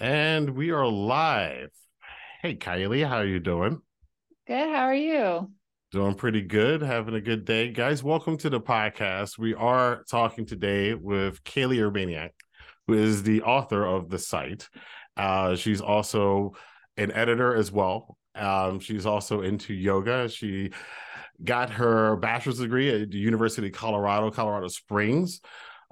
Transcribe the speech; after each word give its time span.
And 0.00 0.56
we 0.56 0.70
are 0.70 0.86
live. 0.86 1.68
Hey, 2.40 2.56
Kylie, 2.56 3.06
how 3.06 3.18
are 3.18 3.26
you 3.26 3.38
doing? 3.38 3.82
Good. 4.46 4.70
How 4.70 4.84
are 4.86 4.94
you? 4.94 5.50
Doing 5.92 6.14
pretty 6.14 6.40
good. 6.40 6.80
Having 6.80 7.16
a 7.16 7.20
good 7.20 7.44
day. 7.44 7.68
Guys, 7.70 8.02
welcome 8.02 8.38
to 8.38 8.48
the 8.48 8.62
podcast. 8.62 9.36
We 9.36 9.52
are 9.52 10.02
talking 10.10 10.46
today 10.46 10.94
with 10.94 11.44
Kaylee 11.44 11.80
Urbaniak, 11.80 12.30
who 12.86 12.94
is 12.94 13.24
the 13.24 13.42
author 13.42 13.84
of 13.84 14.08
the 14.08 14.18
Sight. 14.18 14.70
Uh, 15.18 15.54
she's 15.54 15.82
also 15.82 16.52
an 16.96 17.12
editor 17.12 17.54
as 17.54 17.70
well. 17.70 18.16
Um, 18.34 18.80
she's 18.80 19.04
also 19.04 19.42
into 19.42 19.74
yoga. 19.74 20.30
She 20.30 20.70
got 21.44 21.68
her 21.68 22.16
bachelor's 22.16 22.60
degree 22.60 23.02
at 23.02 23.10
the 23.10 23.18
University 23.18 23.66
of 23.66 23.74
Colorado, 23.74 24.30
Colorado 24.30 24.68
Springs. 24.68 25.42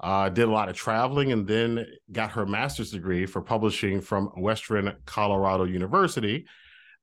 Uh, 0.01 0.29
did 0.29 0.47
a 0.47 0.51
lot 0.51 0.69
of 0.69 0.75
traveling 0.75 1.33
and 1.33 1.45
then 1.45 1.85
got 2.11 2.31
her 2.31 2.45
master's 2.45 2.91
degree 2.91 3.25
for 3.25 3.41
publishing 3.41 3.99
from 3.99 4.27
Western 4.37 4.95
Colorado 5.05 5.65
University. 5.65 6.45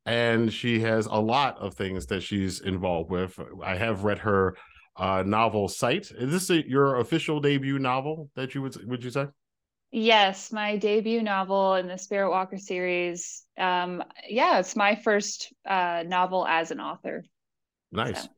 And 0.07 0.51
she 0.51 0.81
has 0.81 1.07
a 1.07 1.17
lot 1.17 1.59
of 1.59 1.75
things 1.75 2.07
that 2.07 2.23
she's 2.23 2.61
involved 2.61 3.11
with. 3.11 3.39
I 3.63 3.77
have 3.77 4.05
read 4.05 4.19
her 4.21 4.57
uh, 4.97 5.23
novel 5.27 5.69
Sight. 5.69 6.11
Is 6.11 6.31
this 6.31 6.49
a, 6.51 6.67
your 6.67 7.01
official 7.01 7.41
debut 7.41 7.79
novel 7.79 8.31
that 8.35 8.55
you 8.55 8.63
would 8.63 8.77
would 8.89 9.05
you 9.05 9.11
say? 9.11 9.27
Yes, 9.91 10.53
my 10.53 10.77
debut 10.77 11.23
novel 11.23 11.75
in 11.75 11.87
the 11.87 11.97
Spirit 11.97 12.31
Walker 12.31 12.59
series. 12.59 13.45
Um, 13.59 14.03
yeah, 14.29 14.59
it's 14.59 14.75
my 14.75 14.95
first 14.95 15.53
uh, 15.69 16.03
novel 16.07 16.47
as 16.47 16.71
an 16.71 16.81
author. 16.81 17.25
Nice. 17.93 18.23
So. 18.23 18.29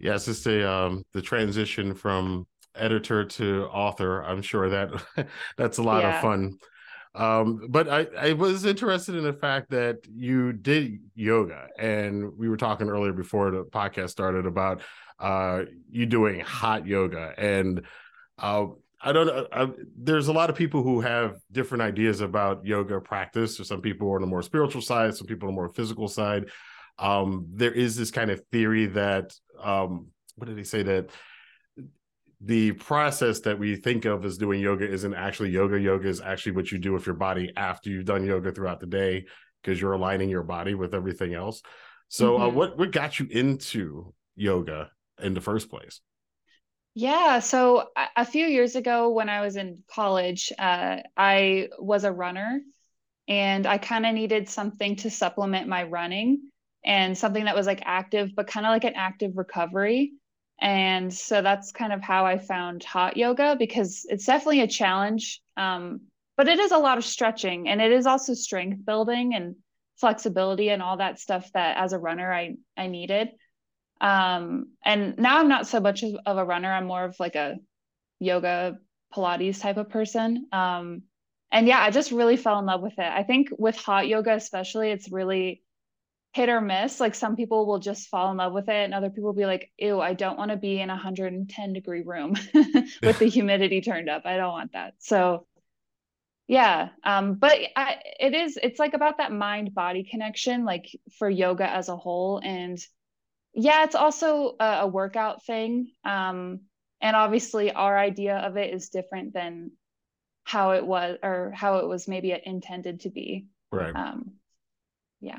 Yes, 0.00 0.28
it's 0.28 0.42
the 0.42 0.68
um, 0.68 1.04
the 1.12 1.22
transition 1.22 1.94
from 1.94 2.46
editor 2.74 3.24
to 3.24 3.66
author. 3.66 4.22
I'm 4.22 4.42
sure 4.42 4.68
that 4.70 5.28
that's 5.56 5.78
a 5.78 5.82
lot 5.82 6.02
yeah. 6.02 6.16
of 6.16 6.22
fun. 6.22 6.58
Um, 7.14 7.66
but 7.68 7.88
I, 7.88 8.06
I 8.16 8.32
was 8.34 8.64
interested 8.64 9.16
in 9.16 9.24
the 9.24 9.32
fact 9.32 9.70
that 9.70 9.98
you 10.14 10.52
did 10.52 11.00
yoga, 11.14 11.66
and 11.78 12.36
we 12.38 12.48
were 12.48 12.56
talking 12.56 12.88
earlier 12.88 13.12
before 13.12 13.50
the 13.50 13.64
podcast 13.64 14.10
started 14.10 14.46
about 14.46 14.82
uh, 15.18 15.62
you 15.90 16.06
doing 16.06 16.40
hot 16.40 16.86
yoga, 16.86 17.34
and 17.36 17.82
uh, 18.38 18.66
I 19.02 19.12
don't 19.12 19.26
know. 19.26 19.46
I, 19.52 19.68
there's 19.96 20.28
a 20.28 20.32
lot 20.32 20.50
of 20.50 20.56
people 20.56 20.82
who 20.82 21.00
have 21.00 21.36
different 21.50 21.82
ideas 21.82 22.20
about 22.20 22.66
yoga 22.66 23.00
practice. 23.00 23.58
Or 23.58 23.64
some 23.64 23.80
people 23.80 24.08
are 24.10 24.16
on 24.16 24.20
the 24.20 24.26
more 24.26 24.42
spiritual 24.42 24.82
side, 24.82 25.14
some 25.16 25.26
people 25.26 25.48
on 25.48 25.54
the 25.54 25.56
more 25.56 25.68
physical 25.70 26.06
side. 26.06 26.50
Um, 26.98 27.46
there 27.54 27.72
is 27.72 27.96
this 27.96 28.10
kind 28.10 28.30
of 28.30 28.42
theory 28.52 28.86
that 28.86 29.34
um, 29.62 30.08
what 30.36 30.48
did 30.48 30.58
he 30.58 30.64
say 30.64 30.82
that 30.82 31.10
the 32.40 32.72
process 32.72 33.40
that 33.40 33.58
we 33.58 33.76
think 33.76 34.06
of 34.06 34.24
as 34.24 34.38
doing 34.38 34.60
yoga 34.60 34.88
isn't 34.88 35.14
actually 35.14 35.50
yoga. 35.50 35.78
Yoga 35.78 36.08
is 36.08 36.20
actually 36.20 36.52
what 36.52 36.72
you 36.72 36.78
do 36.78 36.92
with 36.92 37.06
your 37.06 37.14
body 37.14 37.52
after 37.56 37.90
you've 37.90 38.06
done 38.06 38.24
yoga 38.24 38.50
throughout 38.50 38.80
the 38.80 38.86
day 38.86 39.26
because 39.62 39.80
you're 39.80 39.92
aligning 39.92 40.30
your 40.30 40.42
body 40.42 40.74
with 40.74 40.94
everything 40.94 41.34
else. 41.34 41.62
So, 42.08 42.36
uh, 42.36 42.40
mm-hmm. 42.40 42.42
uh, 42.42 42.50
what 42.50 42.78
what 42.78 42.92
got 42.92 43.18
you 43.18 43.26
into 43.30 44.14
yoga 44.36 44.90
in 45.22 45.34
the 45.34 45.40
first 45.40 45.70
place? 45.70 46.00
Yeah, 46.94 47.38
so 47.38 47.88
a 48.16 48.24
few 48.24 48.46
years 48.46 48.74
ago 48.74 49.10
when 49.10 49.28
I 49.28 49.42
was 49.42 49.54
in 49.54 49.84
college, 49.88 50.52
uh, 50.58 50.96
I 51.16 51.68
was 51.78 52.02
a 52.02 52.10
runner, 52.10 52.60
and 53.28 53.66
I 53.66 53.78
kind 53.78 54.04
of 54.04 54.14
needed 54.14 54.48
something 54.48 54.96
to 54.96 55.10
supplement 55.10 55.68
my 55.68 55.84
running 55.84 56.50
and 56.84 57.16
something 57.16 57.44
that 57.44 57.54
was 57.54 57.66
like 57.66 57.82
active, 57.84 58.30
but 58.34 58.48
kind 58.48 58.66
of 58.66 58.70
like 58.70 58.84
an 58.84 58.94
active 58.96 59.36
recovery. 59.36 60.12
And 60.60 61.12
so 61.12 61.42
that's 61.42 61.72
kind 61.72 61.92
of 61.92 62.02
how 62.02 62.26
I 62.26 62.38
found 62.38 62.84
hot 62.84 63.16
yoga 63.16 63.56
because 63.58 64.04
it's 64.08 64.26
definitely 64.26 64.60
a 64.60 64.66
challenge. 64.66 65.40
Um, 65.56 66.02
but 66.36 66.48
it 66.48 66.58
is 66.58 66.72
a 66.72 66.78
lot 66.78 66.98
of 66.98 67.04
stretching 67.04 67.68
and 67.68 67.80
it 67.80 67.92
is 67.92 68.06
also 68.06 68.34
strength 68.34 68.84
building 68.84 69.34
and 69.34 69.56
flexibility 69.98 70.70
and 70.70 70.82
all 70.82 70.96
that 70.96 71.18
stuff 71.20 71.50
that 71.52 71.76
as 71.76 71.92
a 71.92 71.98
runner 71.98 72.32
I 72.32 72.56
I 72.76 72.86
needed. 72.86 73.28
Um, 74.00 74.68
and 74.82 75.18
now 75.18 75.38
I'm 75.38 75.48
not 75.48 75.66
so 75.66 75.80
much 75.80 76.02
of 76.02 76.38
a 76.38 76.44
runner. 76.44 76.72
I'm 76.72 76.86
more 76.86 77.04
of 77.04 77.20
like 77.20 77.34
a 77.36 77.56
yoga 78.18 78.78
Pilates 79.14 79.60
type 79.60 79.76
of 79.76 79.90
person. 79.90 80.46
Um, 80.52 81.02
and 81.52 81.66
yeah, 81.66 81.80
I 81.80 81.90
just 81.90 82.12
really 82.12 82.36
fell 82.36 82.58
in 82.58 82.66
love 82.66 82.80
with 82.80 82.98
it. 82.98 83.12
I 83.12 83.24
think 83.24 83.48
with 83.58 83.76
hot 83.76 84.08
yoga, 84.08 84.34
especially, 84.34 84.90
it's 84.90 85.10
really 85.10 85.62
hit 86.32 86.48
or 86.48 86.60
miss. 86.60 87.00
Like 87.00 87.14
some 87.14 87.36
people 87.36 87.66
will 87.66 87.78
just 87.78 88.08
fall 88.08 88.30
in 88.30 88.36
love 88.36 88.52
with 88.52 88.68
it, 88.68 88.84
and 88.84 88.94
other 88.94 89.10
people 89.10 89.24
will 89.24 89.34
be 89.34 89.46
like, 89.46 89.70
ew, 89.78 90.00
I 90.00 90.14
don't 90.14 90.38
want 90.38 90.50
to 90.50 90.56
be 90.56 90.80
in 90.80 90.90
a 90.90 90.94
110 90.94 91.72
degree 91.72 92.02
room 92.02 92.36
with 93.02 93.18
the 93.18 93.26
humidity 93.28 93.80
turned 93.80 94.08
up. 94.08 94.22
I 94.24 94.36
don't 94.36 94.52
want 94.52 94.72
that. 94.72 94.94
So 94.98 95.46
yeah 96.50 96.88
um 97.04 97.34
but 97.34 97.56
I, 97.76 97.98
it 98.18 98.34
is 98.34 98.58
it's 98.60 98.80
like 98.80 98.94
about 98.94 99.18
that 99.18 99.30
mind 99.30 99.72
body 99.72 100.02
connection 100.02 100.64
like 100.64 100.84
for 101.16 101.30
yoga 101.30 101.70
as 101.70 101.88
a 101.88 101.96
whole 101.96 102.40
and 102.42 102.76
yeah 103.54 103.84
it's 103.84 103.94
also 103.94 104.56
a, 104.58 104.64
a 104.80 104.86
workout 104.88 105.44
thing 105.44 105.92
um 106.04 106.62
and 107.00 107.14
obviously 107.14 107.70
our 107.70 107.96
idea 107.96 108.36
of 108.36 108.56
it 108.56 108.74
is 108.74 108.88
different 108.88 109.32
than 109.32 109.70
how 110.42 110.72
it 110.72 110.84
was 110.84 111.18
or 111.22 111.52
how 111.54 111.76
it 111.76 111.86
was 111.86 112.08
maybe 112.08 112.36
intended 112.44 113.02
to 113.02 113.10
be 113.10 113.46
right 113.70 113.94
um 113.94 114.32
yeah 115.20 115.38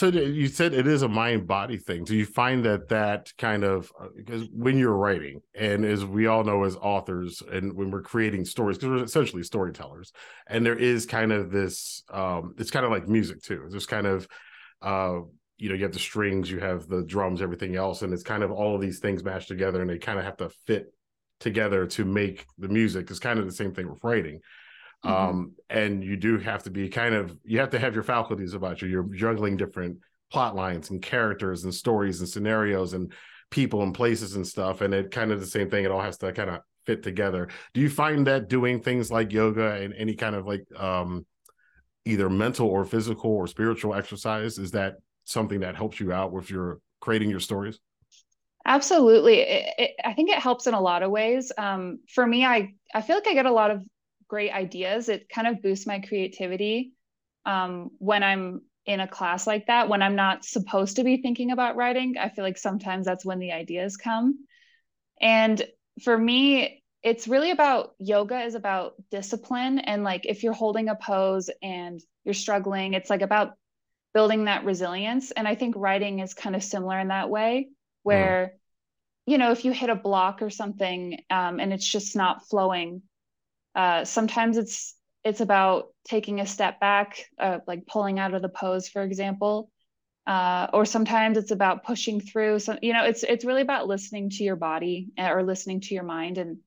so 0.00 0.06
you 0.06 0.48
said 0.48 0.72
it 0.72 0.86
is 0.86 1.02
a 1.02 1.08
mind 1.08 1.46
body 1.46 1.76
thing. 1.76 2.04
Do 2.04 2.16
you 2.16 2.24
find 2.24 2.64
that 2.64 2.88
that 2.88 3.30
kind 3.36 3.64
of 3.64 3.92
because 4.16 4.44
uh, 4.44 4.46
when 4.50 4.78
you're 4.78 4.96
writing, 4.96 5.42
and 5.54 5.84
as 5.84 6.06
we 6.06 6.26
all 6.26 6.42
know 6.42 6.64
as 6.64 6.74
authors, 6.76 7.42
and 7.52 7.74
when 7.74 7.90
we're 7.90 8.00
creating 8.00 8.46
stories, 8.46 8.78
because 8.78 8.88
we're 8.88 9.04
essentially 9.04 9.42
storytellers, 9.42 10.12
and 10.46 10.64
there 10.64 10.78
is 10.78 11.04
kind 11.04 11.32
of 11.32 11.50
this, 11.50 12.02
um, 12.10 12.54
it's 12.56 12.70
kind 12.70 12.86
of 12.86 12.90
like 12.90 13.08
music 13.08 13.42
too. 13.42 13.66
There's 13.68 13.84
kind 13.84 14.06
of, 14.06 14.26
uh, 14.80 15.18
you 15.58 15.68
know, 15.68 15.74
you 15.74 15.82
have 15.82 15.92
the 15.92 15.98
strings, 15.98 16.50
you 16.50 16.60
have 16.60 16.88
the 16.88 17.02
drums, 17.02 17.42
everything 17.42 17.76
else, 17.76 18.00
and 18.00 18.14
it's 18.14 18.22
kind 18.22 18.42
of 18.42 18.50
all 18.50 18.74
of 18.74 18.80
these 18.80 19.00
things 19.00 19.22
mashed 19.22 19.48
together, 19.48 19.82
and 19.82 19.90
they 19.90 19.98
kind 19.98 20.18
of 20.18 20.24
have 20.24 20.38
to 20.38 20.48
fit 20.66 20.94
together 21.40 21.84
to 21.88 22.06
make 22.06 22.46
the 22.56 22.68
music. 22.68 23.10
It's 23.10 23.18
kind 23.20 23.38
of 23.38 23.44
the 23.44 23.52
same 23.52 23.74
thing 23.74 23.90
with 23.90 24.02
writing. 24.02 24.40
Mm-hmm. 25.04 25.28
Um, 25.30 25.52
and 25.68 26.04
you 26.04 26.16
do 26.16 26.38
have 26.38 26.62
to 26.64 26.70
be 26.70 26.88
kind 26.88 27.14
of 27.14 27.36
you 27.44 27.58
have 27.60 27.70
to 27.70 27.78
have 27.78 27.94
your 27.94 28.02
faculties 28.02 28.54
about 28.54 28.82
you. 28.82 28.88
You're 28.88 29.04
juggling 29.04 29.56
different 29.56 29.98
plot 30.30 30.54
lines 30.54 30.90
and 30.90 31.02
characters 31.02 31.64
and 31.64 31.74
stories 31.74 32.20
and 32.20 32.28
scenarios 32.28 32.92
and 32.92 33.12
people 33.50 33.82
and 33.82 33.94
places 33.94 34.36
and 34.36 34.46
stuff. 34.46 34.80
And 34.80 34.92
it 34.94 35.10
kind 35.10 35.32
of 35.32 35.40
the 35.40 35.46
same 35.46 35.70
thing. 35.70 35.84
It 35.84 35.90
all 35.90 36.00
has 36.00 36.18
to 36.18 36.32
kind 36.32 36.50
of 36.50 36.60
fit 36.86 37.02
together. 37.02 37.48
Do 37.74 37.80
you 37.80 37.90
find 37.90 38.26
that 38.26 38.48
doing 38.48 38.80
things 38.80 39.10
like 39.10 39.32
yoga 39.32 39.72
and 39.74 39.94
any 39.94 40.14
kind 40.14 40.34
of 40.34 40.46
like 40.46 40.64
um 40.76 41.26
either 42.04 42.30
mental 42.30 42.68
or 42.68 42.84
physical 42.84 43.30
or 43.30 43.46
spiritual 43.46 43.94
exercise 43.94 44.58
is 44.58 44.70
that 44.72 44.96
something 45.24 45.60
that 45.60 45.76
helps 45.76 46.00
you 46.00 46.12
out 46.12 46.32
with 46.32 46.50
your 46.50 46.80
creating 47.00 47.30
your 47.30 47.40
stories? 47.40 47.78
Absolutely. 48.66 49.40
It, 49.40 49.74
it, 49.78 49.90
I 50.04 50.12
think 50.12 50.30
it 50.30 50.38
helps 50.38 50.66
in 50.66 50.74
a 50.74 50.80
lot 50.80 51.02
of 51.02 51.10
ways. 51.10 51.50
Um, 51.56 52.00
for 52.08 52.26
me, 52.26 52.44
I, 52.44 52.74
I 52.94 53.00
feel 53.00 53.16
like 53.16 53.26
I 53.26 53.34
get 53.34 53.46
a 53.46 53.52
lot 53.52 53.70
of 53.70 53.82
great 54.30 54.52
ideas. 54.52 55.08
It 55.08 55.28
kind 55.28 55.48
of 55.48 55.60
boosts 55.60 55.88
my 55.88 55.98
creativity 55.98 56.92
um, 57.44 57.90
when 57.98 58.22
I'm 58.22 58.62
in 58.86 59.00
a 59.00 59.08
class 59.08 59.46
like 59.46 59.66
that, 59.66 59.88
when 59.88 60.02
I'm 60.02 60.14
not 60.16 60.44
supposed 60.44 60.96
to 60.96 61.04
be 61.04 61.20
thinking 61.20 61.50
about 61.50 61.76
writing. 61.76 62.14
I 62.18 62.28
feel 62.28 62.44
like 62.44 62.56
sometimes 62.56 63.04
that's 63.04 63.24
when 63.24 63.40
the 63.40 63.52
ideas 63.52 63.96
come. 63.96 64.46
And 65.20 65.62
for 66.04 66.16
me, 66.16 66.82
it's 67.02 67.26
really 67.26 67.50
about 67.50 67.94
yoga 67.98 68.40
is 68.42 68.54
about 68.54 68.94
discipline. 69.10 69.80
And 69.80 70.04
like 70.04 70.26
if 70.26 70.42
you're 70.42 70.52
holding 70.52 70.88
a 70.88 70.94
pose 70.94 71.50
and 71.60 72.00
you're 72.24 72.34
struggling, 72.34 72.94
it's 72.94 73.10
like 73.10 73.22
about 73.22 73.54
building 74.14 74.44
that 74.44 74.64
resilience. 74.64 75.32
And 75.32 75.48
I 75.48 75.56
think 75.56 75.74
writing 75.76 76.20
is 76.20 76.34
kind 76.34 76.54
of 76.54 76.62
similar 76.62 76.98
in 77.00 77.08
that 77.08 77.30
way, 77.30 77.68
where, 78.02 78.54
mm. 78.54 79.32
you 79.32 79.38
know, 79.38 79.50
if 79.50 79.64
you 79.64 79.72
hit 79.72 79.90
a 79.90 79.94
block 79.94 80.40
or 80.40 80.50
something 80.50 81.18
um, 81.30 81.58
and 81.58 81.72
it's 81.72 81.86
just 81.86 82.16
not 82.16 82.46
flowing, 82.48 83.02
uh, 83.74 84.04
sometimes 84.04 84.56
it's 84.56 84.94
it's 85.22 85.40
about 85.40 85.88
taking 86.04 86.40
a 86.40 86.46
step 86.46 86.80
back, 86.80 87.26
uh, 87.38 87.58
like 87.66 87.86
pulling 87.86 88.18
out 88.18 88.34
of 88.34 88.42
the 88.42 88.48
pose, 88.48 88.88
for 88.88 89.02
example. 89.02 89.70
Uh, 90.26 90.68
or 90.72 90.84
sometimes 90.84 91.36
it's 91.36 91.50
about 91.50 91.84
pushing 91.84 92.20
through. 92.20 92.58
So 92.58 92.78
you 92.82 92.92
know, 92.92 93.04
it's 93.04 93.22
it's 93.22 93.44
really 93.44 93.62
about 93.62 93.88
listening 93.88 94.30
to 94.30 94.44
your 94.44 94.56
body 94.56 95.08
eh, 95.16 95.28
or 95.30 95.42
listening 95.42 95.80
to 95.82 95.94
your 95.94 96.04
mind 96.04 96.38
and 96.38 96.58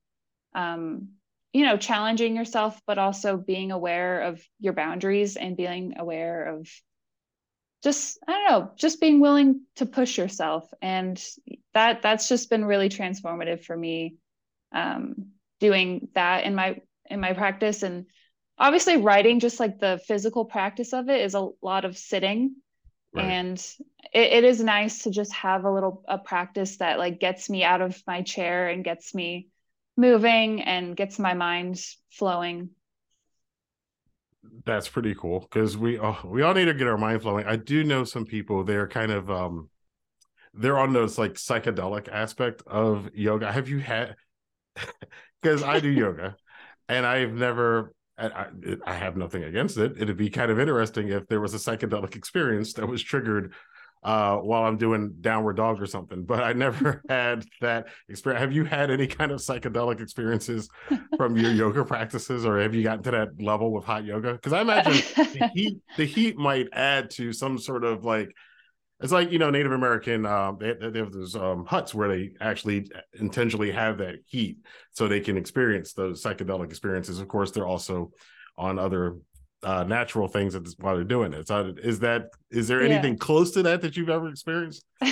um, 0.54 1.08
you 1.52 1.64
know 1.64 1.76
challenging 1.76 2.36
yourself, 2.36 2.80
but 2.86 2.98
also 2.98 3.36
being 3.36 3.70
aware 3.72 4.22
of 4.22 4.42
your 4.60 4.72
boundaries 4.72 5.36
and 5.36 5.56
being 5.56 5.94
aware 5.98 6.56
of 6.56 6.68
just 7.82 8.18
I 8.26 8.32
don't 8.32 8.50
know, 8.50 8.70
just 8.76 9.00
being 9.00 9.20
willing 9.20 9.62
to 9.76 9.86
push 9.86 10.18
yourself. 10.18 10.68
And 10.82 11.22
that 11.74 12.02
that's 12.02 12.28
just 12.28 12.50
been 12.50 12.64
really 12.64 12.88
transformative 12.88 13.64
for 13.64 13.76
me. 13.76 14.16
Um, 14.74 15.28
doing 15.60 16.08
that 16.14 16.44
in 16.44 16.54
my 16.54 16.80
in 17.10 17.20
my 17.20 17.32
practice 17.32 17.82
and 17.82 18.06
obviously 18.58 18.96
writing 18.96 19.40
just 19.40 19.60
like 19.60 19.78
the 19.78 20.00
physical 20.06 20.44
practice 20.44 20.92
of 20.92 21.08
it 21.08 21.20
is 21.20 21.34
a 21.34 21.48
lot 21.62 21.84
of 21.84 21.98
sitting 21.98 22.56
right. 23.14 23.24
and 23.24 23.58
it, 24.12 24.32
it 24.32 24.44
is 24.44 24.62
nice 24.62 25.02
to 25.02 25.10
just 25.10 25.32
have 25.32 25.64
a 25.64 25.70
little 25.70 26.04
a 26.08 26.18
practice 26.18 26.78
that 26.78 26.98
like 26.98 27.20
gets 27.20 27.50
me 27.50 27.64
out 27.64 27.80
of 27.80 28.00
my 28.06 28.22
chair 28.22 28.68
and 28.68 28.84
gets 28.84 29.14
me 29.14 29.48
moving 29.96 30.62
and 30.62 30.96
gets 30.96 31.18
my 31.18 31.34
mind 31.34 31.80
flowing 32.10 32.70
That's 34.66 34.88
pretty 34.88 35.14
cool 35.14 35.40
because 35.40 35.76
we 35.76 35.98
oh, 35.98 36.18
we 36.24 36.42
all 36.42 36.54
need 36.54 36.66
to 36.66 36.74
get 36.74 36.86
our 36.86 36.98
mind 36.98 37.22
flowing. 37.22 37.46
I 37.46 37.56
do 37.56 37.84
know 37.84 38.04
some 38.04 38.24
people 38.26 38.64
they're 38.64 38.88
kind 38.88 39.10
of 39.12 39.30
um 39.30 39.70
they're 40.54 40.78
on 40.78 40.92
those 40.92 41.18
like 41.18 41.34
psychedelic 41.34 42.08
aspect 42.08 42.62
of 42.66 43.10
yoga. 43.14 43.50
Have 43.52 43.68
you 43.68 43.78
had 43.78 44.16
because 45.42 45.62
I 45.62 45.80
do 45.80 45.88
yoga 45.88 46.36
and 46.88 47.06
I've 47.06 47.32
never 47.32 47.92
I, 48.16 48.44
I 48.86 48.94
have 48.94 49.16
nothing 49.16 49.42
against 49.44 49.76
it. 49.76 49.94
It'd 49.98 50.16
be 50.16 50.30
kind 50.30 50.50
of 50.50 50.60
interesting 50.60 51.08
if 51.08 51.26
there 51.26 51.40
was 51.40 51.54
a 51.54 51.56
psychedelic 51.56 52.14
experience 52.16 52.72
that 52.74 52.86
was 52.86 53.02
triggered 53.02 53.52
uh, 54.04 54.36
while 54.36 54.64
I'm 54.64 54.76
doing 54.76 55.14
downward 55.20 55.56
dog 55.56 55.80
or 55.80 55.86
something. 55.86 56.24
But 56.24 56.44
I 56.44 56.52
never 56.52 57.02
had 57.08 57.44
that 57.60 57.88
experience. 58.08 58.40
Have 58.40 58.52
you 58.52 58.64
had 58.64 58.90
any 58.90 59.06
kind 59.06 59.32
of 59.32 59.40
psychedelic 59.40 60.00
experiences 60.00 60.68
from 61.16 61.36
your 61.36 61.50
yoga 61.50 61.84
practices, 61.84 62.44
or 62.44 62.60
have 62.60 62.74
you 62.74 62.82
gotten 62.82 63.02
to 63.04 63.10
that 63.12 63.42
level 63.42 63.72
with 63.72 63.84
hot 63.84 64.04
yoga? 64.04 64.34
Because 64.34 64.52
I 64.52 64.60
imagine 64.60 64.92
the 65.16 65.50
heat 65.52 65.78
the 65.96 66.04
heat 66.04 66.36
might 66.36 66.68
add 66.72 67.10
to 67.12 67.32
some 67.32 67.58
sort 67.58 67.84
of 67.84 68.04
like 68.04 68.34
it's 69.00 69.12
like 69.12 69.32
you 69.32 69.38
know 69.38 69.50
Native 69.50 69.72
American. 69.72 70.24
Um, 70.24 70.58
they, 70.60 70.72
they 70.74 70.98
have 70.98 71.12
those 71.12 71.34
um, 71.34 71.66
huts 71.66 71.94
where 71.94 72.08
they 72.08 72.30
actually 72.40 72.90
intentionally 73.18 73.70
have 73.72 73.98
that 73.98 74.16
heat 74.26 74.58
so 74.92 75.08
they 75.08 75.20
can 75.20 75.36
experience 75.36 75.92
those 75.92 76.22
psychedelic 76.22 76.66
experiences. 76.66 77.20
Of 77.20 77.28
course, 77.28 77.50
they're 77.50 77.66
also 77.66 78.12
on 78.56 78.78
other 78.78 79.16
uh, 79.62 79.84
natural 79.84 80.28
things 80.28 80.54
this, 80.54 80.76
while 80.78 80.94
they're 80.94 81.04
doing 81.04 81.32
it. 81.32 81.48
So, 81.48 81.74
is 81.82 82.00
that 82.00 82.30
is 82.50 82.68
there 82.68 82.82
anything 82.82 83.14
yeah. 83.14 83.18
close 83.18 83.50
to 83.52 83.62
that 83.64 83.82
that 83.82 83.96
you've 83.96 84.10
ever 84.10 84.28
experienced? 84.28 84.84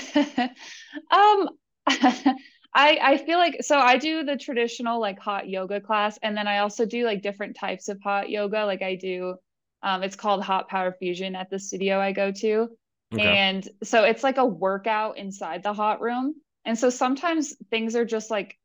um. 1.10 1.48
I, 2.74 2.98
I 3.02 3.16
feel 3.18 3.36
like 3.36 3.58
so 3.62 3.78
I 3.78 3.98
do 3.98 4.24
the 4.24 4.36
traditional 4.36 4.98
like 4.98 5.18
hot 5.18 5.46
yoga 5.46 5.78
class 5.78 6.18
and 6.22 6.34
then 6.34 6.46
I 6.46 6.58
also 6.58 6.86
do 6.86 7.04
like 7.04 7.20
different 7.20 7.54
types 7.54 7.88
of 7.88 8.00
hot 8.00 8.30
yoga 8.30 8.64
like 8.64 8.80
I 8.80 8.94
do 8.94 9.34
um, 9.82 10.02
it's 10.02 10.16
called 10.16 10.42
hot 10.42 10.68
power 10.70 10.96
fusion 10.98 11.36
at 11.36 11.50
the 11.50 11.58
studio 11.58 12.00
I 12.00 12.12
go 12.12 12.32
to 12.32 12.68
Okay. 13.12 13.38
And 13.38 13.68
so 13.82 14.04
it's 14.04 14.22
like 14.22 14.38
a 14.38 14.46
workout 14.46 15.18
inside 15.18 15.62
the 15.62 15.72
hot 15.72 16.00
room. 16.00 16.34
And 16.64 16.78
so 16.78 16.90
sometimes 16.90 17.54
things 17.70 17.96
are 17.96 18.04
just 18.04 18.30
like, 18.30 18.58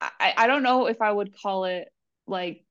I, 0.00 0.34
I 0.36 0.46
don't 0.46 0.62
know 0.62 0.86
if 0.86 1.00
I 1.00 1.10
would 1.10 1.36
call 1.40 1.64
it 1.64 1.88
like 2.26 2.64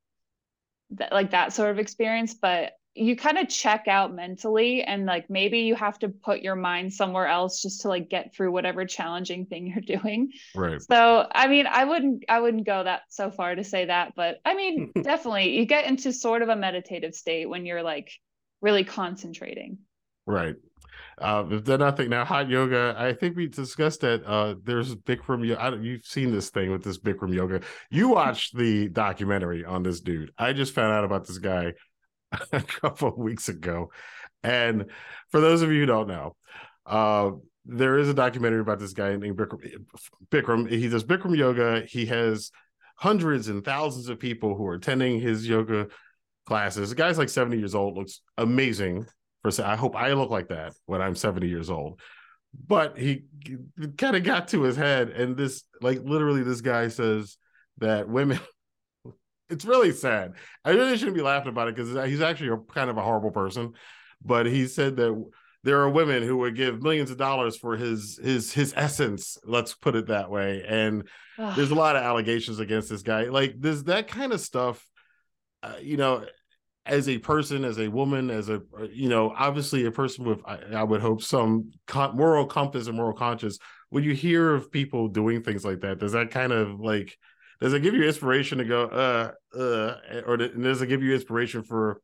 that, 0.91 1.11
like 1.11 1.31
that 1.31 1.53
sort 1.53 1.71
of 1.71 1.79
experience, 1.79 2.33
but 2.33 2.73
you 2.93 3.15
kind 3.15 3.37
of 3.37 3.47
check 3.47 3.87
out 3.87 4.13
mentally 4.13 4.83
and 4.83 5.05
like 5.05 5.29
maybe 5.29 5.59
you 5.59 5.75
have 5.75 5.97
to 5.99 6.09
put 6.09 6.41
your 6.41 6.55
mind 6.55 6.93
somewhere 6.93 7.27
else 7.27 7.61
just 7.61 7.81
to 7.81 7.87
like 7.87 8.09
get 8.09 8.33
through 8.33 8.51
whatever 8.51 8.85
challenging 8.85 9.45
thing 9.45 9.67
you're 9.67 9.99
doing 9.99 10.31
right 10.55 10.81
so 10.81 11.25
i 11.31 11.47
mean 11.47 11.67
i 11.67 11.85
wouldn't 11.85 12.25
i 12.27 12.39
wouldn't 12.39 12.65
go 12.65 12.83
that 12.83 13.01
so 13.09 13.31
far 13.31 13.55
to 13.55 13.63
say 13.63 13.85
that 13.85 14.13
but 14.15 14.39
i 14.43 14.53
mean 14.55 14.91
definitely 15.01 15.57
you 15.57 15.65
get 15.65 15.85
into 15.85 16.11
sort 16.11 16.41
of 16.41 16.49
a 16.49 16.55
meditative 16.55 17.15
state 17.15 17.49
when 17.49 17.65
you're 17.65 17.83
like 17.83 18.11
really 18.61 18.83
concentrating 18.83 19.77
right 20.25 20.55
uh, 21.21 21.45
if 21.51 21.63
they're 21.63 21.77
nothing 21.77 22.09
now, 22.09 22.25
hot 22.25 22.49
yoga. 22.49 22.95
I 22.97 23.13
think 23.13 23.37
we 23.37 23.47
discussed 23.47 24.01
that. 24.01 24.25
Uh, 24.25 24.55
there's 24.63 24.95
Bikram. 24.95 25.45
yoga. 25.45 25.77
you've 25.81 26.05
seen 26.05 26.31
this 26.31 26.49
thing 26.49 26.71
with 26.71 26.83
this 26.83 26.97
Bikram 26.97 27.33
yoga. 27.33 27.61
You 27.91 28.07
watched 28.09 28.57
the 28.57 28.89
documentary 28.89 29.63
on 29.63 29.83
this 29.83 30.01
dude. 30.01 30.31
I 30.37 30.53
just 30.53 30.73
found 30.73 30.91
out 30.91 31.03
about 31.03 31.27
this 31.27 31.37
guy 31.37 31.73
a 32.51 32.61
couple 32.61 33.09
of 33.09 33.17
weeks 33.17 33.49
ago, 33.49 33.91
and 34.43 34.85
for 35.29 35.39
those 35.39 35.61
of 35.61 35.71
you 35.71 35.81
who 35.81 35.85
don't 35.85 36.07
know, 36.07 36.35
uh, 36.87 37.31
there 37.65 37.99
is 37.99 38.09
a 38.09 38.15
documentary 38.15 38.61
about 38.61 38.79
this 38.79 38.93
guy 38.93 39.15
named 39.15 39.37
Bikram. 39.37 39.85
Bikram. 40.31 40.69
He 40.69 40.87
does 40.87 41.03
Bikram 41.03 41.37
yoga. 41.37 41.83
He 41.87 42.07
has 42.07 42.51
hundreds 42.95 43.47
and 43.47 43.63
thousands 43.63 44.09
of 44.09 44.19
people 44.19 44.55
who 44.55 44.65
are 44.65 44.75
attending 44.75 45.19
his 45.19 45.47
yoga 45.47 45.87
classes. 46.47 46.89
The 46.89 46.95
guy's 46.95 47.19
like 47.19 47.29
70 47.29 47.57
years 47.57 47.75
old, 47.75 47.95
looks 47.95 48.21
amazing 48.37 49.05
for 49.41 49.63
I 49.63 49.75
hope 49.75 49.95
I 49.95 50.13
look 50.13 50.29
like 50.29 50.49
that 50.49 50.73
when 50.85 51.01
I'm 51.01 51.15
70 51.15 51.47
years 51.47 51.69
old. 51.69 51.99
But 52.67 52.97
he 52.97 53.23
kind 53.97 54.15
of 54.15 54.23
got 54.23 54.49
to 54.49 54.63
his 54.63 54.75
head, 54.75 55.09
and 55.09 55.37
this, 55.37 55.63
like, 55.81 56.01
literally, 56.03 56.43
this 56.43 56.61
guy 56.61 56.89
says 56.89 57.37
that 57.77 58.09
women. 58.09 58.39
it's 59.49 59.65
really 59.65 59.91
sad. 59.91 60.33
I 60.63 60.71
really 60.71 60.97
shouldn't 60.97 61.15
be 61.15 61.23
laughing 61.23 61.49
about 61.49 61.67
it 61.67 61.75
because 61.75 62.09
he's 62.09 62.21
actually 62.21 62.49
a, 62.49 62.57
kind 62.57 62.89
of 62.89 62.97
a 62.97 63.01
horrible 63.01 63.31
person. 63.31 63.73
But 64.23 64.45
he 64.45 64.67
said 64.67 64.97
that 64.97 65.25
there 65.63 65.81
are 65.81 65.89
women 65.89 66.23
who 66.23 66.37
would 66.37 66.55
give 66.55 66.81
millions 66.81 67.11
of 67.11 67.17
dollars 67.17 67.57
for 67.57 67.75
his 67.75 68.19
his 68.21 68.51
his 68.51 68.73
essence. 68.75 69.37
Let's 69.45 69.73
put 69.73 69.95
it 69.95 70.07
that 70.07 70.29
way. 70.29 70.63
And 70.67 71.07
there's 71.55 71.71
a 71.71 71.75
lot 71.75 71.95
of 71.95 72.03
allegations 72.03 72.59
against 72.59 72.89
this 72.89 73.01
guy. 73.01 73.25
Like, 73.25 73.55
there's 73.57 73.83
that 73.83 74.07
kind 74.07 74.33
of 74.33 74.41
stuff. 74.41 74.85
Uh, 75.63 75.75
you 75.81 75.97
know, 75.97 76.25
as 76.85 77.07
a 77.07 77.17
person, 77.19 77.63
as 77.63 77.79
a 77.79 77.87
woman, 77.87 78.29
as 78.29 78.49
a 78.49 78.61
you 78.91 79.09
know, 79.09 79.33
obviously 79.37 79.85
a 79.85 79.91
person 79.91 80.25
with 80.25 80.39
I, 80.45 80.59
I 80.73 80.83
would 80.83 81.01
hope 81.01 81.21
some 81.21 81.71
con- 81.87 82.15
moral 82.15 82.45
compass 82.45 82.87
and 82.87 82.97
moral 82.97 83.13
conscience. 83.13 83.59
When 83.89 84.03
you 84.03 84.13
hear 84.13 84.53
of 84.53 84.71
people 84.71 85.07
doing 85.07 85.43
things 85.43 85.63
like 85.63 85.81
that, 85.81 85.99
does 85.99 86.13
that 86.13 86.31
kind 86.31 86.51
of 86.51 86.79
like 86.79 87.17
does 87.59 87.73
it 87.73 87.83
give 87.83 87.93
you 87.93 88.03
inspiration 88.03 88.57
to 88.57 88.65
go 88.65 88.85
uh 88.85 89.31
uh 89.55 90.21
or 90.25 90.37
does 90.37 90.81
it 90.81 90.87
give 90.87 91.03
you 91.03 91.13
inspiration 91.13 91.63
for 91.63 92.01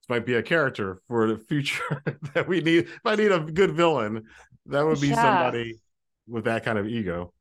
this 0.00 0.08
might 0.08 0.26
be 0.26 0.34
a 0.34 0.42
character 0.42 1.00
for 1.08 1.26
the 1.26 1.38
future 1.38 2.02
that 2.34 2.46
we 2.46 2.60
need 2.60 2.84
if 2.84 3.00
I 3.04 3.16
need 3.16 3.32
a 3.32 3.40
good 3.40 3.72
villain, 3.72 4.24
that 4.66 4.86
would 4.86 5.00
be 5.00 5.08
yeah. 5.08 5.22
somebody 5.22 5.80
with 6.26 6.44
that 6.44 6.64
kind 6.64 6.78
of 6.78 6.86
ego. 6.86 7.32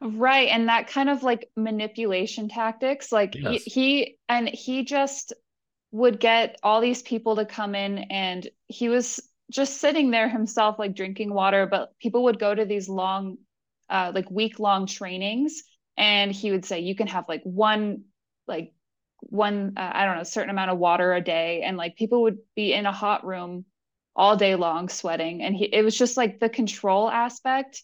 Right. 0.00 0.48
And 0.48 0.68
that 0.68 0.88
kind 0.88 1.08
of 1.08 1.22
like 1.22 1.48
manipulation 1.56 2.48
tactics. 2.48 3.12
Like 3.12 3.34
yes. 3.34 3.62
he, 3.62 3.70
he 3.70 4.18
and 4.28 4.48
he 4.48 4.84
just 4.84 5.32
would 5.92 6.18
get 6.18 6.58
all 6.62 6.80
these 6.80 7.02
people 7.02 7.36
to 7.36 7.44
come 7.44 7.74
in 7.74 7.98
and 7.98 8.48
he 8.66 8.88
was 8.88 9.20
just 9.50 9.78
sitting 9.78 10.10
there 10.10 10.28
himself 10.28 10.78
like 10.78 10.94
drinking 10.94 11.32
water 11.32 11.66
but 11.66 11.96
people 12.00 12.24
would 12.24 12.38
go 12.38 12.54
to 12.54 12.64
these 12.64 12.88
long 12.88 13.36
uh, 13.90 14.10
like 14.14 14.30
week 14.30 14.58
long 14.58 14.86
trainings 14.86 15.62
and 15.98 16.32
he 16.32 16.50
would 16.50 16.64
say 16.64 16.80
you 16.80 16.94
can 16.94 17.06
have 17.06 17.28
like 17.28 17.42
one 17.44 18.04
like 18.48 18.72
one 19.20 19.74
uh, 19.76 19.90
i 19.92 20.04
don't 20.06 20.16
know 20.16 20.22
a 20.22 20.26
certain 20.26 20.50
amount 20.50 20.70
of 20.70 20.78
water 20.78 21.12
a 21.12 21.20
day 21.20 21.62
and 21.62 21.76
like 21.76 21.94
people 21.94 22.22
would 22.22 22.38
be 22.56 22.72
in 22.72 22.86
a 22.86 22.92
hot 22.92 23.26
room 23.26 23.64
all 24.16 24.36
day 24.36 24.54
long 24.54 24.88
sweating 24.88 25.42
and 25.42 25.54
he 25.54 25.66
it 25.66 25.84
was 25.84 25.96
just 25.96 26.16
like 26.16 26.40
the 26.40 26.48
control 26.48 27.10
aspect 27.10 27.82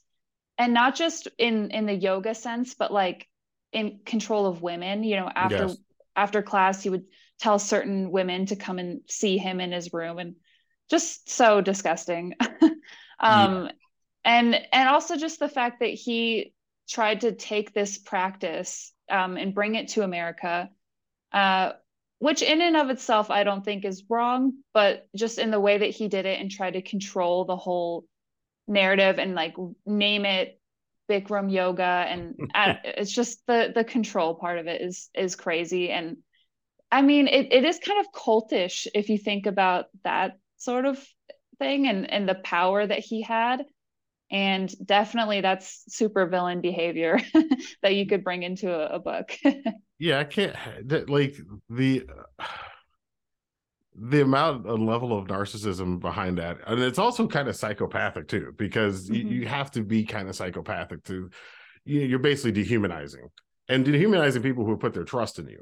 and 0.57 0.73
not 0.73 0.97
just 0.97 1.29
in 1.37 1.71
in 1.71 1.85
the 1.85 1.95
yoga 1.95 2.35
sense 2.35 2.75
but 2.75 2.93
like 2.93 3.29
in 3.73 4.00
control 4.07 4.47
of 4.47 4.62
women 4.62 5.05
you 5.05 5.17
know 5.17 5.31
after 5.35 5.67
yes. 5.67 5.77
after 6.17 6.43
class 6.43 6.83
he 6.83 6.91
would 6.91 7.05
tell 7.38 7.59
certain 7.59 8.11
women 8.11 8.47
to 8.47 8.57
come 8.57 8.78
and 8.78 9.00
see 9.09 9.38
him 9.38 9.61
in 9.61 9.73
his 9.73 9.92
room 9.92 10.18
and 10.18 10.35
just 10.90 11.30
so 11.30 11.61
disgusting 11.61 12.35
um 13.21 13.64
yeah. 13.64 13.71
and 14.25 14.54
and 14.73 14.88
also 14.88 15.16
just 15.16 15.38
the 15.38 15.49
fact 15.49 15.80
that 15.80 15.90
he 15.90 16.52
tried 16.88 17.21
to 17.21 17.33
take 17.33 17.73
this 17.73 17.99
practice 17.99 18.92
um, 19.11 19.37
and 19.37 19.54
bring 19.54 19.75
it 19.75 19.88
to 19.88 20.02
america 20.02 20.68
uh, 21.33 21.73
which 22.18 22.42
in 22.42 22.61
and 22.61 22.76
of 22.76 22.90
itself 22.90 23.30
i 23.30 23.45
don't 23.45 23.64
think 23.64 23.85
is 23.85 24.04
wrong 24.09 24.52
but 24.75 25.07
just 25.14 25.38
in 25.38 25.50
the 25.50 25.61
way 25.61 25.78
that 25.78 25.90
he 25.90 26.09
did 26.09 26.26
it 26.26 26.40
and 26.40 26.50
tried 26.50 26.73
to 26.73 26.83
control 26.83 27.45
the 27.45 27.57
whole 27.57 28.04
narrative 28.66 29.18
and 29.18 29.35
like 29.35 29.54
name 29.87 30.25
it 30.25 30.61
bikram 31.09 31.50
yoga 31.50 31.83
and 31.83 32.35
it's 32.85 33.12
just 33.12 33.47
the 33.47 33.73
the 33.75 33.85
control 33.85 34.35
part 34.35 34.59
of 34.59 34.66
it 34.66 34.83
is 34.83 35.09
is 35.14 35.37
crazy 35.37 35.90
and 35.90 36.18
I 36.90 37.02
mean, 37.02 37.28
it, 37.28 37.52
it 37.52 37.64
is 37.64 37.78
kind 37.78 38.00
of 38.00 38.12
cultish 38.12 38.87
if 38.95 39.09
you 39.09 39.18
think 39.18 39.47
about 39.47 39.87
that 40.04 40.38
sort 40.57 40.87
of 40.87 41.04
thing 41.59 41.87
and, 41.87 42.11
and 42.11 42.28
the 42.28 42.35
power 42.35 42.87
that 42.87 43.00
he 43.00 43.23
had. 43.23 43.64
And 44.30 44.71
definitely 44.85 45.40
that's 45.40 45.85
super 45.88 46.26
villain 46.26 46.61
behavior 46.61 47.18
that 47.83 47.95
you 47.95 48.07
could 48.07 48.25
bring 48.25 48.42
into 48.42 48.73
a, 48.73 48.97
a 48.97 48.99
book. 48.99 49.37
yeah, 49.99 50.18
I 50.18 50.25
can't 50.25 50.54
like 51.09 51.37
the 51.71 52.04
the 54.00 54.21
amount 54.23 54.64
and 54.64 54.87
level 54.87 55.18
of 55.18 55.26
narcissism 55.26 55.99
behind 55.99 56.38
that. 56.38 56.59
And 56.66 56.80
it's 56.80 57.00
also 57.00 57.26
kind 57.26 57.49
of 57.49 57.57
psychopathic 57.57 58.28
too, 58.28 58.54
because 58.57 59.11
mm-hmm. 59.11 59.14
you, 59.28 59.40
you 59.40 59.49
have 59.49 59.73
to 59.73 59.83
be 59.83 60.04
kind 60.04 60.28
of 60.28 60.37
psychopathic 60.37 61.02
to 61.04 61.30
you 61.85 62.00
know, 62.00 62.07
you're 62.07 62.18
basically 62.21 62.52
dehumanizing 62.52 63.28
and 63.68 63.85
dehumanizing 63.85 64.42
people 64.42 64.64
who 64.64 64.76
put 64.76 64.95
their 64.95 65.04
trust 65.04 65.38
in 65.38 65.49
you 65.49 65.61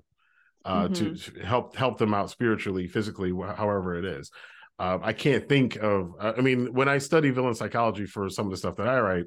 uh, 0.67 0.89
mm-hmm. 0.89 1.15
to 1.15 1.47
help 1.47 1.77
help 1.77 1.97
them 1.97 2.13
out 2.13 2.29
spiritually, 2.29 2.89
physically, 2.89 3.31
however 3.31 3.97
it 3.97 4.05
is. 4.05 4.31
Uh, 4.79 4.99
I 5.01 5.13
can't 5.13 5.49
think 5.49 5.77
of. 5.77 6.13
Uh, 6.21 6.33
I 6.37 6.41
mean, 6.41 6.75
when 6.75 6.89
I 6.89 6.99
study 6.99 7.31
villain 7.31 7.55
psychology 7.55 8.05
for 8.05 8.29
some 8.29 8.47
of 8.47 8.51
the 8.51 8.57
stuff 8.57 8.77
that 8.77 8.89
I 8.89 9.01
write, 9.01 9.27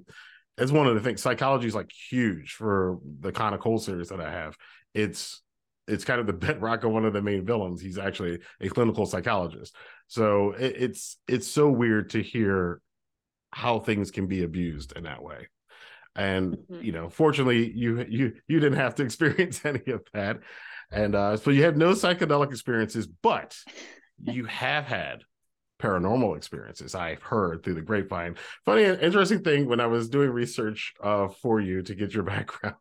it's 0.58 0.72
one 0.72 0.86
of 0.86 0.96
the 0.96 1.02
things. 1.02 1.22
Psychology 1.22 1.68
is 1.68 1.76
like 1.76 1.92
huge 2.10 2.54
for 2.54 3.00
the 3.22 3.32
Khan 3.32 3.54
of 3.54 3.62
Cold 3.62 3.82
series 3.82 4.10
that 4.10 4.20
I 4.20 4.30
have. 4.30 4.58
It's 4.94 5.42
it's 5.88 6.04
kind 6.04 6.20
of 6.20 6.28
the 6.28 6.34
bedrock 6.46 6.84
of 6.84 6.92
one 6.92 7.06
of 7.06 7.14
the 7.14 7.22
main 7.22 7.46
villains. 7.46 7.82
He's 7.82 7.98
actually 7.98 8.40
a 8.60 8.68
clinical 8.68 9.06
psychologist. 9.06 9.76
So 10.08 10.52
it, 10.52 10.76
it's 10.78 11.18
it's 11.28 11.48
so 11.48 11.70
weird 11.70 12.10
to 12.12 12.22
hear 12.22 12.82
how 13.52 13.80
things 13.80 14.12
can 14.12 14.28
be 14.28 14.44
abused 14.44 14.92
in 14.96 15.04
that 15.04 15.24
way. 15.24 15.48
And 16.16 16.58
mm-hmm. 16.58 16.84
you 16.84 16.92
know, 16.92 17.10
fortunately, 17.10 17.72
you 17.72 18.06
you 18.10 18.34
you 18.46 18.60
didn't 18.60 18.80
have 18.80 18.96
to 18.96 19.04
experience 19.06 19.64
any 19.64 19.84
of 19.88 20.02
that. 20.14 20.40
And 20.92 21.16
uh, 21.16 21.38
so 21.38 21.52
you 21.52 21.64
have 21.64 21.78
no 21.78 21.92
psychedelic 21.92 22.52
experiences, 22.52 23.08
but 23.08 23.56
you 24.24 24.46
have 24.46 24.86
had 24.86 25.22
paranormal 25.80 26.36
experiences. 26.36 26.96
I've 26.96 27.22
heard 27.22 27.64
through 27.64 27.76
the 27.76 27.82
grapevine. 27.82 28.36
Funny, 28.66 28.84
and 28.84 29.00
interesting 29.00 29.44
thing 29.44 29.68
when 29.68 29.80
I 29.80 29.88
was 29.88 30.10
doing 30.10 30.30
research 30.30 30.94
uh, 31.02 31.28
for 31.28 31.60
you 31.60 31.82
to 31.84 31.96
get 31.96 32.14
your 32.14 32.24
background, 32.36 32.76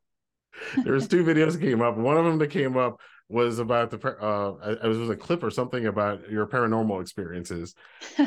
there 0.82 0.94
was 0.94 1.06
two 1.06 1.24
videos 1.24 1.52
that 1.52 1.60
came 1.60 1.82
up. 1.82 1.96
One 1.96 2.16
of 2.16 2.24
them 2.24 2.38
that 2.38 2.48
came 2.48 2.76
up 2.76 3.00
was 3.30 3.58
about 3.58 3.90
the 3.90 3.98
uh 4.22 4.78
it 4.82 4.88
was 4.88 5.10
a 5.10 5.16
clip 5.16 5.42
or 5.42 5.50
something 5.50 5.86
about 5.86 6.30
your 6.30 6.46
paranormal 6.46 7.02
experiences 7.02 7.74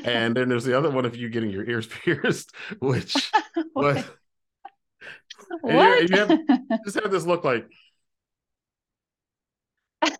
and 0.03 0.35
then 0.35 0.47
there's 0.47 0.63
the 0.63 0.77
other 0.77 0.91
one 0.91 1.05
of 1.05 1.15
you 1.15 1.27
getting 1.27 1.49
your 1.49 1.67
ears 1.67 1.87
pierced 2.05 2.53
which 2.79 3.31
was 3.75 4.03
what? 5.61 6.03
You, 6.03 6.07
you 6.11 6.17
have, 6.17 6.39
just 6.85 6.99
have 7.01 7.11
this 7.11 7.25
look 7.25 7.43
like 7.43 7.67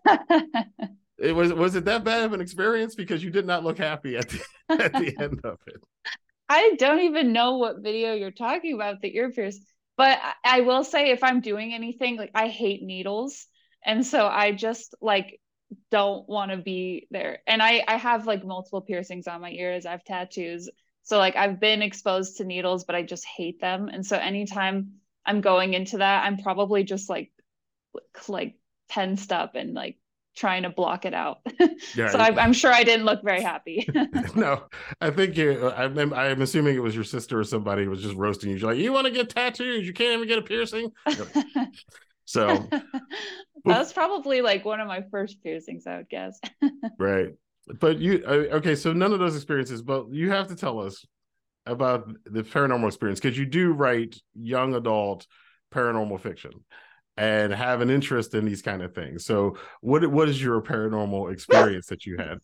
it 1.18 1.34
was 1.34 1.52
was 1.52 1.74
it 1.74 1.84
that 1.86 2.04
bad 2.04 2.24
of 2.24 2.32
an 2.32 2.40
experience? 2.40 2.94
Because 2.94 3.22
you 3.22 3.30
did 3.30 3.46
not 3.46 3.64
look 3.64 3.78
happy 3.78 4.16
at 4.16 4.28
the 4.28 4.42
at 4.68 4.92
the 4.92 5.14
end 5.20 5.40
of 5.44 5.58
it. 5.66 5.80
I 6.48 6.74
don't 6.78 7.00
even 7.00 7.32
know 7.32 7.56
what 7.56 7.82
video 7.82 8.12
you're 8.14 8.30
talking 8.30 8.74
about 8.74 9.00
the 9.00 9.16
ear 9.16 9.30
pierce 9.30 9.58
but 9.96 10.18
I, 10.22 10.58
I 10.58 10.60
will 10.60 10.84
say 10.84 11.10
if 11.10 11.22
i'm 11.22 11.40
doing 11.40 11.72
anything 11.72 12.16
like 12.16 12.32
i 12.34 12.48
hate 12.48 12.82
needles. 12.82 13.46
And 13.84 14.06
so 14.06 14.26
i 14.26 14.52
just 14.52 14.94
like 15.00 15.40
don't 15.90 16.28
want 16.28 16.50
to 16.50 16.56
be 16.58 17.06
there. 17.10 17.38
And 17.46 17.62
i 17.62 17.84
i 17.86 17.96
have 17.96 18.26
like 18.26 18.44
multiple 18.44 18.80
piercings 18.80 19.26
on 19.26 19.40
my 19.40 19.50
ears. 19.50 19.86
I 19.86 19.92
have 19.92 20.04
tattoos. 20.04 20.68
So 21.02 21.18
like 21.18 21.36
i've 21.36 21.60
been 21.60 21.82
exposed 21.82 22.36
to 22.36 22.44
needles 22.44 22.84
but 22.84 22.96
i 22.96 23.02
just 23.02 23.26
hate 23.26 23.60
them. 23.60 23.88
And 23.88 24.04
so 24.04 24.16
anytime 24.16 24.94
i'm 25.24 25.40
going 25.40 25.74
into 25.74 25.98
that 25.98 26.24
i'm 26.24 26.38
probably 26.38 26.84
just 26.84 27.08
like 27.08 27.30
like 28.28 28.56
tensed 28.92 29.32
up 29.32 29.54
and 29.54 29.74
like 29.74 29.98
trying 30.34 30.62
to 30.62 30.70
block 30.70 31.04
it 31.04 31.14
out. 31.14 31.38
Yeah, 31.96 32.08
so 32.08 32.18
I, 32.18 32.42
am 32.42 32.52
sure 32.52 32.72
i 32.72 32.84
didn't 32.84 33.04
look 33.04 33.22
very 33.22 33.42
happy. 33.42 33.86
No 34.34 34.62
i 35.00 35.10
think 35.10 35.36
you 35.36 35.70
I'm, 35.70 36.14
I'm 36.14 36.40
assuming 36.40 36.76
it 36.76 36.82
was 36.82 36.94
your 36.94 37.04
sister 37.04 37.40
or 37.40 37.44
somebody 37.44 37.86
was 37.86 38.02
just 38.02 38.16
roasting 38.16 38.50
you. 38.50 38.56
You're 38.56 38.70
like 38.70 38.78
you 38.78 38.92
want 38.92 39.06
to 39.06 39.12
get 39.12 39.28
tattoos? 39.28 39.86
You 39.86 39.92
can't 39.92 40.12
even 40.14 40.28
get 40.28 40.38
a 40.38 40.42
piercing? 40.42 40.92
So 42.24 42.66
that 42.70 42.82
was 43.64 43.92
probably 43.92 44.40
like 44.40 44.64
one 44.64 44.80
of 44.80 44.88
my 44.88 45.02
first 45.10 45.42
piercings, 45.42 45.86
I 45.86 45.98
would 45.98 46.08
guess. 46.08 46.40
right. 46.98 47.28
But 47.78 47.98
you, 47.98 48.24
uh, 48.26 48.56
okay, 48.56 48.74
so 48.74 48.92
none 48.92 49.12
of 49.12 49.18
those 49.18 49.36
experiences, 49.36 49.82
but 49.82 50.06
you 50.10 50.30
have 50.30 50.48
to 50.48 50.56
tell 50.56 50.80
us 50.80 51.04
about 51.66 52.10
the 52.24 52.42
paranormal 52.42 52.88
experience 52.88 53.20
because 53.20 53.38
you 53.38 53.46
do 53.46 53.72
write 53.72 54.16
young 54.34 54.74
adult 54.74 55.26
paranormal 55.72 56.20
fiction 56.20 56.52
and 57.16 57.52
have 57.52 57.80
an 57.80 57.90
interest 57.90 58.34
in 58.34 58.44
these 58.44 58.62
kind 58.62 58.82
of 58.82 58.94
things. 58.94 59.24
So, 59.24 59.56
what 59.80 60.06
what 60.10 60.28
is 60.28 60.42
your 60.42 60.60
paranormal 60.62 61.32
experience 61.32 61.86
that 61.86 62.06
you 62.06 62.16
had? 62.16 62.38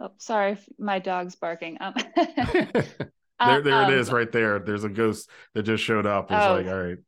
Oh, 0.00 0.12
sorry, 0.18 0.58
my 0.78 0.98
dog's 0.98 1.34
barking. 1.34 1.78
Um, 1.80 1.94
there, 2.16 3.62
there 3.62 3.74
um, 3.74 3.92
it 3.92 3.98
is, 3.98 4.12
right 4.12 4.30
there. 4.30 4.58
There's 4.58 4.84
a 4.84 4.88
ghost 4.88 5.30
that 5.54 5.64
just 5.64 5.82
showed 5.82 6.06
up. 6.06 6.30
It's 6.30 6.44
oh, 6.44 6.54
like, 6.54 6.66
all 6.66 6.82
right. 6.82 6.98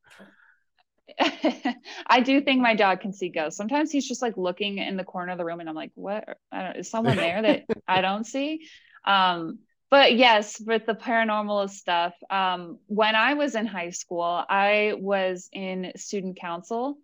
I 2.06 2.20
do 2.20 2.40
think 2.40 2.60
my 2.60 2.74
dog 2.74 3.00
can 3.00 3.12
see 3.12 3.28
ghosts. 3.28 3.56
Sometimes 3.56 3.92
he's 3.92 4.08
just 4.08 4.22
like 4.22 4.36
looking 4.36 4.78
in 4.78 4.96
the 4.96 5.04
corner 5.04 5.32
of 5.32 5.38
the 5.38 5.44
room, 5.44 5.60
and 5.60 5.68
I'm 5.68 5.74
like, 5.74 5.92
"What? 5.94 6.38
is 6.74 6.90
someone 6.90 7.16
there 7.16 7.42
that 7.42 7.64
I 7.86 8.00
don't 8.00 8.24
see?" 8.24 8.66
Um, 9.04 9.60
but 9.94 10.16
yes, 10.16 10.60
with 10.60 10.86
the 10.86 10.94
paranormal 10.94 11.70
stuff, 11.70 12.14
um, 12.28 12.80
when 12.86 13.14
I 13.14 13.34
was 13.34 13.54
in 13.54 13.64
high 13.64 13.90
school, 13.90 14.24
I 14.24 14.94
was 14.98 15.48
in 15.52 15.92
student 15.94 16.36
council, 16.36 16.96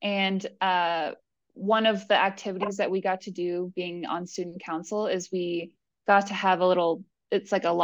and 0.00 0.46
uh, 0.60 1.10
one 1.54 1.86
of 1.86 2.06
the 2.06 2.14
activities 2.14 2.76
that 2.76 2.88
we 2.88 3.00
got 3.00 3.22
to 3.22 3.32
do 3.32 3.72
being 3.74 4.06
on 4.06 4.28
student 4.28 4.62
council 4.62 5.08
is 5.08 5.28
we 5.32 5.72
got 6.06 6.28
to 6.28 6.34
have 6.34 6.60
a 6.60 6.66
little. 6.68 7.02
It's 7.32 7.50
like 7.50 7.64
a 7.64 7.74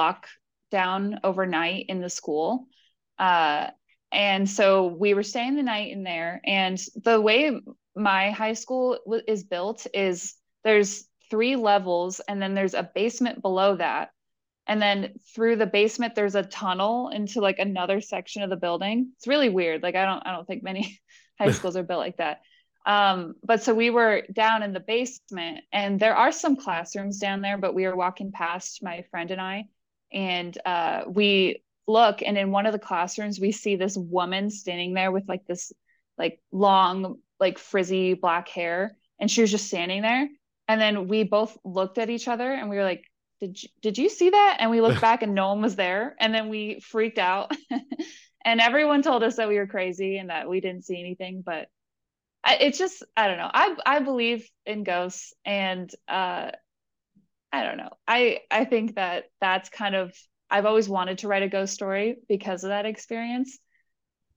lockdown 0.71 1.19
overnight 1.25 1.87
in 1.89 2.01
the 2.01 2.09
school. 2.09 2.69
Uh, 3.19 3.67
and 4.13 4.49
so 4.49 4.87
we 4.87 5.15
were 5.15 5.25
staying 5.25 5.57
the 5.57 5.65
night 5.65 5.91
in 5.91 6.05
there. 6.05 6.41
And 6.45 6.81
the 7.03 7.21
way 7.21 7.61
my 7.97 8.31
high 8.31 8.53
school 8.53 9.01
is 9.27 9.43
built 9.43 9.89
is 9.93 10.35
there's 10.63 11.05
three 11.33 11.57
levels, 11.57 12.21
and 12.29 12.41
then 12.41 12.55
there's 12.55 12.75
a 12.75 12.89
basement 12.95 13.43
below 13.43 13.75
that. 13.75 14.11
And 14.67 14.81
then 14.81 15.15
through 15.35 15.57
the 15.57 15.67
basement, 15.67 16.15
there's 16.15 16.35
a 16.35 16.45
tunnel 16.45 17.09
into 17.09 17.41
like 17.41 17.59
another 17.59 18.01
section 18.01 18.43
of 18.43 18.51
the 18.51 18.57
building. 18.57 19.13
It's 19.17 19.27
really 19.27 19.49
weird. 19.49 19.83
Like 19.83 19.97
I 19.97 20.05
don't, 20.05 20.23
I 20.27 20.33
don't 20.33 20.47
think 20.47 20.63
many 20.63 21.01
high 21.39 21.51
schools 21.53 21.77
are 21.77 21.83
built 21.83 22.01
like 22.01 22.19
that. 22.19 22.41
Um, 22.85 23.35
but 23.45 23.63
so 23.63 23.75
we 23.75 23.91
were 23.91 24.23
down 24.33 24.63
in 24.63 24.73
the 24.73 24.81
basement, 24.81 25.61
and 25.73 26.01
there 26.01 26.17
are 26.17 26.33
some 26.33 26.57
classrooms 26.57 27.19
down 27.19 27.41
there. 27.41 27.57
But 27.57 27.75
we 27.75 27.87
were 27.87 27.97
walking 27.97 28.33
past 28.33 28.83
my 28.83 29.05
friend 29.11 29.31
and 29.31 29.41
I, 29.41 29.67
and 30.13 30.57
uh, 30.65 31.03
we 31.07 31.63
look 31.87 32.23
and 32.23 32.39
in 32.39 32.51
one 32.51 32.67
of 32.67 32.73
the 32.73 32.79
classrooms 32.79 33.41
we 33.41 33.53
see 33.53 33.77
this 33.77 33.97
woman 33.97 34.51
standing 34.51 34.95
there 34.95 35.11
with 35.11 35.29
like 35.29 35.45
this 35.47 35.73
like 36.17 36.41
long 36.53 37.17
like 37.41 37.59
frizzy 37.59 38.15
black 38.15 38.49
hair 38.49 38.97
and 39.19 39.31
she 39.31 39.41
was 39.41 39.51
just 39.51 39.67
standing 39.67 40.03
there 40.03 40.29
and 40.69 40.81
then 40.81 41.09
we 41.09 41.25
both 41.25 41.57
looked 41.65 41.99
at 41.99 42.11
each 42.11 42.29
other 42.29 42.53
and 42.53 42.71
we 42.71 42.77
were 42.77 42.85
like 42.85 43.05
did 43.43 43.61
you, 43.61 43.69
did 43.81 43.99
you 43.99 44.09
see 44.09 44.31
that? 44.31 44.59
And 44.61 44.71
we 44.71 44.81
looked 44.81 45.01
back 45.09 45.23
and 45.23 45.35
no 45.35 45.49
one 45.49 45.61
was 45.61 45.75
there. 45.75 46.15
And 46.21 46.33
then 46.33 46.49
we 46.49 46.81
freaked 46.81 47.19
out. 47.19 47.53
And 48.45 48.61
everyone 48.61 49.03
told 49.03 49.23
us 49.23 49.37
that 49.37 49.49
we 49.49 49.57
were 49.57 49.69
crazy 49.69 50.17
and 50.19 50.31
that 50.31 50.49
we 50.49 50.61
didn't 50.61 50.85
see 50.85 50.99
anything. 50.99 51.45
But 51.47 51.69
I, 52.43 52.57
it's 52.57 52.77
just 52.77 53.05
i 53.17 53.29
don't 53.29 53.37
know. 53.37 53.49
I 53.55 53.77
i 53.87 54.01
believe 54.01 54.51
in 54.67 54.83
ghosts. 54.83 55.33
And 55.45 55.89
uh 56.09 56.51
i 57.53 57.63
don't 57.63 57.77
know. 57.77 57.91
I 58.09 58.41
i 58.51 58.65
think 58.65 58.97
that 58.97 59.27
that's 59.41 59.69
kind 59.69 59.95
of 59.95 60.13
I've 60.51 60.67
always 60.67 60.89
wanted 60.89 61.19
to 61.19 61.29
write 61.29 61.45
a 61.45 61.49
ghost 61.49 61.73
story 61.73 62.17
because 62.29 62.65
of 62.65 62.71
that 62.71 62.85
experience. 62.85 63.59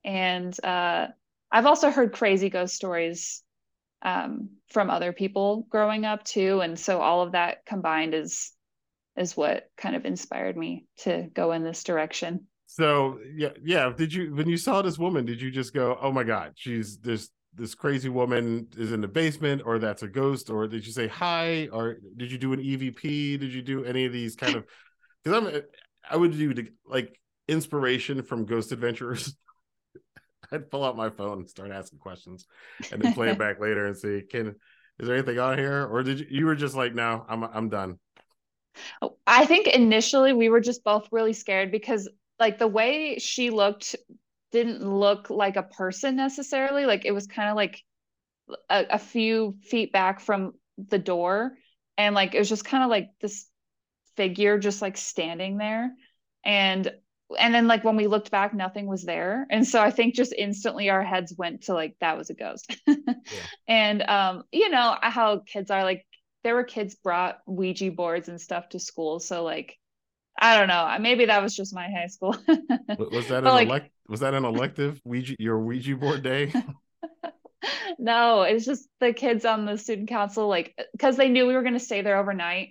And 0.04 0.56
uh, 0.64 1.08
I've 1.52 1.66
also 1.66 1.90
heard 1.90 2.14
crazy 2.14 2.50
ghost 2.50 2.76
stories 2.76 3.44
um, 4.02 4.52
from 4.70 4.90
other 4.90 5.12
people 5.12 5.68
growing 5.70 6.06
up 6.06 6.24
too. 6.24 6.62
And 6.62 6.80
so 6.80 7.02
all 7.02 7.24
of 7.24 7.34
that 7.34 7.66
combined 7.66 8.14
is 8.14 8.55
is 9.18 9.38
what 9.38 9.70
kind 9.78 9.96
of 9.96 10.06
inspired 10.06 10.58
me 10.58 10.86
to 10.98 11.30
go 11.34 11.52
in 11.52 11.64
this 11.64 11.84
direction. 11.84 12.48
So 12.68 13.20
yeah, 13.36 13.50
yeah. 13.64 13.92
Did 13.96 14.14
you 14.14 14.34
when 14.36 14.50
you 14.50 14.58
saw 14.58 14.82
this 14.82 14.98
woman, 14.98 15.26
did 15.26 15.42
you 15.42 15.52
just 15.52 15.74
go, 15.74 15.98
"Oh 16.02 16.12
my 16.12 16.24
God, 16.24 16.54
she's 16.56 16.98
this 16.98 17.30
this 17.54 17.76
crazy 17.76 18.10
woman 18.10 18.68
is 18.76 18.92
in 18.92 19.02
the 19.02 19.08
basement," 19.08 19.62
or 19.66 19.80
that's 19.80 20.04
a 20.04 20.08
ghost, 20.08 20.50
or 20.50 20.68
did 20.68 20.86
you 20.86 20.92
say 20.92 21.08
hi, 21.08 21.70
or 21.72 21.98
did 22.18 22.32
you 22.32 22.38
do 22.38 22.54
an 22.54 22.60
EVP? 22.60 23.40
Did 23.40 23.54
you 23.54 23.62
do 23.62 23.86
any 23.86 24.06
of 24.06 24.14
these 24.14 24.36
kind 24.36 24.56
of? 24.56 24.66
Because 25.24 25.44
I'm 25.44 25.62
I 26.08 26.18
would 26.18 26.34
do 26.34 26.54
like 26.86 27.20
inspiration 27.48 28.22
from 28.22 28.46
Ghost 28.46 28.72
Adventures. 28.72 29.36
I'd 30.52 30.70
pull 30.70 30.84
out 30.84 30.96
my 30.96 31.10
phone 31.10 31.40
and 31.40 31.50
start 31.50 31.72
asking 31.72 31.98
questions, 31.98 32.46
and 32.92 33.02
then 33.02 33.14
play 33.14 33.30
it 33.30 33.40
back 33.40 33.60
later 33.60 33.88
and 33.88 33.98
see 33.98 34.22
can 34.30 34.56
is 35.00 35.08
there 35.08 35.16
anything 35.16 35.40
on 35.40 35.58
here, 35.58 35.88
or 35.88 36.04
did 36.04 36.20
you 36.20 36.28
you 36.30 36.46
were 36.46 36.56
just 36.56 36.76
like 36.76 36.94
no, 36.94 37.26
I'm 37.28 37.44
I'm 37.44 37.70
done. 37.70 37.98
I 39.26 39.46
think 39.46 39.68
initially 39.68 40.34
we 40.34 40.50
were 40.50 40.62
just 40.62 40.84
both 40.84 41.08
really 41.12 41.34
scared 41.34 41.72
because 41.72 42.10
like 42.40 42.58
the 42.58 42.68
way 42.68 43.18
she 43.20 43.50
looked 43.50 43.96
didn't 44.52 44.82
look 44.88 45.30
like 45.30 45.56
a 45.56 45.64
person 45.64 46.16
necessarily. 46.16 46.86
Like 46.86 47.06
it 47.06 47.12
was 47.12 47.28
kind 47.28 47.50
of 47.50 47.56
like 47.56 47.82
a, 48.70 48.86
a 48.92 49.00
few 49.00 49.58
feet 49.62 49.92
back 49.92 50.20
from 50.20 50.54
the 50.78 51.00
door, 51.00 51.58
and 51.98 52.16
like 52.16 52.36
it 52.36 52.40
was 52.40 52.50
just 52.50 52.66
kind 52.66 52.84
of 52.84 52.90
like 52.90 53.10
this 53.22 53.48
figure 54.16 54.58
just 54.58 54.82
like 54.82 54.98
standing 54.98 55.58
there 55.58 55.92
and 56.46 56.92
and 57.40 57.54
then 57.54 57.68
like 57.68 57.84
when 57.84 57.96
we 57.96 58.08
looked 58.08 58.32
back 58.32 58.54
nothing 58.54 58.88
was 58.88 59.04
there 59.04 59.46
and 59.50 59.68
so 59.68 59.82
i 59.82 59.92
think 59.92 60.16
just 60.16 60.34
instantly 60.38 60.90
our 60.90 61.04
heads 61.04 61.34
went 61.38 61.64
to 61.64 61.74
like 61.74 61.96
that 62.00 62.18
was 62.18 62.30
a 62.30 62.34
ghost 62.34 62.78
yeah. 62.88 62.96
and 63.68 64.02
um 64.04 64.44
you 64.52 64.70
know 64.70 64.96
how 65.02 65.40
kids 65.40 65.72
are 65.72 65.84
like 65.84 66.06
there 66.46 66.54
were 66.54 66.64
kids 66.64 66.94
brought 66.94 67.40
ouija 67.48 67.90
boards 67.90 68.30
and 68.30 68.40
stuff 68.40 68.70
to 68.70 68.80
school 68.80 69.20
so 69.20 69.44
like 69.44 69.78
i 70.40 70.56
don't 70.58 70.68
know 70.68 70.96
maybe 71.02 71.26
that 71.26 71.42
was 71.42 71.56
just 71.56 71.74
my 71.74 71.90
high 71.90 72.08
school. 72.08 72.38
Was 72.48 73.28
that 73.30 73.40
an 73.40 73.46
like, 73.46 73.68
elect 73.68 73.92
was 74.08 74.20
that 74.20 74.36
an 74.36 74.46
elective 74.46 75.02
ouija 75.04 75.36
your 75.40 75.60
ouija 75.60 75.98
board 75.98 76.24
day? 76.24 76.54
No 77.98 78.44
it's 78.44 78.66
just 78.66 78.88
the 79.00 79.12
kids 79.12 79.44
on 79.44 79.66
the 79.66 79.78
student 79.78 80.08
council 80.08 80.48
like 80.48 80.78
because 80.92 81.18
they 81.18 81.30
knew 81.30 81.48
we 81.48 81.56
were 81.56 81.64
going 81.64 81.74
to 81.74 81.80
stay 81.80 82.04
there 82.04 82.18
overnight 82.18 82.70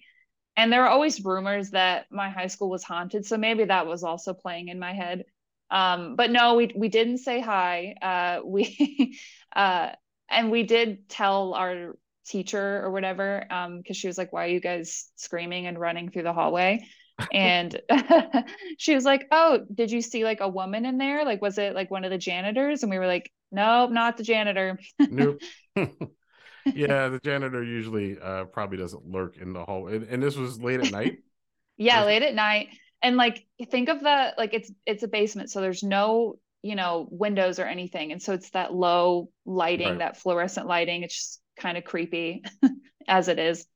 and 0.57 0.73
there 0.73 0.83
were 0.83 0.89
always 0.89 1.25
rumors 1.25 1.71
that 1.71 2.07
my 2.13 2.31
high 2.31 2.47
school 2.47 2.71
was 2.71 2.85
haunted 2.85 3.27
so 3.27 3.37
maybe 3.37 3.65
that 3.65 3.89
was 3.89 4.05
also 4.05 4.35
playing 4.35 4.69
in 4.69 4.79
my 4.79 4.93
head. 4.93 5.25
Um, 5.71 6.15
but 6.15 6.31
no 6.31 6.55
we 6.55 6.71
we 6.77 6.89
didn't 6.89 7.19
say 7.19 7.41
hi 7.41 7.97
uh, 8.01 8.41
we 8.45 9.19
uh, 9.57 9.91
and 10.29 10.53
we 10.53 10.63
did 10.63 11.09
tell 11.09 11.55
our 11.55 11.97
teacher 12.27 12.83
or 12.83 12.91
whatever 12.91 13.45
because 13.49 13.67
um, 13.67 13.83
she 13.93 14.07
was 14.07 14.19
like 14.19 14.33
why 14.33 14.45
are 14.45 14.49
you 14.49 14.61
guys 14.61 15.11
screaming 15.17 15.67
and 15.67 15.79
running 15.79 16.11
through 16.11 16.23
the 16.23 16.33
hallway 16.33 16.85
and 17.33 17.81
she 18.79 18.95
was 18.95 19.05
like 19.05 19.27
oh 19.31 19.61
did 19.73 19.91
you 19.91 20.01
see 20.01 20.25
like 20.25 20.41
a 20.41 20.49
woman 20.49 20.85
in 20.85 20.99
there 20.99 21.25
like 21.25 21.41
was 21.41 21.59
it 21.59 21.75
like 21.75 21.91
one 21.91 22.05
of 22.05 22.11
the 22.11 22.19
janitors 22.19 22.83
and 22.83 22.91
we 22.91 22.99
were 22.99 23.07
like 23.07 23.31
nope 23.53 23.91
not 23.91 24.17
the 24.17 24.25
janitor 24.25 24.79
nope 25.11 25.41
yeah, 26.73 27.09
the 27.09 27.21
janitor 27.23 27.63
usually 27.63 28.19
uh, 28.19 28.45
probably 28.45 28.79
doesn't 28.79 29.07
lurk 29.07 29.37
in 29.37 29.53
the 29.53 29.65
hall. 29.65 29.89
And, 29.89 30.05
and 30.05 30.23
this 30.23 30.37
was 30.37 30.61
late 30.61 30.81
at 30.81 30.93
night. 30.93 31.19
yeah, 31.77 32.05
late 32.05 32.23
at 32.23 32.35
night. 32.35 32.69
And 33.03 33.17
like 33.17 33.47
think 33.71 33.89
of 33.91 34.01
the 34.01 34.33
like 34.39 34.55
it's 34.55 34.71
it's 34.87 35.03
a 35.03 35.09
basement, 35.09 35.51
so 35.51 35.61
there's 35.61 35.83
no 35.83 36.37
you 36.63 36.75
know 36.75 37.07
windows 37.11 37.59
or 37.59 37.65
anything, 37.65 38.13
and 38.13 38.23
so 38.23 38.33
it's 38.33 38.49
that 38.51 38.73
low 38.73 39.29
lighting, 39.45 39.89
right. 39.89 39.99
that 39.99 40.17
fluorescent 40.17 40.67
lighting. 40.67 41.03
It's 41.03 41.15
just 41.15 41.41
kind 41.57 41.77
of 41.77 41.85
creepy 41.85 42.43
as 43.09 43.29
it 43.29 43.39
is. 43.39 43.67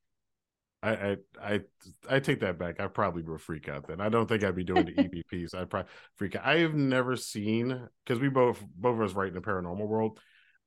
I, 0.82 0.90
I 0.90 1.16
I 1.42 1.60
I 2.08 2.20
take 2.20 2.40
that 2.40 2.58
back. 2.58 2.80
I 2.80 2.86
probably 2.86 3.22
would 3.22 3.40
freak 3.40 3.68
out 3.68 3.88
then. 3.88 4.00
I 4.00 4.08
don't 4.08 4.28
think 4.28 4.44
I'd 4.44 4.54
be 4.54 4.64
doing 4.64 4.84
the 4.84 4.92
EVPs. 5.32 5.54
I'd 5.54 5.70
probably 5.70 5.90
freak 6.16 6.36
out. 6.36 6.46
I 6.46 6.58
have 6.58 6.74
never 6.74 7.16
seen 7.16 7.88
because 8.04 8.20
we 8.20 8.28
both 8.28 8.62
both 8.76 8.94
of 8.94 9.02
us 9.02 9.12
write 9.12 9.28
in 9.28 9.34
the 9.34 9.40
paranormal 9.40 9.86
world. 9.86 10.20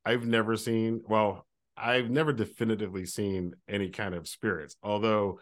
I've 0.05 0.25
never 0.25 0.57
seen 0.57 1.01
well, 1.07 1.47
I've 1.77 2.09
never 2.09 2.33
definitively 2.33 3.05
seen 3.05 3.53
any 3.69 3.89
kind 3.89 4.13
of 4.13 4.27
spirits, 4.27 4.75
although 4.83 5.39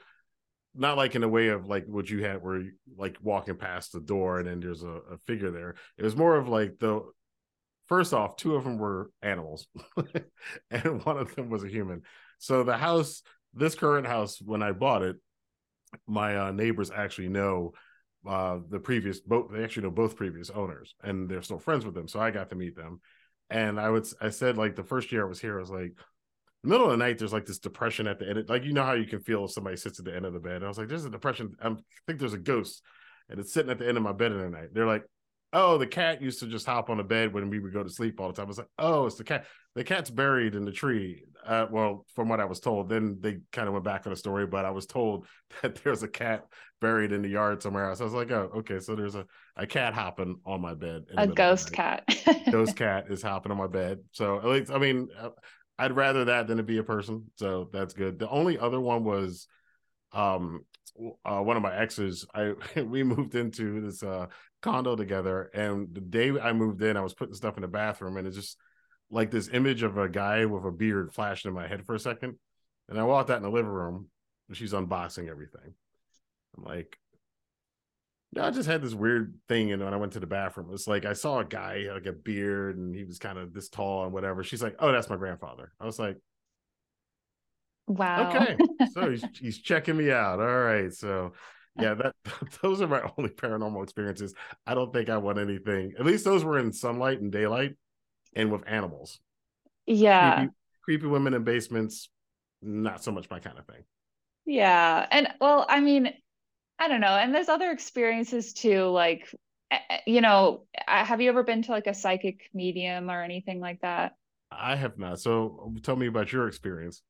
not 0.75 0.97
like 0.97 1.15
in 1.15 1.23
a 1.23 1.27
way 1.27 1.47
of 1.47 1.65
like 1.65 1.85
what 1.87 2.09
you 2.09 2.23
had 2.23 2.43
where 2.43 2.61
you 2.61 2.71
like 2.95 3.17
walking 3.21 3.55
past 3.55 3.91
the 3.91 3.99
door 3.99 4.39
and 4.39 4.47
then 4.47 4.59
there's 4.59 4.83
a, 4.83 4.99
a 5.11 5.17
figure 5.25 5.49
there. 5.49 5.75
It 5.97 6.03
was 6.03 6.15
more 6.15 6.35
of 6.35 6.47
like 6.47 6.77
the 6.79 7.01
first 7.89 8.13
off, 8.13 8.37
two 8.37 8.55
of 8.55 8.63
them 8.63 8.77
were 8.77 9.11
animals 9.21 9.67
and 10.71 11.03
one 11.03 11.17
of 11.17 11.35
them 11.35 11.49
was 11.49 11.63
a 11.63 11.67
human. 11.67 12.03
So 12.37 12.63
the 12.63 12.77
house 12.77 13.21
this 13.53 13.75
current 13.75 14.07
house 14.07 14.41
when 14.41 14.61
I 14.61 14.71
bought 14.71 15.01
it, 15.01 15.17
my 16.07 16.37
uh, 16.37 16.51
neighbors 16.51 16.91
actually 16.91 17.29
know 17.29 17.73
uh, 18.27 18.59
the 18.69 18.79
previous 18.79 19.19
both. 19.19 19.51
They 19.51 19.63
actually 19.63 19.83
know 19.83 19.91
both 19.91 20.15
previous 20.15 20.49
owners, 20.49 20.93
and 21.03 21.29
they're 21.29 21.41
still 21.41 21.59
friends 21.59 21.85
with 21.85 21.95
them. 21.95 22.07
So 22.07 22.19
I 22.19 22.31
got 22.31 22.49
to 22.49 22.55
meet 22.55 22.75
them. 22.75 23.01
And 23.49 23.79
I 23.79 23.89
would 23.89 24.07
I 24.21 24.29
said 24.29 24.57
like 24.57 24.75
the 24.75 24.83
first 24.83 25.11
year 25.11 25.25
I 25.25 25.29
was 25.29 25.39
here, 25.39 25.57
I 25.57 25.61
was 25.61 25.71
like, 25.71 25.93
middle 26.63 26.85
of 26.85 26.91
the 26.91 26.97
night, 26.97 27.17
there's 27.17 27.33
like 27.33 27.45
this 27.45 27.59
depression 27.59 28.07
at 28.07 28.19
the 28.19 28.29
end. 28.29 28.49
Like 28.49 28.65
you 28.65 28.73
know 28.73 28.83
how 28.83 28.93
you 28.93 29.07
can 29.07 29.21
feel 29.21 29.45
if 29.45 29.51
somebody 29.51 29.77
sits 29.77 29.99
at 29.99 30.05
the 30.05 30.15
end 30.15 30.25
of 30.25 30.33
the 30.33 30.39
bed. 30.39 30.57
And 30.57 30.65
I 30.65 30.67
was 30.67 30.77
like, 30.77 30.89
there's 30.89 31.05
a 31.05 31.09
depression. 31.09 31.55
I'm, 31.61 31.77
I 31.77 31.99
think 32.05 32.19
there's 32.19 32.33
a 32.33 32.37
ghost, 32.37 32.83
and 33.29 33.39
it's 33.39 33.53
sitting 33.53 33.71
at 33.71 33.79
the 33.79 33.87
end 33.87 33.97
of 33.97 34.03
my 34.03 34.13
bed 34.13 34.31
in 34.31 34.39
the 34.39 34.49
night. 34.49 34.69
They're 34.73 34.85
like, 34.85 35.05
oh, 35.53 35.77
the 35.77 35.87
cat 35.87 36.21
used 36.21 36.39
to 36.39 36.47
just 36.47 36.65
hop 36.65 36.89
on 36.89 36.97
the 36.97 37.03
bed 37.03 37.33
when 37.33 37.49
we 37.49 37.59
would 37.59 37.73
go 37.73 37.83
to 37.83 37.89
sleep 37.89 38.19
all 38.19 38.27
the 38.27 38.33
time. 38.33 38.45
I 38.45 38.47
was 38.47 38.57
like, 38.57 38.67
oh, 38.77 39.05
it's 39.05 39.15
the 39.15 39.23
cat. 39.23 39.45
The 39.75 39.83
cat's 39.83 40.09
buried 40.09 40.55
in 40.55 40.65
the 40.65 40.71
tree. 40.71 41.23
Uh, 41.45 41.65
well, 41.71 42.05
from 42.15 42.27
what 42.27 42.39
I 42.39 42.45
was 42.45 42.59
told, 42.59 42.89
then 42.89 43.17
they 43.21 43.39
kind 43.51 43.67
of 43.67 43.73
went 43.73 43.85
back 43.85 44.05
on 44.05 44.11
the 44.11 44.17
story, 44.17 44.45
but 44.45 44.65
I 44.65 44.71
was 44.71 44.85
told 44.85 45.25
that 45.61 45.75
there's 45.83 46.03
a 46.03 46.07
cat 46.07 46.45
buried 46.81 47.11
in 47.11 47.21
the 47.21 47.29
yard 47.29 47.61
somewhere 47.61 47.89
else. 47.89 48.01
I 48.01 48.03
was 48.03 48.13
like, 48.13 48.31
oh, 48.31 48.51
okay, 48.57 48.79
so 48.79 48.95
there's 48.95 49.15
a, 49.15 49.25
a 49.55 49.65
cat 49.65 49.93
hopping 49.93 50.39
on 50.45 50.61
my 50.61 50.73
bed. 50.73 51.03
A 51.17 51.27
ghost 51.27 51.71
cat. 51.71 52.03
ghost 52.51 52.75
cat 52.75 53.05
is 53.09 53.21
hopping 53.21 53.51
on 53.51 53.57
my 53.57 53.67
bed. 53.67 53.99
So 54.11 54.37
at 54.37 54.45
least, 54.45 54.71
I 54.71 54.77
mean, 54.77 55.07
uh, 55.19 55.29
I'd 55.77 55.95
rather 55.95 56.25
that 56.25 56.47
than 56.47 56.57
to 56.57 56.63
be 56.63 56.77
a 56.77 56.83
person. 56.83 57.31
So 57.37 57.69
that's 57.71 57.93
good. 57.93 58.19
The 58.19 58.29
only 58.29 58.59
other 58.59 58.79
one 58.79 59.03
was 59.03 59.47
um 60.11 60.61
uh, 61.25 61.39
one 61.39 61.57
of 61.57 61.63
my 61.63 61.75
exes, 61.75 62.25
I 62.33 62.53
we 62.81 63.03
moved 63.03 63.35
into 63.35 63.81
this 63.81 64.03
uh, 64.03 64.27
condo 64.61 64.95
together, 64.95 65.49
and 65.53 65.93
the 65.93 66.01
day 66.01 66.31
I 66.39 66.53
moved 66.53 66.81
in, 66.81 66.97
I 66.97 67.01
was 67.01 67.13
putting 67.13 67.35
stuff 67.35 67.57
in 67.57 67.61
the 67.61 67.67
bathroom, 67.67 68.17
and 68.17 68.27
it's 68.27 68.35
just 68.35 68.57
like 69.09 69.31
this 69.31 69.49
image 69.51 69.83
of 69.83 69.97
a 69.97 70.09
guy 70.09 70.45
with 70.45 70.65
a 70.65 70.71
beard 70.71 71.13
flashed 71.13 71.45
in 71.45 71.53
my 71.53 71.67
head 71.67 71.85
for 71.85 71.95
a 71.95 71.99
second, 71.99 72.35
and 72.87 72.99
I 72.99 73.03
walked 73.03 73.29
out 73.29 73.37
in 73.37 73.43
the 73.43 73.49
living 73.49 73.71
room, 73.71 74.07
and 74.47 74.57
she's 74.57 74.73
unboxing 74.73 75.29
everything. 75.29 75.73
I'm 76.57 76.63
like, 76.63 76.97
no, 78.31 78.43
I 78.43 78.51
just 78.51 78.69
had 78.69 78.81
this 78.81 78.93
weird 78.93 79.35
thing, 79.47 79.71
and 79.71 79.83
when 79.83 79.93
I 79.93 79.97
went 79.97 80.13
to 80.13 80.19
the 80.19 80.27
bathroom, 80.27 80.69
it's 80.71 80.87
like 80.87 81.05
I 81.05 81.13
saw 81.13 81.39
a 81.39 81.45
guy 81.45 81.87
like 81.91 82.05
a 82.05 82.13
beard, 82.13 82.77
and 82.77 82.95
he 82.95 83.03
was 83.03 83.19
kind 83.19 83.37
of 83.37 83.53
this 83.53 83.69
tall 83.69 84.03
and 84.03 84.13
whatever. 84.13 84.43
She's 84.43 84.61
like, 84.61 84.75
"Oh, 84.79 84.91
that's 84.91 85.09
my 85.09 85.15
grandfather." 85.15 85.73
I 85.79 85.85
was 85.85 85.97
like, 85.97 86.17
Wow. 87.89 88.29
Okay. 88.29 88.55
So 88.93 89.09
he's 89.11 89.25
he's 89.33 89.57
checking 89.57 89.97
me 89.97 90.11
out. 90.11 90.39
All 90.39 90.59
right. 90.59 90.93
So 90.93 91.33
yeah, 91.81 91.93
that 91.95 92.15
those 92.61 92.81
are 92.81 92.87
my 92.87 93.01
only 93.17 93.29
paranormal 93.29 93.83
experiences. 93.83 94.33
I 94.65 94.73
don't 94.73 94.93
think 94.93 95.09
I 95.09 95.17
want 95.17 95.39
anything. 95.39 95.93
At 95.99 96.05
least 96.05 96.25
those 96.25 96.43
were 96.43 96.59
in 96.59 96.71
sunlight 96.71 97.21
and 97.21 97.31
daylight 97.31 97.75
and 98.35 98.51
with 98.51 98.63
animals. 98.67 99.19
Yeah. 99.85 100.35
Creepy, 100.35 100.53
creepy 100.83 101.07
women 101.07 101.33
in 101.33 101.43
basements, 101.43 102.09
not 102.61 103.03
so 103.03 103.11
much 103.11 103.29
my 103.29 103.39
kind 103.39 103.57
of 103.57 103.65
thing. 103.65 103.83
Yeah. 104.45 105.05
And 105.11 105.27
well, 105.39 105.65
I 105.67 105.79
mean, 105.79 106.13
I 106.79 106.87
don't 106.87 107.01
know. 107.01 107.07
And 107.07 107.33
there's 107.33 107.49
other 107.49 107.71
experiences 107.71 108.53
too, 108.53 108.85
like 108.85 109.29
eh, 109.71 109.77
eh, 109.89 109.99
you 110.07 110.21
know, 110.21 110.65
have 110.87 111.21
you 111.21 111.29
ever 111.29 111.43
been 111.43 111.61
to 111.63 111.71
like 111.71 111.87
a 111.87 111.93
psychic 111.93 112.49
medium 112.53 113.09
or 113.11 113.21
anything 113.21 113.59
like 113.59 113.81
that? 113.81 114.13
I 114.51 114.75
have 114.75 114.97
not. 114.97 115.19
So 115.19 115.73
tell 115.83 115.95
me 115.95 116.07
about 116.07 116.31
your 116.31 116.47
experience. 116.47 117.01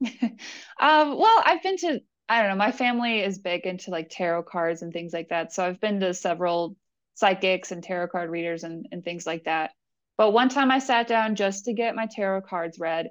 um, 0.04 1.18
well, 1.18 1.42
I've 1.44 1.62
been 1.62 1.76
to, 1.78 2.00
I 2.28 2.40
don't 2.40 2.50
know, 2.50 2.56
my 2.56 2.72
family 2.72 3.20
is 3.20 3.38
big 3.38 3.66
into 3.66 3.90
like 3.90 4.08
tarot 4.10 4.44
cards 4.44 4.82
and 4.82 4.92
things 4.92 5.12
like 5.12 5.28
that. 5.28 5.52
So 5.52 5.64
I've 5.64 5.80
been 5.80 6.00
to 6.00 6.12
several 6.12 6.76
psychics 7.14 7.72
and 7.72 7.82
tarot 7.82 8.08
card 8.08 8.30
readers 8.30 8.64
and, 8.64 8.86
and 8.90 9.04
things 9.04 9.26
like 9.26 9.44
that. 9.44 9.70
But 10.18 10.32
one 10.32 10.48
time 10.48 10.70
I 10.70 10.78
sat 10.78 11.06
down 11.06 11.36
just 11.36 11.66
to 11.66 11.72
get 11.72 11.94
my 11.94 12.06
tarot 12.10 12.42
cards 12.42 12.78
read. 12.78 13.10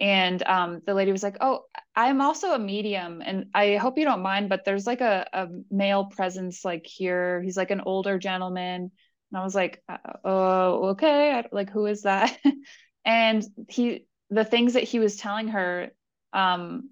And 0.00 0.42
um, 0.44 0.80
the 0.86 0.94
lady 0.94 1.12
was 1.12 1.22
like, 1.22 1.36
Oh, 1.40 1.64
I'm 1.94 2.20
also 2.20 2.52
a 2.52 2.58
medium. 2.58 3.22
And 3.24 3.46
I 3.54 3.76
hope 3.76 3.98
you 3.98 4.04
don't 4.04 4.22
mind, 4.22 4.48
but 4.48 4.64
there's 4.64 4.86
like 4.86 5.00
a, 5.00 5.26
a 5.32 5.48
male 5.70 6.06
presence 6.06 6.64
like 6.64 6.84
here. 6.86 7.42
He's 7.42 7.56
like 7.56 7.70
an 7.70 7.82
older 7.82 8.18
gentleman. 8.18 8.90
And 9.30 9.40
I 9.40 9.44
was 9.44 9.54
like, 9.54 9.82
uh, 9.88 9.98
Oh, 10.24 10.88
okay. 10.90 11.44
like, 11.52 11.70
who 11.70 11.86
is 11.86 12.02
that? 12.02 12.36
and 13.04 13.44
he, 13.68 14.06
the 14.30 14.44
things 14.44 14.72
that 14.72 14.82
he 14.84 14.98
was 14.98 15.16
telling 15.16 15.48
her 15.48 15.90
um 16.32 16.90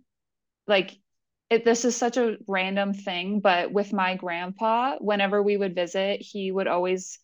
like 0.68 0.96
it, 1.52 1.64
this 1.64 1.84
is 1.84 1.96
such 1.96 2.16
a 2.16 2.36
random 2.46 2.94
thing 2.94 3.40
but 3.40 3.72
with 3.72 3.92
my 3.92 4.16
grandpa 4.16 4.96
whenever 4.98 5.42
we 5.42 5.56
would 5.56 5.74
visit 5.74 6.20
he 6.20 6.50
would 6.50 6.66
always 6.66 7.18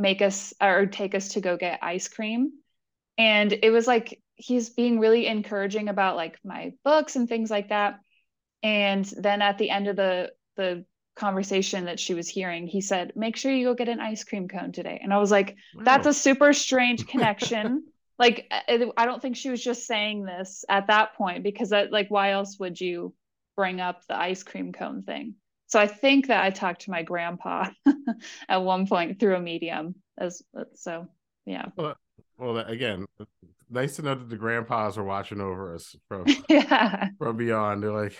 make 0.00 0.22
us 0.22 0.52
or 0.60 0.86
take 0.86 1.14
us 1.14 1.30
to 1.30 1.40
go 1.40 1.56
get 1.56 1.78
ice 1.82 2.08
cream. 2.08 2.52
And 3.18 3.52
it 3.52 3.70
was 3.70 3.86
like 3.86 4.20
he's 4.34 4.70
being 4.70 4.98
really 4.98 5.26
encouraging 5.26 5.88
about 5.88 6.16
like 6.16 6.38
my 6.42 6.72
books 6.84 7.16
and 7.16 7.28
things 7.28 7.50
like 7.50 7.68
that. 7.68 8.00
And 8.62 9.04
then 9.04 9.42
at 9.42 9.58
the 9.58 9.70
end 9.70 9.86
of 9.88 9.96
the 9.96 10.32
the 10.56 10.84
conversation 11.16 11.84
that 11.84 12.00
she 12.00 12.14
was 12.14 12.28
hearing 12.28 12.66
he 12.66 12.80
said 12.80 13.12
make 13.14 13.36
sure 13.36 13.52
you 13.52 13.66
go 13.66 13.74
get 13.74 13.90
an 13.90 14.00
ice 14.00 14.24
cream 14.24 14.48
cone 14.48 14.72
today. 14.72 15.00
And 15.02 15.12
i 15.12 15.18
was 15.18 15.30
like 15.30 15.56
wow. 15.74 15.82
that's 15.84 16.06
a 16.06 16.14
super 16.14 16.52
strange 16.52 17.06
connection. 17.12 17.84
Like 18.18 18.50
uh, 18.50 18.86
I 18.96 19.06
don't 19.06 19.20
think 19.20 19.36
she 19.36 19.50
was 19.50 19.62
just 19.62 19.86
saying 19.86 20.24
this 20.24 20.64
at 20.68 20.86
that 20.86 21.14
point 21.14 21.42
because 21.42 21.70
that 21.70 21.92
like 21.92 22.10
why 22.10 22.32
else 22.32 22.58
would 22.58 22.80
you 22.80 23.14
bring 23.60 23.78
up 23.78 24.06
the 24.06 24.18
ice 24.18 24.42
cream 24.42 24.72
cone 24.72 25.02
thing? 25.02 25.34
So 25.66 25.78
I 25.78 25.86
think 25.86 26.28
that 26.28 26.42
I 26.42 26.48
talked 26.48 26.82
to 26.82 26.90
my 26.90 27.02
grandpa 27.02 27.68
at 28.48 28.62
one 28.62 28.86
point 28.86 29.20
through 29.20 29.36
a 29.36 29.40
medium 29.40 29.96
as 30.18 30.42
so 30.74 31.06
yeah. 31.44 31.66
Well, 31.76 31.94
well 32.38 32.56
again, 32.56 33.04
nice 33.68 33.96
to 33.96 34.02
know 34.02 34.14
that 34.14 34.30
the 34.30 34.38
grandpas 34.38 34.96
are 34.96 35.04
watching 35.04 35.42
over 35.42 35.74
us 35.74 35.94
from 36.08 36.24
yeah 36.48 37.08
from 37.18 37.36
beyond. 37.36 37.82
They're 37.82 37.92
like, 37.92 38.16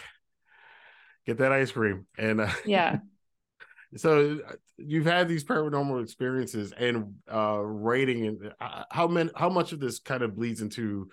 get 1.27 1.39
that 1.39 1.53
ice 1.53 1.73
cream 1.73 2.07
and 2.19 2.43
uh, 2.43 2.53
yeah 2.67 2.99
so 3.97 4.41
uh, 4.47 4.53
you've 4.77 5.07
had 5.07 5.27
these 5.27 5.45
paranormal 5.45 6.03
experiences 6.03 6.73
and 6.73 7.15
uh 7.33 7.59
writing 7.61 8.27
and 8.27 8.53
uh, 8.61 8.85
how 8.91 9.07
many 9.07 9.31
how 9.35 9.49
much 9.49 9.73
of 9.73 9.81
this 9.81 10.01
kind 10.01 10.23
of 10.23 10.37
bleeds 10.37 10.61
into 10.61 11.09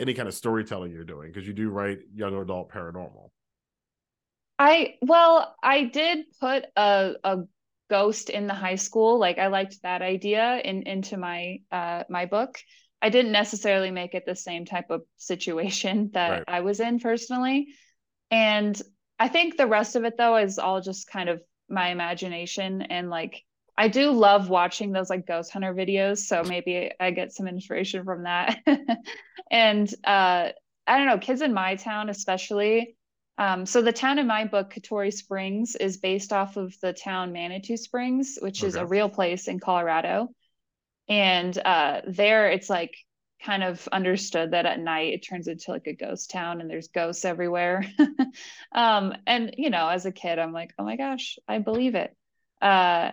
any 0.00 0.14
kind 0.14 0.28
of 0.28 0.34
storytelling 0.34 0.90
you're 0.90 1.04
doing 1.04 1.30
because 1.30 1.46
you 1.46 1.52
do 1.52 1.70
write 1.70 1.98
young 2.14 2.34
adult 2.34 2.70
paranormal 2.70 3.30
i 4.62 4.94
well 5.02 5.56
i 5.62 5.84
did 5.84 6.24
put 6.40 6.64
a, 6.76 7.14
a 7.24 7.38
ghost 7.90 8.30
in 8.30 8.46
the 8.46 8.54
high 8.54 8.76
school 8.76 9.18
like 9.18 9.38
i 9.38 9.48
liked 9.48 9.82
that 9.82 10.02
idea 10.02 10.60
in 10.64 10.82
into 10.82 11.16
my 11.16 11.58
uh 11.72 12.04
my 12.08 12.26
book 12.26 12.58
i 13.02 13.08
didn't 13.08 13.32
necessarily 13.32 13.90
make 13.90 14.14
it 14.14 14.24
the 14.24 14.36
same 14.36 14.64
type 14.64 14.90
of 14.90 15.02
situation 15.16 16.10
that 16.14 16.30
right. 16.30 16.44
i 16.46 16.60
was 16.60 16.80
in 16.80 17.00
personally 17.00 17.66
and 18.30 18.80
i 19.18 19.28
think 19.28 19.56
the 19.56 19.66
rest 19.66 19.96
of 19.96 20.04
it 20.04 20.16
though 20.16 20.36
is 20.36 20.58
all 20.58 20.80
just 20.80 21.10
kind 21.10 21.28
of 21.28 21.42
my 21.68 21.88
imagination 21.88 22.82
and 22.82 23.10
like 23.10 23.42
I 23.74 23.88
do 23.88 24.10
love 24.10 24.50
watching 24.50 24.92
those 24.92 25.08
like 25.08 25.26
ghost 25.26 25.50
hunter 25.50 25.72
videos, 25.74 26.18
so 26.18 26.42
maybe 26.44 26.90
I 27.00 27.10
get 27.10 27.32
some 27.32 27.48
inspiration 27.48 28.04
from 28.04 28.24
that. 28.24 28.58
and 29.50 29.88
uh 30.04 30.50
I 30.86 30.98
don't 30.98 31.06
know, 31.06 31.18
kids 31.18 31.40
in 31.40 31.54
my 31.54 31.76
town 31.76 32.10
especially. 32.10 32.96
Um, 33.42 33.66
so 33.66 33.82
the 33.82 33.92
town 33.92 34.20
in 34.20 34.28
my 34.28 34.44
book, 34.44 34.72
Katori 34.72 35.12
Springs, 35.12 35.74
is 35.74 35.96
based 35.96 36.32
off 36.32 36.56
of 36.56 36.78
the 36.80 36.92
town 36.92 37.32
Manitou 37.32 37.76
Springs, 37.76 38.38
which 38.40 38.60
okay. 38.60 38.68
is 38.68 38.76
a 38.76 38.86
real 38.86 39.08
place 39.08 39.48
in 39.48 39.58
Colorado. 39.58 40.28
And 41.08 41.58
uh, 41.64 42.02
there, 42.06 42.50
it's 42.50 42.70
like 42.70 42.94
kind 43.44 43.64
of 43.64 43.88
understood 43.90 44.52
that 44.52 44.64
at 44.64 44.78
night 44.78 45.14
it 45.14 45.26
turns 45.28 45.48
into 45.48 45.72
like 45.72 45.88
a 45.88 45.92
ghost 45.92 46.30
town 46.30 46.60
and 46.60 46.70
there's 46.70 46.86
ghosts 46.86 47.24
everywhere. 47.24 47.84
um, 48.72 49.12
and 49.26 49.56
you 49.58 49.70
know, 49.70 49.88
as 49.88 50.06
a 50.06 50.12
kid, 50.12 50.38
I'm 50.38 50.52
like, 50.52 50.72
oh 50.78 50.84
my 50.84 50.94
gosh, 50.94 51.36
I 51.48 51.58
believe 51.58 51.96
it. 51.96 52.14
Uh, 52.60 53.10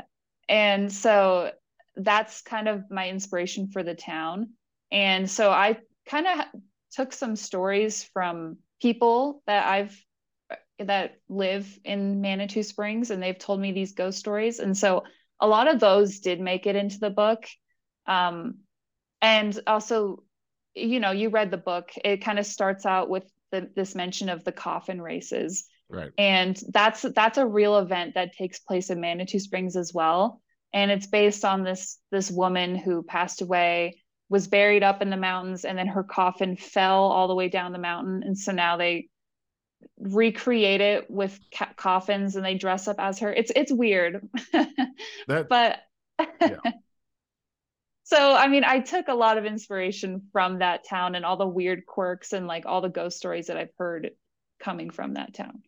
and 0.48 0.94
so 0.94 1.50
that's 1.96 2.44
kind 2.44 2.68
of 2.68 2.84
my 2.92 3.10
inspiration 3.10 3.72
for 3.72 3.82
the 3.82 3.96
town. 3.96 4.52
And 4.92 5.28
so 5.28 5.50
I 5.50 5.80
kind 6.08 6.28
of 6.28 6.46
took 6.92 7.14
some 7.14 7.36
stories 7.36 8.04
from 8.04 8.58
people 8.80 9.42
that 9.48 9.66
I've 9.66 10.00
that 10.80 11.16
live 11.28 11.68
in 11.84 12.22
Manitou 12.22 12.64
Springs 12.64 13.12
and 13.12 13.22
they've 13.22 13.38
told 13.38 13.60
me 13.60 13.72
these 13.72 13.94
ghost 13.94 14.18
stories. 14.18 14.60
And 14.60 14.78
so 14.78 15.04
a 15.40 15.48
lot 15.48 15.68
of 15.68 15.80
those 15.80 16.20
did 16.20 16.40
make 16.40 16.66
it 16.66 16.76
into 16.76 17.00
the 17.00 17.10
book. 17.10 17.46
Um, 18.08 18.60
and 19.22 19.60
also, 19.68 20.24
you 20.76 21.00
know, 21.00 21.12
you 21.12 21.30
read 21.30 21.52
the 21.52 21.58
book, 21.58 21.92
it 22.04 22.24
kind 22.24 22.40
of 22.40 22.46
starts 22.46 22.86
out 22.86 23.10
with 23.10 23.30
the, 23.52 23.70
this 23.76 23.96
mention 23.96 24.30
of 24.30 24.44
the 24.44 24.52
coffin 24.52 25.02
races. 25.02 25.66
Right. 25.90 26.12
And 26.18 26.60
that's 26.72 27.02
that's 27.16 27.40
a 27.40 27.46
real 27.46 27.78
event 27.80 28.14
that 28.14 28.34
takes 28.34 28.60
place 28.60 28.90
in 28.90 29.02
Manitou 29.02 29.40
Springs 29.40 29.76
as 29.76 29.92
well. 29.94 30.42
And 30.72 30.92
it's 30.92 31.08
based 31.08 31.44
on 31.44 31.64
this 31.64 31.98
this 32.12 32.30
woman 32.30 32.76
who 32.76 33.02
passed 33.02 33.42
away, 33.42 33.98
was 34.30 34.48
buried 34.48 34.84
up 34.84 35.02
in 35.02 35.10
the 35.10 35.18
mountains, 35.18 35.66
and 35.66 35.78
then 35.78 35.88
her 35.88 36.04
coffin 36.04 36.56
fell 36.56 37.06
all 37.06 37.28
the 37.28 37.36
way 37.36 37.50
down 37.50 37.72
the 37.72 37.80
mountain. 37.80 38.22
And 38.24 38.38
so 38.38 38.52
now 38.52 38.78
they 38.78 39.10
recreate 40.00 40.82
it 40.82 41.10
with 41.10 41.40
ca- 41.54 41.74
coffins 41.76 42.36
and 42.36 42.46
they 42.46 42.56
dress 42.56 42.88
up 42.88 42.98
as 43.00 43.20
her. 43.20 43.32
It's 43.32 43.52
it's 43.56 43.72
weird. 43.72 44.28
that, 45.28 45.48
but 45.50 45.80
yeah. 46.42 46.58
so 48.04 48.34
I 48.34 48.48
mean, 48.48 48.64
I 48.64 48.80
took 48.80 49.08
a 49.08 49.14
lot 49.14 49.38
of 49.38 49.46
inspiration 49.46 50.24
from 50.32 50.60
that 50.60 50.88
town 50.88 51.16
and 51.16 51.26
all 51.26 51.38
the 51.38 51.48
weird 51.48 51.86
quirks 51.86 52.34
and 52.34 52.48
like 52.48 52.66
all 52.66 52.82
the 52.82 52.90
ghost 52.90 53.18
stories 53.18 53.48
that 53.48 53.58
I've 53.58 53.74
heard 53.78 54.12
coming 54.60 54.90
from 54.90 55.14
that 55.16 55.34
town. 55.34 55.64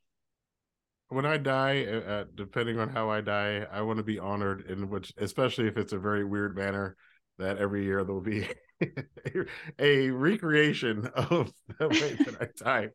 When 1.09 1.25
I 1.25 1.37
die, 1.37 1.83
uh, 1.83 2.23
depending 2.35 2.79
on 2.79 2.87
how 2.87 3.09
I 3.09 3.19
die, 3.19 3.65
I 3.69 3.81
want 3.81 3.97
to 3.97 4.03
be 4.03 4.17
honored 4.17 4.61
in 4.69 4.89
which, 4.89 5.11
especially 5.17 5.67
if 5.67 5.75
it's 5.75 5.91
a 5.91 5.99
very 5.99 6.23
weird 6.23 6.55
manner, 6.55 6.95
that 7.37 7.57
every 7.57 7.83
year 7.83 8.05
there'll 8.05 8.21
be 8.21 8.47
a, 8.81 9.45
a 9.79 10.09
recreation 10.09 11.07
of 11.07 11.51
the 11.79 11.89
way 11.89 12.13
that 12.13 12.37
I 12.39 12.47
die 12.63 12.89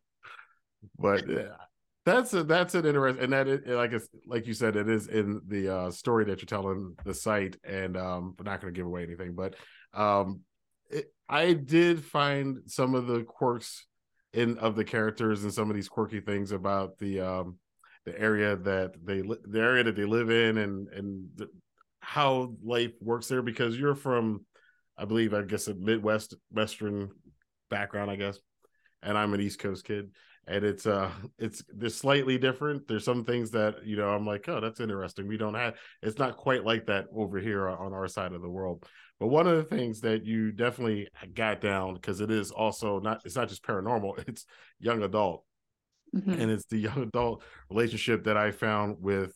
but 0.99 1.29
yeah, 1.29 1.57
that's 2.07 2.33
a, 2.35 2.45
that's 2.45 2.75
an 2.75 2.87
interesting 2.87 3.25
and 3.25 3.33
that 3.33 3.49
it, 3.49 3.67
like 3.69 3.93
it's 3.93 4.09
like 4.27 4.47
you 4.47 4.55
said 4.55 4.77
it 4.77 4.89
is 4.89 5.09
in 5.09 5.41
the 5.49 5.75
uh, 5.75 5.91
story 5.91 6.25
that 6.25 6.41
you're 6.41 6.47
telling 6.47 6.95
the 7.05 7.13
Sight 7.13 7.57
and 7.65 7.97
um 7.97 8.35
we're 8.39 8.51
not 8.51 8.61
going 8.61 8.73
to 8.73 8.79
give 8.79 8.87
away 8.87 9.03
anything 9.03 9.35
but 9.35 9.57
um 9.93 10.41
it, 10.89 11.13
i 11.29 11.53
did 11.53 12.03
find 12.05 12.59
some 12.67 12.95
of 12.95 13.07
the 13.07 13.23
quirks 13.25 13.87
in 14.33 14.57
of 14.59 14.77
the 14.77 14.85
characters 14.85 15.43
and 15.43 15.53
some 15.53 15.69
of 15.69 15.75
these 15.75 15.89
quirky 15.89 16.21
things 16.21 16.53
about 16.53 16.97
the 16.99 17.21
um 17.21 17.59
the 18.05 18.19
area 18.19 18.55
that 18.55 18.95
they 19.05 19.21
the 19.21 19.61
area 19.61 19.83
that 19.83 19.97
they 19.97 20.05
live 20.05 20.31
in 20.31 20.59
and 20.59 20.89
and 20.89 21.29
the, 21.35 21.49
how 22.01 22.55
life 22.63 22.93
works 23.01 23.27
there 23.27 23.43
because 23.43 23.77
you're 23.77 23.97
from 23.97 24.45
i 24.97 25.05
believe 25.05 25.35
i 25.35 25.43
guess 25.43 25.67
a 25.67 25.75
midwest 25.75 26.35
western 26.53 27.11
background 27.69 28.11
i 28.11 28.15
guess 28.15 28.39
and 29.03 29.19
i'm 29.19 29.35
an 29.35 29.41
east 29.41 29.59
coast 29.59 29.85
kid 29.85 30.11
and 30.47 30.65
it's 30.65 30.87
uh 30.87 31.11
it's 31.39 31.63
they're 31.75 31.89
slightly 31.89 32.39
different 32.39 32.87
there's 32.87 33.05
some 33.05 33.25
things 33.25 33.51
that 33.51 33.85
you 33.85 33.97
know 33.97 34.09
i'm 34.11 34.27
like 34.27 34.49
oh 34.49 34.61
that's 34.61 34.81
interesting 34.81 35.27
we 35.27 35.37
don't 35.37 35.55
have 35.55 35.75
it's 36.03 36.19
not 36.19 36.37
quite 36.37 36.65
like 36.65 36.87
that 36.87 37.07
over 37.15 37.39
here 37.39 37.69
on 37.69 37.93
our 37.93 38.09
side 38.09 38.33
of 38.33 38.43
the 38.43 38.49
world 38.49 38.85
but 39.19 39.29
one 39.29 39.47
of 39.47 39.57
the 39.57 39.77
things 39.77 40.01
that 40.01 40.25
you 40.25 40.53
definitely 40.53 41.09
got 41.35 41.61
down 41.61 41.95
because 41.95 42.21
it 42.21 42.31
is 42.31 42.51
also 42.51 43.01
not 43.01 43.21
it's 43.25 43.37
not 43.37 43.49
just 43.49 43.65
paranormal 43.65 44.17
it's 44.29 44.47
young 44.79 45.03
adult 45.03 45.45
mm-hmm. 46.15 46.31
and 46.31 46.51
it's 46.51 46.67
the 46.67 46.79
young 46.79 47.03
adult 47.03 47.43
relationship 47.71 48.25
that 48.25 48.37
i 48.37 48.51
found 48.51 48.97
with 49.01 49.33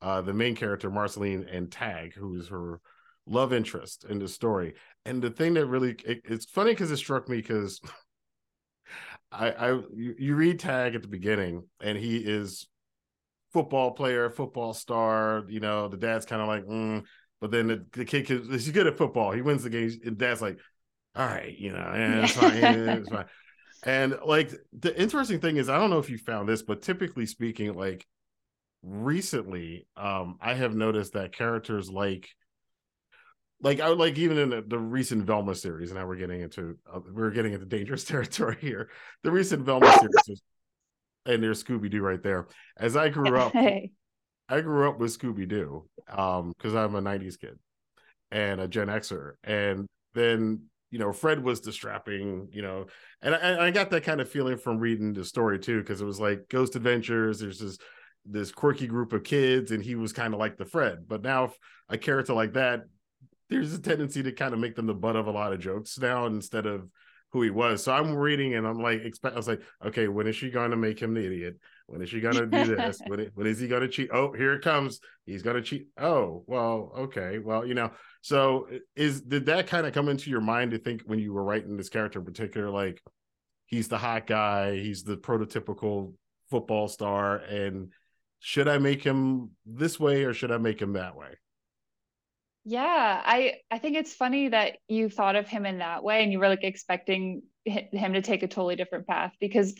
uh 0.00 0.20
the 0.20 0.34
main 0.34 0.54
character 0.54 0.90
marceline 0.90 1.46
and 1.50 1.72
tag 1.72 2.14
who 2.14 2.36
is 2.36 2.48
her 2.48 2.80
love 3.26 3.52
interest 3.52 4.04
in 4.08 4.18
the 4.18 4.26
story 4.28 4.74
and 5.04 5.22
the 5.22 5.30
thing 5.30 5.54
that 5.54 5.66
really 5.66 5.94
it, 6.04 6.20
it's 6.24 6.44
funny 6.44 6.72
because 6.72 6.90
it 6.90 6.96
struck 6.96 7.28
me 7.28 7.36
because 7.36 7.80
I, 9.32 9.50
I 9.50 9.68
you, 9.94 10.14
you 10.18 10.34
read 10.34 10.58
Tag 10.60 10.94
at 10.94 11.02
the 11.02 11.08
beginning, 11.08 11.64
and 11.80 11.96
he 11.96 12.18
is 12.18 12.68
football 13.52 13.92
player, 13.92 14.30
football 14.30 14.74
star. 14.74 15.44
You 15.48 15.60
know, 15.60 15.88
the 15.88 15.96
dad's 15.96 16.26
kind 16.26 16.42
of 16.42 16.48
like, 16.48 16.64
mm, 16.64 17.04
but 17.40 17.50
then 17.50 17.68
the, 17.68 17.86
the 17.92 18.04
kid 18.04 18.28
he's 18.28 18.70
good 18.70 18.86
at 18.86 18.98
football. 18.98 19.32
He 19.32 19.42
wins 19.42 19.64
the 19.64 19.70
game. 19.70 19.90
And 20.04 20.18
dad's 20.18 20.42
like, 20.42 20.58
all 21.14 21.26
right, 21.26 21.56
you 21.58 21.72
know, 21.72 21.92
yeah, 21.94 22.24
it's 22.24 22.32
fine, 22.32 22.54
it's 22.54 23.08
fine. 23.08 23.26
And 23.84 24.16
like 24.24 24.52
the 24.78 24.96
interesting 24.96 25.40
thing 25.40 25.56
is, 25.56 25.68
I 25.68 25.76
don't 25.76 25.90
know 25.90 25.98
if 25.98 26.08
you 26.08 26.16
found 26.16 26.48
this, 26.48 26.62
but 26.62 26.82
typically 26.82 27.26
speaking, 27.26 27.74
like 27.74 28.06
recently, 28.84 29.88
um, 29.96 30.36
I 30.40 30.54
have 30.54 30.72
noticed 30.72 31.14
that 31.14 31.32
characters 31.32 31.90
like 31.90 32.28
like 33.62 33.80
I 33.80 33.88
like 33.88 34.18
even 34.18 34.38
in 34.38 34.50
the, 34.50 34.64
the, 34.66 34.78
recent 34.78 35.24
Velma 35.24 35.54
series, 35.54 35.90
and 35.90 35.98
now 35.98 36.06
we're 36.06 36.16
getting 36.16 36.40
into 36.40 36.76
uh, 36.92 37.00
we're 37.12 37.30
getting 37.30 37.52
into 37.52 37.64
dangerous 37.64 38.04
territory 38.04 38.58
here. 38.60 38.90
The 39.22 39.30
recent 39.30 39.64
Velma 39.64 39.86
series, 39.98 40.10
was, 40.28 40.42
and 41.26 41.42
there's 41.42 41.62
Scooby 41.62 41.90
Doo 41.90 42.02
right 42.02 42.22
there. 42.22 42.48
As 42.76 42.96
I 42.96 43.08
grew 43.08 43.36
up, 43.38 43.52
hey. 43.52 43.92
I 44.48 44.60
grew 44.60 44.88
up 44.88 44.98
with 44.98 45.16
Scooby 45.16 45.48
Doo 45.48 45.88
um, 46.08 46.52
because 46.56 46.74
I'm 46.74 46.96
a 46.96 47.00
'90s 47.02 47.38
kid 47.38 47.58
and 48.30 48.60
a 48.60 48.68
Gen 48.68 48.88
Xer, 48.88 49.32
and 49.44 49.86
then 50.14 50.64
you 50.90 50.98
know 50.98 51.12
Fred 51.12 51.42
was 51.42 51.60
the 51.60 51.72
strapping, 51.72 52.48
you 52.50 52.62
know, 52.62 52.86
and 53.22 53.34
I, 53.34 53.66
I 53.66 53.70
got 53.70 53.90
that 53.90 54.02
kind 54.02 54.20
of 54.20 54.28
feeling 54.28 54.58
from 54.58 54.78
reading 54.78 55.12
the 55.12 55.24
story 55.24 55.60
too, 55.60 55.78
because 55.78 56.00
it 56.00 56.06
was 56.06 56.20
like 56.20 56.48
Ghost 56.48 56.74
Adventures. 56.74 57.38
There's 57.38 57.60
this 57.60 57.78
this 58.24 58.50
quirky 58.50 58.88
group 58.88 59.12
of 59.12 59.22
kids, 59.22 59.70
and 59.70 59.84
he 59.84 59.94
was 59.94 60.12
kind 60.12 60.34
of 60.34 60.40
like 60.40 60.56
the 60.56 60.64
Fred. 60.64 61.06
But 61.06 61.22
now 61.22 61.52
a 61.88 61.96
character 61.96 62.34
like 62.34 62.54
that 62.54 62.82
there's 63.48 63.74
a 63.74 63.80
tendency 63.80 64.22
to 64.22 64.32
kind 64.32 64.54
of 64.54 64.60
make 64.60 64.74
them 64.74 64.86
the 64.86 64.94
butt 64.94 65.16
of 65.16 65.26
a 65.26 65.30
lot 65.30 65.52
of 65.52 65.60
jokes 65.60 65.98
now 65.98 66.26
instead 66.26 66.66
of 66.66 66.88
who 67.32 67.42
he 67.42 67.50
was. 67.50 67.82
So 67.82 67.92
I'm 67.92 68.14
reading 68.14 68.54
and 68.54 68.66
I'm 68.66 68.80
like, 68.80 69.00
expect. 69.02 69.34
I 69.34 69.38
was 69.38 69.48
like, 69.48 69.62
okay, 69.84 70.08
when 70.08 70.26
is 70.26 70.36
she 70.36 70.50
going 70.50 70.70
to 70.70 70.76
make 70.76 71.00
him 71.00 71.14
the 71.14 71.24
idiot? 71.24 71.58
When 71.86 72.02
is 72.02 72.10
she 72.10 72.20
going 72.20 72.34
to 72.34 72.46
do 72.46 72.64
this? 72.76 73.00
when, 73.06 73.30
when 73.34 73.46
is 73.46 73.58
he 73.58 73.68
going 73.68 73.82
to 73.82 73.88
cheat? 73.88 74.10
Oh, 74.12 74.32
here 74.32 74.52
it 74.52 74.62
comes. 74.62 75.00
He's 75.24 75.42
going 75.42 75.56
to 75.56 75.62
cheat. 75.62 75.88
Oh, 75.98 76.44
well, 76.46 76.92
okay, 76.98 77.38
well, 77.38 77.66
you 77.66 77.74
know. 77.74 77.90
So 78.20 78.68
is 78.94 79.22
did 79.22 79.46
that 79.46 79.66
kind 79.66 79.86
of 79.86 79.92
come 79.92 80.08
into 80.08 80.30
your 80.30 80.40
mind 80.40 80.72
to 80.72 80.78
think 80.78 81.02
when 81.06 81.18
you 81.18 81.32
were 81.32 81.42
writing 81.42 81.76
this 81.76 81.88
character 81.88 82.18
in 82.18 82.24
particular, 82.24 82.70
like 82.70 83.02
he's 83.66 83.88
the 83.88 83.98
hot 83.98 84.26
guy, 84.26 84.76
he's 84.76 85.02
the 85.02 85.16
prototypical 85.16 86.12
football 86.50 86.86
star, 86.86 87.36
and 87.36 87.92
should 88.40 88.68
I 88.68 88.78
make 88.78 89.02
him 89.02 89.50
this 89.64 89.98
way 89.98 90.24
or 90.24 90.34
should 90.34 90.52
I 90.52 90.58
make 90.58 90.80
him 90.80 90.92
that 90.92 91.16
way? 91.16 91.38
Yeah, 92.64 93.20
I 93.24 93.54
I 93.70 93.78
think 93.78 93.96
it's 93.96 94.14
funny 94.14 94.48
that 94.48 94.78
you 94.88 95.08
thought 95.08 95.34
of 95.36 95.48
him 95.48 95.66
in 95.66 95.78
that 95.78 96.04
way 96.04 96.22
and 96.22 96.30
you 96.30 96.38
were 96.38 96.48
like 96.48 96.62
expecting 96.62 97.42
him 97.64 98.12
to 98.12 98.22
take 98.22 98.42
a 98.42 98.48
totally 98.48 98.76
different 98.76 99.06
path 99.06 99.32
because 99.40 99.74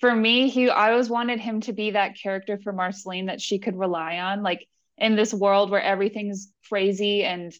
for 0.00 0.14
me 0.14 0.48
he 0.48 0.68
I 0.70 0.92
always 0.92 1.10
wanted 1.10 1.40
him 1.40 1.60
to 1.62 1.72
be 1.72 1.92
that 1.92 2.16
character 2.20 2.58
for 2.62 2.72
Marceline 2.72 3.26
that 3.26 3.40
she 3.40 3.58
could 3.58 3.76
rely 3.76 4.18
on 4.18 4.42
like 4.42 4.66
in 4.96 5.16
this 5.16 5.34
world 5.34 5.70
where 5.70 5.82
everything's 5.82 6.52
crazy 6.68 7.24
and 7.24 7.52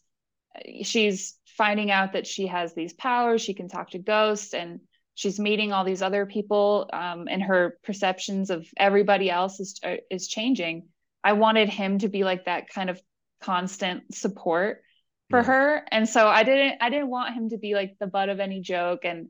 uh, 0.57 0.61
she's 0.85 1.37
finding 1.57 1.91
out 1.91 2.13
that 2.13 2.27
she 2.27 2.47
has 2.47 2.75
these 2.75 2.93
powers 2.93 3.43
she 3.43 3.55
can 3.55 3.69
talk 3.69 3.91
to 3.91 3.99
ghosts 3.99 4.55
and 4.55 4.81
she's 5.15 5.41
meeting 5.41 5.73
all 5.73 5.85
these 5.85 6.03
other 6.03 6.27
people 6.27 6.89
um, 6.93 7.27
and 7.29 7.43
her 7.43 7.79
perceptions 7.83 8.51
of 8.51 8.67
everybody 8.77 9.29
else 9.31 9.59
is 9.59 9.81
uh, 9.83 9.97
is 10.11 10.29
changing. 10.29 10.87
I 11.25 11.33
wanted 11.33 11.69
him 11.69 11.99
to 11.99 12.09
be 12.09 12.23
like 12.23 12.45
that 12.45 12.69
kind 12.69 12.89
of 12.91 13.01
constant 13.41 14.15
support 14.15 14.83
for 15.31 15.43
her. 15.43 15.85
And 15.91 16.09
so 16.09 16.27
i 16.27 16.43
didn't 16.43 16.79
i 16.81 16.91
didn't 16.91 17.11
want 17.11 17.35
him 17.35 17.51
to 17.51 17.59
be 17.59 17.75
like 17.75 17.97
the 18.01 18.07
butt 18.07 18.29
of 18.29 18.41
any 18.41 18.61
joke. 18.61 19.05
And 19.05 19.29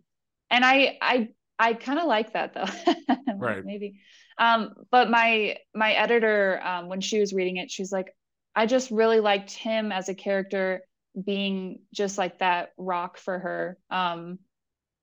and 0.50 0.64
i 0.64 0.96
i 1.00 1.28
i 1.58 1.74
kind 1.74 1.98
of 1.98 2.06
like 2.06 2.32
that 2.34 2.54
though. 2.54 2.94
Right. 3.38 3.64
Maybe. 3.64 4.00
Um 4.38 4.74
but 4.90 5.10
my 5.10 5.56
my 5.74 5.92
editor 5.92 6.60
um 6.64 6.88
when 6.88 7.00
she 7.00 7.18
was 7.20 7.32
reading 7.32 7.56
it 7.56 7.70
she's 7.70 7.92
like 7.92 8.14
i 8.54 8.66
just 8.66 8.90
really 8.90 9.20
liked 9.20 9.52
him 9.52 9.92
as 9.92 10.08
a 10.08 10.14
character 10.14 10.82
being 11.24 11.80
just 11.92 12.18
like 12.18 12.38
that 12.38 12.70
rock 12.78 13.18
for 13.18 13.38
her 13.38 13.78
um 13.90 14.38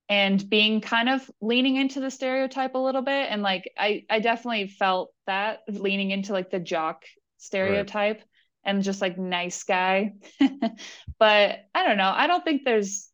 and 0.08 0.48
being 0.48 0.80
kind 0.80 1.08
of 1.08 1.28
leaning 1.40 1.76
into 1.76 2.00
the 2.00 2.10
stereotype 2.10 2.74
a 2.74 2.78
little 2.78 3.02
bit. 3.02 3.28
And 3.30 3.42
like 3.42 3.70
i 3.78 4.04
i 4.08 4.20
definitely 4.20 4.68
felt 4.68 5.12
that 5.26 5.60
leaning 5.68 6.10
into 6.10 6.32
like 6.32 6.50
the 6.50 6.60
jock 6.60 7.04
stereotype. 7.38 8.18
right 8.18 8.26
and 8.66 8.82
just 8.82 9.00
like 9.00 9.16
nice 9.16 9.62
guy. 9.62 10.12
but 11.18 11.60
I 11.74 11.86
don't 11.86 11.96
know. 11.96 12.12
I 12.14 12.26
don't 12.26 12.44
think 12.44 12.62
there's 12.64 13.08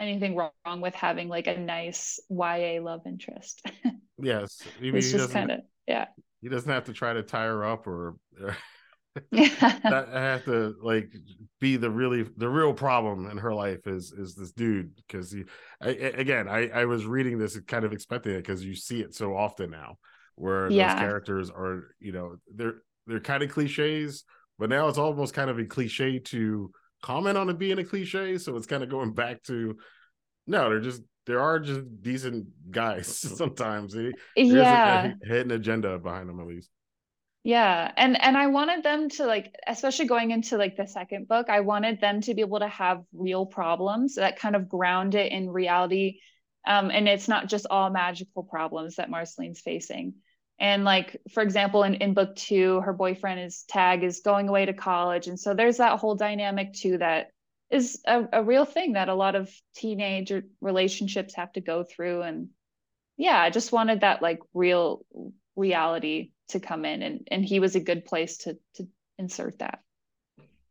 anything 0.00 0.36
wrong 0.36 0.80
with 0.80 0.94
having 0.94 1.28
like 1.28 1.46
a 1.46 1.56
nice 1.56 2.20
YA 2.28 2.80
love 2.82 3.02
interest. 3.06 3.62
yes. 4.18 4.60
You 4.80 4.94
it's 4.94 5.10
just 5.10 5.32
kind 5.32 5.52
of 5.52 5.60
yeah. 5.86 6.06
He 6.42 6.48
doesn't 6.48 6.70
have 6.70 6.84
to 6.84 6.92
try 6.92 7.14
to 7.14 7.22
tie 7.22 7.46
her 7.46 7.64
up 7.64 7.86
or, 7.86 8.16
or 8.40 8.56
yeah. 9.32 9.78
that 9.82 10.08
have 10.12 10.44
to 10.44 10.74
like 10.82 11.12
be 11.60 11.76
the 11.76 11.90
really 11.90 12.24
the 12.36 12.48
real 12.48 12.74
problem 12.74 13.30
in 13.30 13.38
her 13.38 13.54
life 13.54 13.86
is 13.86 14.12
is 14.12 14.34
this 14.34 14.52
dude 14.52 14.94
because 14.96 15.32
he 15.32 15.44
I, 15.80 15.88
again 15.88 16.48
I 16.48 16.68
I 16.68 16.84
was 16.84 17.06
reading 17.06 17.38
this 17.38 17.58
kind 17.60 17.84
of 17.84 17.92
expecting 17.92 18.34
it 18.34 18.38
because 18.38 18.64
you 18.64 18.74
see 18.76 19.00
it 19.00 19.14
so 19.14 19.36
often 19.36 19.70
now 19.70 19.98
where 20.36 20.70
yeah. 20.70 20.94
those 20.94 21.00
characters 21.00 21.50
are 21.50 21.94
you 21.98 22.12
know 22.12 22.36
they're 22.54 22.82
they're 23.06 23.18
kind 23.18 23.42
of 23.42 23.50
cliches 23.50 24.24
but 24.58 24.70
now 24.70 24.88
it's 24.88 24.98
almost 24.98 25.34
kind 25.34 25.50
of 25.50 25.58
a 25.58 25.64
cliche 25.64 26.18
to 26.18 26.70
comment 27.02 27.38
on 27.38 27.48
it 27.48 27.58
being 27.58 27.78
a 27.78 27.84
cliche. 27.84 28.38
So 28.38 28.56
it's 28.56 28.66
kind 28.66 28.82
of 28.82 28.88
going 28.88 29.12
back 29.12 29.42
to 29.44 29.76
no, 30.46 30.70
they're 30.70 30.80
just 30.80 31.02
there 31.26 31.40
are 31.40 31.60
just 31.60 32.02
decent 32.02 32.46
guys 32.70 33.06
sometimes. 33.36 33.92
There's 33.92 34.14
yeah, 34.34 35.12
a 35.22 35.26
hidden 35.26 35.52
agenda 35.52 35.98
behind 35.98 36.28
them 36.28 36.40
at 36.40 36.46
least. 36.46 36.70
Yeah, 37.44 37.92
and 37.96 38.20
and 38.20 38.36
I 38.36 38.48
wanted 38.48 38.82
them 38.82 39.08
to 39.10 39.26
like, 39.26 39.54
especially 39.66 40.06
going 40.06 40.32
into 40.32 40.56
like 40.56 40.76
the 40.76 40.86
second 40.86 41.28
book, 41.28 41.48
I 41.48 41.60
wanted 41.60 42.00
them 42.00 42.20
to 42.22 42.34
be 42.34 42.40
able 42.40 42.58
to 42.58 42.68
have 42.68 43.04
real 43.12 43.46
problems 43.46 44.16
that 44.16 44.38
kind 44.38 44.56
of 44.56 44.68
ground 44.68 45.14
it 45.14 45.30
in 45.30 45.48
reality. 45.48 46.20
Um, 46.66 46.90
and 46.90 47.08
it's 47.08 47.28
not 47.28 47.48
just 47.48 47.66
all 47.70 47.88
magical 47.90 48.42
problems 48.42 48.96
that 48.96 49.08
Marceline's 49.08 49.60
facing. 49.60 50.14
And 50.60 50.84
like, 50.84 51.20
for 51.32 51.42
example, 51.42 51.84
in, 51.84 51.94
in 51.94 52.14
book 52.14 52.34
two, 52.34 52.80
her 52.80 52.92
boyfriend 52.92 53.40
is 53.40 53.64
Tag 53.68 54.02
is 54.02 54.20
going 54.20 54.48
away 54.48 54.66
to 54.66 54.72
college. 54.72 55.28
And 55.28 55.38
so 55.38 55.54
there's 55.54 55.76
that 55.76 55.98
whole 55.98 56.16
dynamic 56.16 56.72
too 56.72 56.98
that 56.98 57.28
is 57.70 58.00
a, 58.06 58.24
a 58.32 58.42
real 58.42 58.64
thing 58.64 58.94
that 58.94 59.08
a 59.08 59.14
lot 59.14 59.34
of 59.34 59.52
teenage 59.76 60.32
relationships 60.60 61.34
have 61.36 61.52
to 61.52 61.60
go 61.60 61.84
through. 61.84 62.22
And 62.22 62.48
yeah, 63.16 63.40
I 63.40 63.50
just 63.50 63.72
wanted 63.72 64.00
that 64.00 64.22
like 64.22 64.40
real 64.52 65.04
reality 65.54 66.30
to 66.48 66.60
come 66.60 66.84
in 66.84 67.02
and 67.02 67.28
and 67.30 67.44
he 67.44 67.60
was 67.60 67.76
a 67.76 67.80
good 67.80 68.04
place 68.04 68.38
to 68.38 68.56
to 68.74 68.86
insert 69.18 69.58
that 69.58 69.80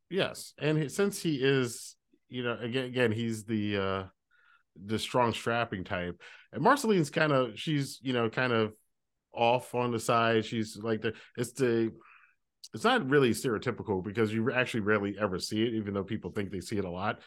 yes 0.09 0.53
and 0.59 0.91
since 0.91 1.21
he 1.21 1.35
is 1.35 1.95
you 2.29 2.43
know 2.43 2.57
again 2.61 2.85
again 2.85 3.11
he's 3.11 3.43
the 3.43 3.77
uh 3.77 4.03
the 4.85 4.97
strong 4.97 5.33
strapping 5.33 5.83
type 5.83 6.21
and 6.53 6.63
marceline's 6.63 7.09
kind 7.09 7.31
of 7.31 7.59
she's 7.59 7.99
you 8.01 8.13
know 8.13 8.29
kind 8.29 8.53
of 8.53 8.73
off 9.37 9.75
on 9.75 9.91
the 9.91 9.99
side. 9.99 10.45
She's 10.45 10.77
like 10.77 11.01
the 11.01 11.13
it's 11.37 11.53
the 11.53 11.93
it's 12.73 12.83
not 12.83 13.09
really 13.09 13.31
stereotypical 13.31 14.03
because 14.03 14.33
you 14.33 14.51
actually 14.51 14.81
rarely 14.81 15.15
ever 15.19 15.39
see 15.39 15.63
it 15.63 15.73
even 15.73 15.93
though 15.93 16.03
people 16.03 16.31
think 16.31 16.51
they 16.51 16.59
see 16.59 16.77
it 16.77 16.85
a 16.85 16.89
lot 16.89 17.19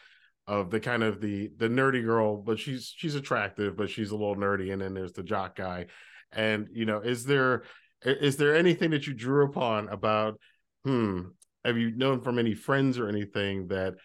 of 0.47 0.69
the 0.69 0.79
kind 0.79 1.03
of 1.03 1.21
the 1.21 1.49
the 1.57 1.67
nerdy 1.67 2.03
girl 2.03 2.37
but 2.37 2.59
she's 2.59 2.93
she's 2.95 3.15
attractive 3.15 3.75
but 3.77 3.89
she's 3.89 4.11
a 4.11 4.15
little 4.15 4.35
nerdy 4.35 4.73
and 4.73 4.81
then 4.81 4.93
there's 4.93 5.13
the 5.13 5.23
jock 5.23 5.55
guy. 5.55 5.87
And 6.31 6.67
you 6.71 6.85
know 6.85 6.99
is 6.99 7.25
there 7.25 7.63
is 8.03 8.37
there 8.37 8.55
anything 8.55 8.91
that 8.91 9.07
you 9.07 9.13
drew 9.13 9.45
upon 9.45 9.89
about 9.89 10.39
hmm 10.85 11.21
have 11.63 11.77
you 11.77 11.91
known 11.91 12.21
from 12.21 12.39
any 12.39 12.53
friends 12.53 12.97
or 12.97 13.07
anything 13.07 13.67
that 13.67 13.95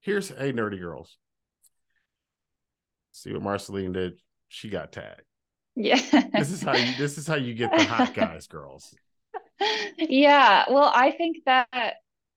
here's 0.00 0.28
hey 0.28 0.52
nerdy 0.52 0.78
girls. 0.80 1.16
See 3.12 3.32
what 3.32 3.42
marceline 3.42 3.92
did. 3.92 4.14
She 4.48 4.68
got 4.68 4.92
tagged 4.92 5.22
yeah. 5.76 6.00
This 6.32 6.50
is 6.50 6.62
how 6.62 6.74
you 6.74 6.94
this 6.96 7.18
is 7.18 7.26
how 7.26 7.36
you 7.36 7.54
get 7.54 7.70
the 7.76 7.84
hot 7.84 8.14
guys 8.14 8.46
girls. 8.46 8.94
Yeah 9.98 10.64
well 10.68 10.90
i 10.92 11.12
think 11.12 11.38
that 11.46 11.94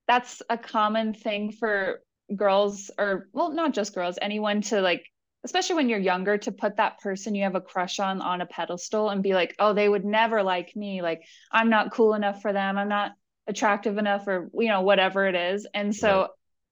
that's 0.08 0.42
a 0.50 0.58
common 0.58 1.14
thing 1.14 1.52
for 1.52 2.02
girls 2.36 2.92
or 2.98 3.28
well 3.34 3.52
not 3.52 3.74
just 3.74 3.96
girls 3.96 4.20
anyone 4.22 4.62
to 4.62 4.82
like 4.82 5.04
especially 5.44 5.76
when 5.76 5.90
you're 5.90 6.00
younger 6.00 6.38
to 6.38 6.52
put 6.52 6.78
that 6.78 7.00
person 7.00 7.34
you 7.34 7.44
have 7.44 7.56
a 7.56 7.62
crush 7.62 8.00
on 8.00 8.22
on 8.22 8.42
a 8.42 8.46
pedestal 8.46 9.10
and 9.10 9.24
be 9.24 9.34
like 9.34 9.56
oh 9.60 9.74
they 9.74 9.90
would 9.90 10.06
never 10.06 10.44
like 10.44 10.76
me. 10.76 11.02
Like 11.02 11.24
i'm 11.52 11.70
not 11.70 11.92
cool 11.92 12.14
enough 12.14 12.42
for 12.42 12.54
them. 12.54 12.78
I'm 12.78 12.90
not 12.90 13.14
attractive 13.48 13.98
enough 13.98 14.28
or 14.28 14.50
you 14.54 14.68
know 14.68 14.82
whatever 14.82 15.26
it 15.26 15.36
is. 15.36 15.68
And 15.74 15.96
so 15.96 16.22
right. 16.22 16.30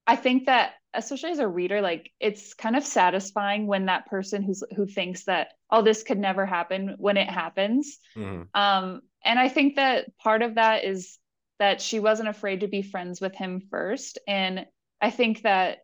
i 0.08 0.16
think 0.16 0.46
that 0.46 0.74
especially 0.96 1.32
as 1.32 1.40
a 1.40 1.48
reader 1.48 1.82
like 1.82 2.12
it's 2.20 2.54
kind 2.54 2.76
of 2.76 2.86
satisfying 2.86 3.68
when 3.68 3.86
that 3.86 4.06
person 4.08 4.42
who's 4.42 4.64
who 4.76 4.86
thinks 4.86 5.26
that 5.26 5.50
oh 5.72 5.82
this 5.82 6.04
could 6.04 6.18
never 6.18 6.46
happen 6.46 6.96
when 6.98 7.18
it 7.18 7.30
happens 7.30 7.98
mm-hmm. 8.16 8.44
um 8.60 9.02
and 9.24 9.40
i 9.40 9.50
think 9.50 9.76
that 9.76 10.06
part 10.18 10.42
of 10.42 10.56
that 10.56 10.84
is 10.84 11.18
that 11.60 11.82
she 11.82 12.00
wasn't 12.00 12.28
afraid 12.28 12.62
to 12.62 12.68
be 12.68 12.82
friends 12.82 13.22
with 13.22 13.36
him 13.36 13.62
first 13.70 14.18
and 14.28 14.66
i 15.02 15.10
think 15.10 15.42
that 15.44 15.80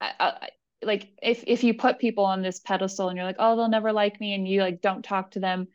I, 0.00 0.48
like 0.82 1.08
if 1.22 1.42
if 1.46 1.64
you 1.64 1.74
put 1.74 1.98
people 1.98 2.24
on 2.24 2.42
this 2.42 2.60
pedestal 2.60 3.08
and 3.08 3.16
you're 3.16 3.26
like 3.26 3.36
oh 3.38 3.56
they'll 3.56 3.68
never 3.68 3.92
like 3.92 4.20
me 4.20 4.34
and 4.34 4.46
you 4.46 4.60
like 4.60 4.80
don't 4.80 5.04
talk 5.04 5.32
to 5.32 5.40
them 5.40 5.66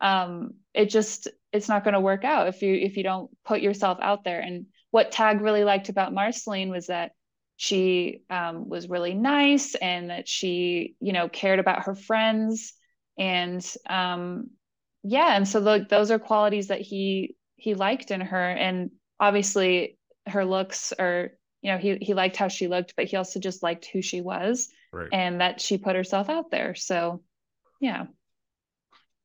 um 0.00 0.54
it 0.74 0.86
just 0.86 1.28
it's 1.52 1.68
not 1.68 1.84
going 1.84 1.94
to 1.94 2.00
work 2.00 2.24
out 2.24 2.48
if 2.48 2.62
you 2.62 2.74
if 2.74 2.96
you 2.96 3.02
don't 3.02 3.30
put 3.44 3.62
yourself 3.62 3.98
out 4.02 4.24
there 4.24 4.40
and 4.40 4.66
what 4.90 5.10
tag 5.10 5.40
really 5.40 5.64
liked 5.64 5.88
about 5.88 6.12
marceline 6.12 6.70
was 6.70 6.88
that 6.88 7.12
she 7.62 8.22
um, 8.28 8.68
was 8.68 8.88
really 8.88 9.14
nice 9.14 9.76
and 9.76 10.10
that 10.10 10.26
she 10.26 10.96
you 10.98 11.12
know 11.12 11.28
cared 11.28 11.60
about 11.60 11.84
her 11.84 11.94
friends 11.94 12.72
and 13.16 13.64
um 13.88 14.50
yeah 15.04 15.36
and 15.36 15.46
so 15.46 15.60
the, 15.60 15.86
those 15.88 16.10
are 16.10 16.18
qualities 16.18 16.66
that 16.66 16.80
he 16.80 17.36
he 17.54 17.74
liked 17.74 18.10
in 18.10 18.20
her 18.20 18.50
and 18.50 18.90
obviously 19.20 19.96
her 20.26 20.44
looks 20.44 20.92
are 20.98 21.34
you 21.60 21.70
know 21.70 21.78
he 21.78 21.98
he 22.00 22.14
liked 22.14 22.36
how 22.36 22.48
she 22.48 22.66
looked 22.66 22.94
but 22.96 23.04
he 23.04 23.16
also 23.16 23.38
just 23.38 23.62
liked 23.62 23.86
who 23.92 24.02
she 24.02 24.20
was 24.20 24.68
right. 24.92 25.08
and 25.12 25.40
that 25.40 25.60
she 25.60 25.78
put 25.78 25.94
herself 25.94 26.28
out 26.28 26.50
there. 26.50 26.74
So 26.74 27.22
yeah. 27.80 28.06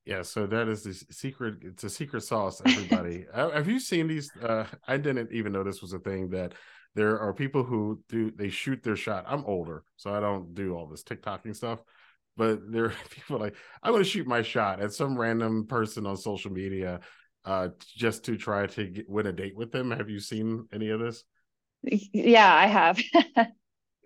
Yeah 0.06 0.22
so 0.22 0.46
that 0.46 0.68
is 0.68 0.84
the 0.84 0.94
secret 1.10 1.56
it's 1.62 1.84
a 1.84 1.90
secret 1.90 2.22
sauce 2.22 2.62
everybody. 2.64 3.26
Have 3.34 3.68
you 3.68 3.80
seen 3.80 4.08
these 4.08 4.30
uh 4.44 4.66
i 4.88 4.96
didn't 4.96 5.32
even 5.32 5.52
know 5.52 5.64
this 5.64 5.82
was 5.82 5.94
a 5.94 6.00
thing 6.00 6.30
that 6.30 6.54
there 6.98 7.20
are 7.20 7.34
people 7.34 7.64
who 7.64 8.02
do 8.10 8.32
they 8.32 8.50
shoot 8.50 8.84
their 8.84 8.98
shot 8.98 9.24
i'm 9.28 9.46
older 9.46 9.84
so 9.96 10.14
i 10.14 10.20
don't 10.20 10.54
do 10.54 10.76
all 10.76 10.88
this 10.88 11.04
tiktoking 11.04 11.56
stuff 11.56 11.80
but 12.36 12.60
there 12.72 12.86
are 12.86 12.94
people 13.10 13.40
like 13.40 13.56
i'm 13.82 13.92
going 13.92 14.04
to 14.04 14.10
shoot 14.10 14.28
my 14.28 14.42
shot 14.42 14.82
at 14.82 14.94
some 14.94 15.18
random 15.18 15.66
person 15.66 16.06
on 16.06 16.18
social 16.18 16.52
media 16.52 17.00
uh 17.46 17.70
just 17.96 18.26
to 18.26 18.36
try 18.36 18.68
to 18.68 18.86
get, 18.86 19.10
win 19.10 19.28
a 19.28 19.32
date 19.32 19.56
with 19.56 19.72
them 19.72 19.92
have 19.92 20.10
you 20.10 20.20
seen 20.20 20.68
any 20.74 20.90
of 20.90 21.00
this 21.00 21.24
yeah, 21.84 22.54
I 22.54 22.68
have. 22.68 23.00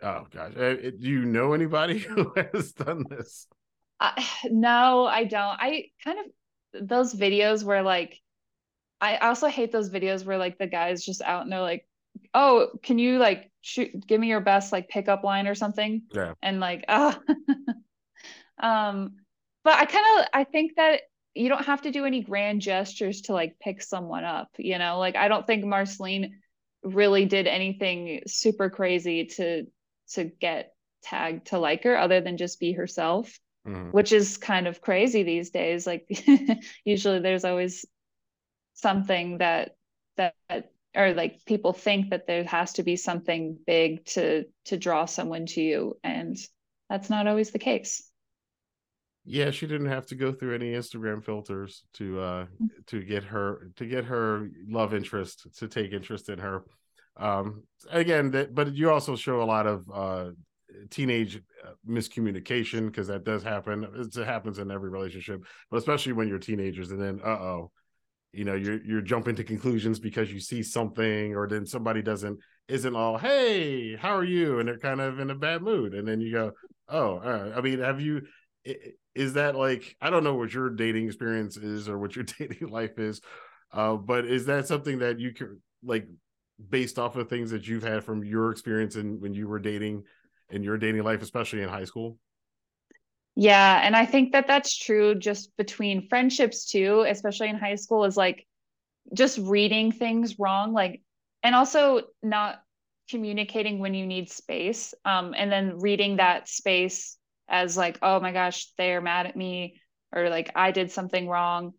oh 0.03 0.27
gosh, 0.31 0.53
uh, 0.55 0.73
do 0.73 0.95
you 0.99 1.25
know 1.25 1.53
anybody 1.53 1.99
who 1.99 2.33
has 2.35 2.73
done 2.73 3.05
this? 3.09 3.47
Uh, 3.99 4.11
no, 4.45 5.05
I 5.05 5.25
don't. 5.25 5.57
I 5.59 5.85
kind 6.03 6.19
of 6.19 6.87
those 6.87 7.13
videos 7.13 7.63
where 7.63 7.83
like 7.83 8.17
I 8.99 9.17
also 9.17 9.47
hate 9.47 9.71
those 9.71 9.89
videos 9.89 10.25
where 10.25 10.37
like 10.37 10.57
the 10.57 10.67
guys 10.67 11.03
just 11.03 11.21
out 11.21 11.43
and 11.43 11.51
they're 11.51 11.59
like, 11.59 11.85
"Oh, 12.33 12.69
can 12.83 12.99
you 12.99 13.17
like 13.17 13.51
shoot 13.61 13.91
give 14.07 14.19
me 14.19 14.27
your 14.27 14.41
best 14.41 14.71
like 14.71 14.89
pickup 14.89 15.23
line 15.23 15.47
or 15.47 15.55
something?" 15.55 16.03
Yeah. 16.13 16.33
And 16.41 16.59
like, 16.59 16.85
ah. 16.87 17.19
um 18.61 19.15
but 19.63 19.73
I 19.75 19.85
kind 19.85 20.05
of 20.19 20.25
I 20.33 20.43
think 20.43 20.75
that 20.75 21.01
you 21.33 21.49
don't 21.49 21.65
have 21.65 21.83
to 21.83 21.91
do 21.91 22.05
any 22.05 22.21
grand 22.21 22.61
gestures 22.61 23.21
to 23.23 23.33
like 23.33 23.57
pick 23.59 23.81
someone 23.81 24.23
up, 24.23 24.49
you 24.57 24.77
know? 24.77 24.99
Like 24.99 25.15
I 25.15 25.27
don't 25.27 25.47
think 25.47 25.63
Marceline 25.63 26.39
really 26.83 27.25
did 27.25 27.47
anything 27.47 28.23
super 28.27 28.69
crazy 28.69 29.25
to 29.25 29.65
to 30.13 30.25
get 30.25 30.73
Tag 31.03 31.45
to 31.45 31.57
like 31.57 31.83
her 31.83 31.97
other 31.97 32.21
than 32.21 32.37
just 32.37 32.59
be 32.59 32.73
herself 32.73 33.39
mm-hmm. 33.67 33.89
which 33.89 34.11
is 34.11 34.37
kind 34.37 34.67
of 34.67 34.81
crazy 34.81 35.23
these 35.23 35.49
days 35.49 35.87
like 35.87 36.05
usually 36.85 37.19
there's 37.19 37.45
always 37.45 37.85
something 38.73 39.37
that 39.39 39.75
that 40.17 40.35
or 40.95 41.13
like 41.13 41.39
people 41.45 41.73
think 41.73 42.09
that 42.09 42.27
there 42.27 42.43
has 42.43 42.73
to 42.73 42.83
be 42.83 42.95
something 42.95 43.57
big 43.65 44.05
to 44.05 44.45
to 44.65 44.77
draw 44.77 45.05
someone 45.05 45.45
to 45.45 45.61
you 45.61 45.97
and 46.03 46.37
that's 46.89 47.09
not 47.09 47.27
always 47.27 47.51
the 47.51 47.59
case. 47.59 48.09
Yeah 49.23 49.51
she 49.51 49.67
didn't 49.67 49.87
have 49.87 50.07
to 50.07 50.15
go 50.15 50.31
through 50.31 50.55
any 50.55 50.73
instagram 50.73 51.23
filters 51.23 51.83
to 51.93 52.19
uh 52.19 52.45
mm. 52.61 52.69
to 52.87 53.01
get 53.01 53.23
her 53.23 53.71
to 53.77 53.85
get 53.85 54.05
her 54.05 54.49
love 54.67 54.93
interest 54.93 55.47
to 55.57 55.67
take 55.67 55.93
interest 55.93 56.29
in 56.29 56.39
her. 56.39 56.63
Um 57.17 57.63
again 57.89 58.31
that 58.31 58.53
but 58.53 58.73
you 58.73 58.91
also 58.91 59.15
show 59.15 59.41
a 59.41 59.45
lot 59.45 59.67
of 59.67 59.85
uh 59.93 60.31
teenage 60.89 61.37
uh, 61.65 61.71
miscommunication 61.87 62.87
because 62.87 63.07
that 63.07 63.25
does 63.25 63.43
happen. 63.43 63.85
It 63.93 64.25
happens 64.25 64.57
in 64.57 64.71
every 64.71 64.89
relationship 64.89 65.45
but 65.69 65.77
especially 65.77 66.13
when 66.13 66.27
you're 66.27 66.39
teenagers 66.39 66.91
and 66.91 67.01
then 67.01 67.21
uh-oh 67.23 67.71
you 68.33 68.45
know 68.45 68.55
you're 68.55 68.81
you're 68.83 69.01
jumping 69.01 69.35
to 69.35 69.43
conclusions 69.43 69.99
because 69.99 70.31
you 70.31 70.39
see 70.39 70.63
something 70.63 71.35
or 71.35 71.47
then 71.47 71.65
somebody 71.65 72.01
doesn't 72.01 72.39
isn't 72.67 72.95
all 72.95 73.17
hey 73.17 73.95
how 73.95 74.15
are 74.15 74.23
you 74.23 74.59
and 74.59 74.67
they're 74.67 74.77
kind 74.77 75.01
of 75.01 75.19
in 75.19 75.29
a 75.29 75.35
bad 75.35 75.61
mood 75.61 75.93
and 75.93 76.07
then 76.07 76.21
you 76.21 76.31
go 76.31 76.51
oh 76.87 77.19
i 77.55 77.59
mean 77.59 77.79
have 77.79 77.99
you 77.99 78.21
is 79.15 79.33
that 79.33 79.55
like 79.55 79.95
I 80.01 80.09
don't 80.09 80.23
know 80.23 80.35
what 80.35 80.53
your 80.53 80.69
dating 80.69 81.07
experience 81.07 81.57
is 81.57 81.89
or 81.89 81.97
what 81.97 82.15
your 82.15 82.25
dating 82.39 82.69
life 82.69 82.97
is, 82.97 83.21
uh, 83.73 83.95
but 83.95 84.25
is 84.25 84.45
that 84.45 84.67
something 84.67 84.99
that 84.99 85.19
you 85.19 85.33
can 85.33 85.61
like 85.83 86.07
based 86.69 86.99
off 86.99 87.15
of 87.15 87.27
things 87.27 87.51
that 87.51 87.67
you've 87.67 87.83
had 87.83 88.03
from 88.03 88.23
your 88.23 88.51
experience 88.51 88.95
and 88.95 89.19
when 89.21 89.33
you 89.33 89.47
were 89.47 89.59
dating 89.59 90.03
in 90.49 90.63
your 90.63 90.77
dating 90.77 91.03
life, 91.03 91.21
especially 91.21 91.61
in 91.61 91.69
high 91.69 91.85
school? 91.85 92.17
Yeah, 93.35 93.81
and 93.83 93.95
I 93.95 94.05
think 94.05 94.33
that 94.33 94.47
that's 94.47 94.77
true 94.77 95.15
just 95.15 95.55
between 95.57 96.07
friendships 96.09 96.65
too, 96.69 97.05
especially 97.07 97.49
in 97.49 97.57
high 97.57 97.75
school 97.75 98.03
is 98.03 98.17
like 98.17 98.45
just 99.13 99.37
reading 99.39 99.91
things 99.91 100.39
wrong 100.39 100.73
like 100.73 101.01
and 101.43 101.55
also 101.55 102.01
not 102.23 102.61
communicating 103.09 103.79
when 103.79 103.93
you 103.93 104.05
need 104.05 104.29
space 104.29 104.93
um 105.05 105.33
and 105.37 105.51
then 105.51 105.79
reading 105.79 106.17
that 106.17 106.47
space 106.47 107.17
as 107.49 107.77
like 107.77 107.99
oh 108.01 108.19
my 108.19 108.31
gosh 108.31 108.67
they're 108.77 109.01
mad 109.01 109.25
at 109.27 109.35
me 109.35 109.81
or 110.15 110.29
like 110.29 110.51
i 110.55 110.71
did 110.71 110.91
something 110.91 111.27
wrong. 111.27 111.73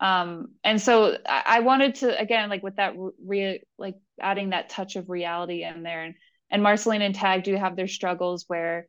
Um 0.00 0.48
and 0.62 0.80
so 0.80 1.16
I, 1.26 1.42
I 1.46 1.60
wanted 1.60 1.96
to 1.96 2.18
again 2.20 2.50
like 2.50 2.62
with 2.62 2.76
that 2.76 2.94
re 3.24 3.62
like 3.78 3.96
adding 4.20 4.50
that 4.50 4.68
touch 4.68 4.96
of 4.96 5.08
reality 5.10 5.64
in 5.64 5.82
there 5.82 6.04
and 6.04 6.14
and 6.50 6.62
marceline 6.62 7.02
and 7.02 7.14
tag 7.14 7.44
do 7.44 7.54
have 7.56 7.76
their 7.76 7.88
struggles 7.88 8.44
where 8.46 8.86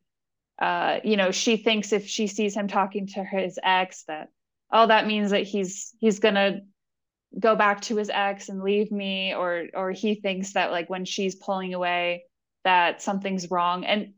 uh, 0.58 0.98
you 1.04 1.16
know, 1.16 1.30
she 1.30 1.56
thinks 1.56 1.92
if 1.92 2.06
she 2.06 2.26
sees 2.26 2.54
him 2.54 2.68
talking 2.68 3.06
to 3.06 3.24
his 3.24 3.58
ex 3.62 4.04
that, 4.08 4.28
oh, 4.72 4.86
that 4.86 5.06
means 5.06 5.30
that 5.30 5.44
he's 5.44 5.94
he's 6.00 6.18
gonna 6.18 6.60
go 7.38 7.54
back 7.54 7.82
to 7.82 7.96
his 7.96 8.10
ex 8.10 8.48
and 8.48 8.62
leave 8.62 8.90
me, 8.90 9.34
or 9.34 9.66
or 9.74 9.92
he 9.92 10.16
thinks 10.16 10.54
that 10.54 10.70
like 10.70 10.90
when 10.90 11.04
she's 11.04 11.36
pulling 11.36 11.74
away 11.74 12.24
that 12.64 13.02
something's 13.02 13.50
wrong. 13.50 13.84
And 13.84 14.14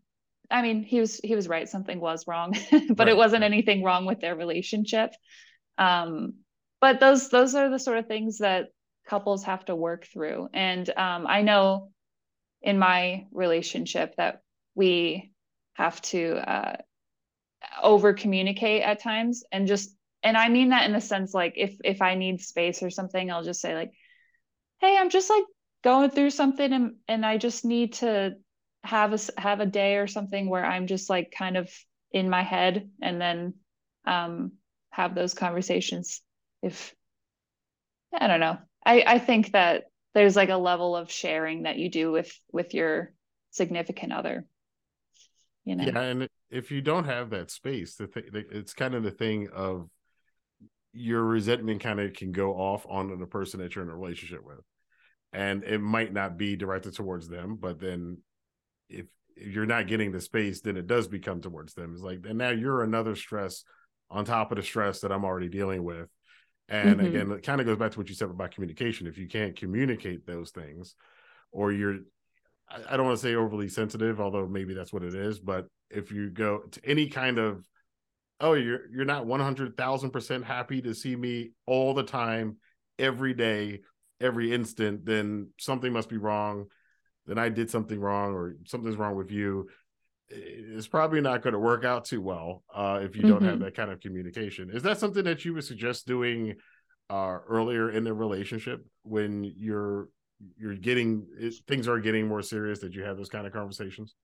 I 0.50 0.62
mean, 0.62 0.82
he 0.82 1.00
was 1.00 1.20
he 1.22 1.36
was 1.36 1.48
right, 1.48 1.68
something 1.68 2.00
was 2.00 2.26
wrong, 2.26 2.56
but 2.70 2.98
right. 2.98 3.08
it 3.08 3.16
wasn't 3.16 3.44
anything 3.44 3.82
wrong 3.82 4.06
with 4.06 4.20
their 4.20 4.34
relationship. 4.34 5.12
Um, 5.78 6.34
but 6.80 7.00
those 7.00 7.28
those 7.28 7.54
are 7.54 7.68
the 7.68 7.78
sort 7.78 7.98
of 7.98 8.06
things 8.06 8.38
that 8.38 8.68
couples 9.06 9.44
have 9.44 9.64
to 9.66 9.76
work 9.76 10.06
through. 10.06 10.48
And 10.54 10.88
um, 10.90 11.26
I 11.26 11.42
know 11.42 11.90
in 12.62 12.78
my 12.78 13.26
relationship 13.32 14.14
that 14.16 14.42
we 14.74 15.29
have 15.80 16.00
to 16.02 16.34
uh, 16.36 16.76
over 17.82 18.12
communicate 18.12 18.82
at 18.82 19.02
times 19.02 19.44
and 19.50 19.66
just 19.66 19.96
and 20.22 20.36
i 20.36 20.48
mean 20.48 20.70
that 20.70 20.84
in 20.84 20.92
the 20.92 21.00
sense 21.00 21.32
like 21.32 21.54
if 21.56 21.74
if 21.84 22.02
i 22.02 22.14
need 22.14 22.40
space 22.40 22.82
or 22.82 22.90
something 22.90 23.30
i'll 23.30 23.42
just 23.44 23.60
say 23.60 23.74
like 23.74 23.90
hey 24.80 24.96
i'm 24.98 25.08
just 25.08 25.30
like 25.30 25.44
going 25.82 26.10
through 26.10 26.30
something 26.30 26.72
and 26.72 26.94
and 27.08 27.24
i 27.24 27.38
just 27.38 27.64
need 27.64 27.94
to 27.94 28.32
have 28.84 29.14
a 29.14 29.18
have 29.40 29.60
a 29.60 29.66
day 29.66 29.96
or 29.96 30.06
something 30.06 30.48
where 30.50 30.64
i'm 30.64 30.86
just 30.86 31.08
like 31.08 31.32
kind 31.36 31.56
of 31.56 31.70
in 32.12 32.28
my 32.28 32.42
head 32.42 32.90
and 33.00 33.20
then 33.20 33.54
um 34.06 34.52
have 34.90 35.14
those 35.14 35.32
conversations 35.34 36.20
if 36.62 36.94
i 38.12 38.26
don't 38.26 38.40
know. 38.40 38.58
I 38.84 39.04
i 39.06 39.18
think 39.18 39.52
that 39.52 39.84
there's 40.14 40.36
like 40.36 40.48
a 40.50 40.56
level 40.56 40.96
of 40.96 41.10
sharing 41.10 41.62
that 41.62 41.78
you 41.78 41.90
do 41.90 42.10
with 42.10 42.32
with 42.52 42.74
your 42.74 43.12
significant 43.50 44.12
other 44.12 44.46
you 45.70 45.76
know? 45.76 45.84
Yeah 45.84 46.00
and 46.00 46.28
if 46.50 46.70
you 46.70 46.82
don't 46.82 47.04
have 47.04 47.30
that 47.30 47.50
space 47.50 47.94
the 47.94 48.08
th- 48.08 48.26
it's 48.50 48.74
kind 48.74 48.94
of 48.94 49.02
the 49.02 49.10
thing 49.10 49.48
of 49.54 49.88
your 50.92 51.22
resentment 51.22 51.80
kind 51.80 52.00
of 52.00 52.12
can 52.12 52.32
go 52.32 52.54
off 52.54 52.84
onto 52.88 53.16
the 53.16 53.26
person 53.26 53.60
that 53.60 53.74
you're 53.74 53.84
in 53.84 53.90
a 53.90 53.94
relationship 53.94 54.44
with. 54.44 54.58
And 55.32 55.62
it 55.62 55.78
might 55.78 56.12
not 56.12 56.36
be 56.36 56.56
directed 56.56 56.94
towards 56.94 57.28
them 57.28 57.56
but 57.60 57.80
then 57.80 58.18
if, 58.88 59.06
if 59.36 59.54
you're 59.54 59.66
not 59.66 59.86
getting 59.86 60.10
the 60.10 60.20
space 60.20 60.60
then 60.60 60.76
it 60.76 60.88
does 60.88 61.06
become 61.06 61.40
towards 61.40 61.74
them. 61.74 61.92
It's 61.94 62.02
like 62.02 62.18
and 62.28 62.38
now 62.38 62.50
you're 62.50 62.82
another 62.82 63.14
stress 63.14 63.64
on 64.10 64.24
top 64.24 64.50
of 64.50 64.56
the 64.56 64.64
stress 64.64 65.00
that 65.00 65.12
i'm 65.12 65.24
already 65.24 65.48
dealing 65.48 65.84
with. 65.84 66.08
And 66.68 66.96
mm-hmm. 66.96 67.06
again 67.06 67.30
it 67.30 67.44
kind 67.44 67.60
of 67.60 67.66
goes 67.66 67.78
back 67.78 67.92
to 67.92 67.98
what 67.98 68.08
you 68.08 68.16
said 68.16 68.30
about 68.30 68.50
communication. 68.50 69.06
If 69.06 69.18
you 69.18 69.28
can't 69.28 69.56
communicate 69.56 70.26
those 70.26 70.50
things 70.50 70.96
or 71.52 71.70
you're 71.72 71.98
I 72.70 72.96
don't 72.96 73.06
want 73.06 73.18
to 73.18 73.22
say 73.22 73.34
overly 73.34 73.68
sensitive, 73.68 74.20
although 74.20 74.46
maybe 74.46 74.74
that's 74.74 74.92
what 74.92 75.02
it 75.02 75.14
is. 75.14 75.40
But 75.40 75.66
if 75.90 76.12
you 76.12 76.30
go 76.30 76.60
to 76.70 76.80
any 76.84 77.08
kind 77.08 77.38
of, 77.38 77.66
oh, 78.40 78.54
you're 78.54 78.88
you're 78.92 79.04
not 79.04 79.26
one 79.26 79.40
hundred 79.40 79.76
thousand 79.76 80.10
percent 80.10 80.44
happy 80.44 80.80
to 80.82 80.94
see 80.94 81.16
me 81.16 81.50
all 81.66 81.94
the 81.94 82.04
time, 82.04 82.58
every 82.98 83.34
day, 83.34 83.80
every 84.20 84.52
instant, 84.52 85.04
then 85.04 85.48
something 85.58 85.92
must 85.92 86.08
be 86.08 86.16
wrong. 86.16 86.66
Then 87.26 87.38
I 87.38 87.48
did 87.48 87.70
something 87.70 87.98
wrong, 87.98 88.34
or 88.34 88.56
something's 88.66 88.96
wrong 88.96 89.16
with 89.16 89.30
you. 89.30 89.68
It's 90.28 90.86
probably 90.86 91.20
not 91.20 91.42
going 91.42 91.54
to 91.54 91.58
work 91.58 91.84
out 91.84 92.04
too 92.04 92.22
well 92.22 92.62
uh, 92.72 93.00
if 93.02 93.16
you 93.16 93.22
don't 93.22 93.40
mm-hmm. 93.40 93.46
have 93.46 93.58
that 93.60 93.74
kind 93.74 93.90
of 93.90 93.98
communication. 93.98 94.70
Is 94.70 94.84
that 94.84 94.98
something 94.98 95.24
that 95.24 95.44
you 95.44 95.54
would 95.54 95.64
suggest 95.64 96.06
doing 96.06 96.54
uh, 97.08 97.38
earlier 97.48 97.90
in 97.90 98.04
the 98.04 98.14
relationship 98.14 98.86
when 99.02 99.42
you're 99.42 100.08
you're 100.56 100.74
getting 100.74 101.26
things 101.66 101.88
are 101.88 101.98
getting 101.98 102.28
more 102.28 102.42
serious 102.42 102.80
that 102.80 102.94
you 102.94 103.02
have 103.02 103.16
those 103.16 103.28
kind 103.28 103.46
of 103.46 103.52
conversations? 103.52 104.14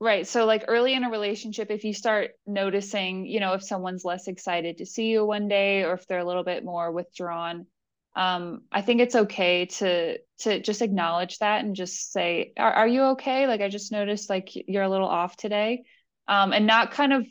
Right. 0.00 0.26
So 0.26 0.46
like 0.46 0.64
early 0.68 0.94
in 0.94 1.02
a 1.04 1.10
relationship 1.10 1.70
if 1.70 1.84
you 1.84 1.92
start 1.92 2.30
noticing 2.46 3.26
you 3.26 3.40
know 3.40 3.54
if 3.54 3.62
someone's 3.62 4.04
less 4.04 4.28
excited 4.28 4.78
to 4.78 4.86
see 4.86 5.08
you 5.08 5.24
one 5.24 5.48
day 5.48 5.84
or 5.84 5.94
if 5.94 6.06
they're 6.06 6.20
a 6.20 6.24
little 6.24 6.44
bit 6.44 6.64
more 6.64 6.92
withdrawn 6.92 7.66
um, 8.14 8.62
i 8.72 8.80
think 8.80 9.00
it's 9.00 9.14
okay 9.14 9.66
to 9.66 10.18
to 10.38 10.60
just 10.60 10.82
acknowledge 10.82 11.38
that 11.38 11.64
and 11.64 11.76
just 11.76 12.12
say 12.12 12.52
are, 12.56 12.72
are 12.72 12.88
you 12.88 13.02
okay? 13.02 13.46
Like 13.46 13.60
i 13.60 13.68
just 13.68 13.92
noticed 13.92 14.30
like 14.30 14.50
you're 14.54 14.84
a 14.84 14.88
little 14.88 15.08
off 15.08 15.36
today. 15.36 15.82
Um, 16.28 16.52
and 16.52 16.66
not 16.66 16.90
kind 16.90 17.14
of 17.14 17.26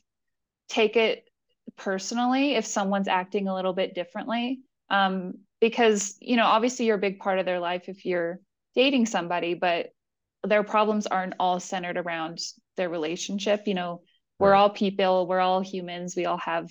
take 0.69 0.95
it 0.95 1.23
personally 1.75 2.55
if 2.55 2.65
someone's 2.65 3.07
acting 3.07 3.47
a 3.47 3.53
little 3.53 3.73
bit 3.73 3.93
differently. 3.93 4.59
Um, 4.89 5.35
because 5.59 6.17
you 6.19 6.35
know 6.35 6.45
obviously 6.45 6.85
you're 6.85 6.97
a 6.97 6.99
big 6.99 7.19
part 7.19 7.39
of 7.39 7.45
their 7.45 7.59
life 7.59 7.85
if 7.87 8.05
you're 8.05 8.39
dating 8.75 9.05
somebody 9.05 9.53
but 9.53 9.87
their 10.43 10.63
problems 10.63 11.07
aren't 11.07 11.33
all 11.39 11.59
centered 11.59 11.97
around 11.97 12.39
their 12.75 12.89
relationship. 12.89 13.63
You 13.65 13.73
know 13.73 14.01
we're 14.39 14.53
all 14.53 14.69
people 14.69 15.27
we're 15.27 15.39
all 15.39 15.61
humans 15.61 16.15
we 16.15 16.25
all 16.25 16.37
have 16.37 16.69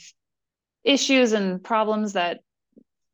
issues 0.85 1.33
and 1.33 1.62
problems 1.62 2.12
that 2.12 2.40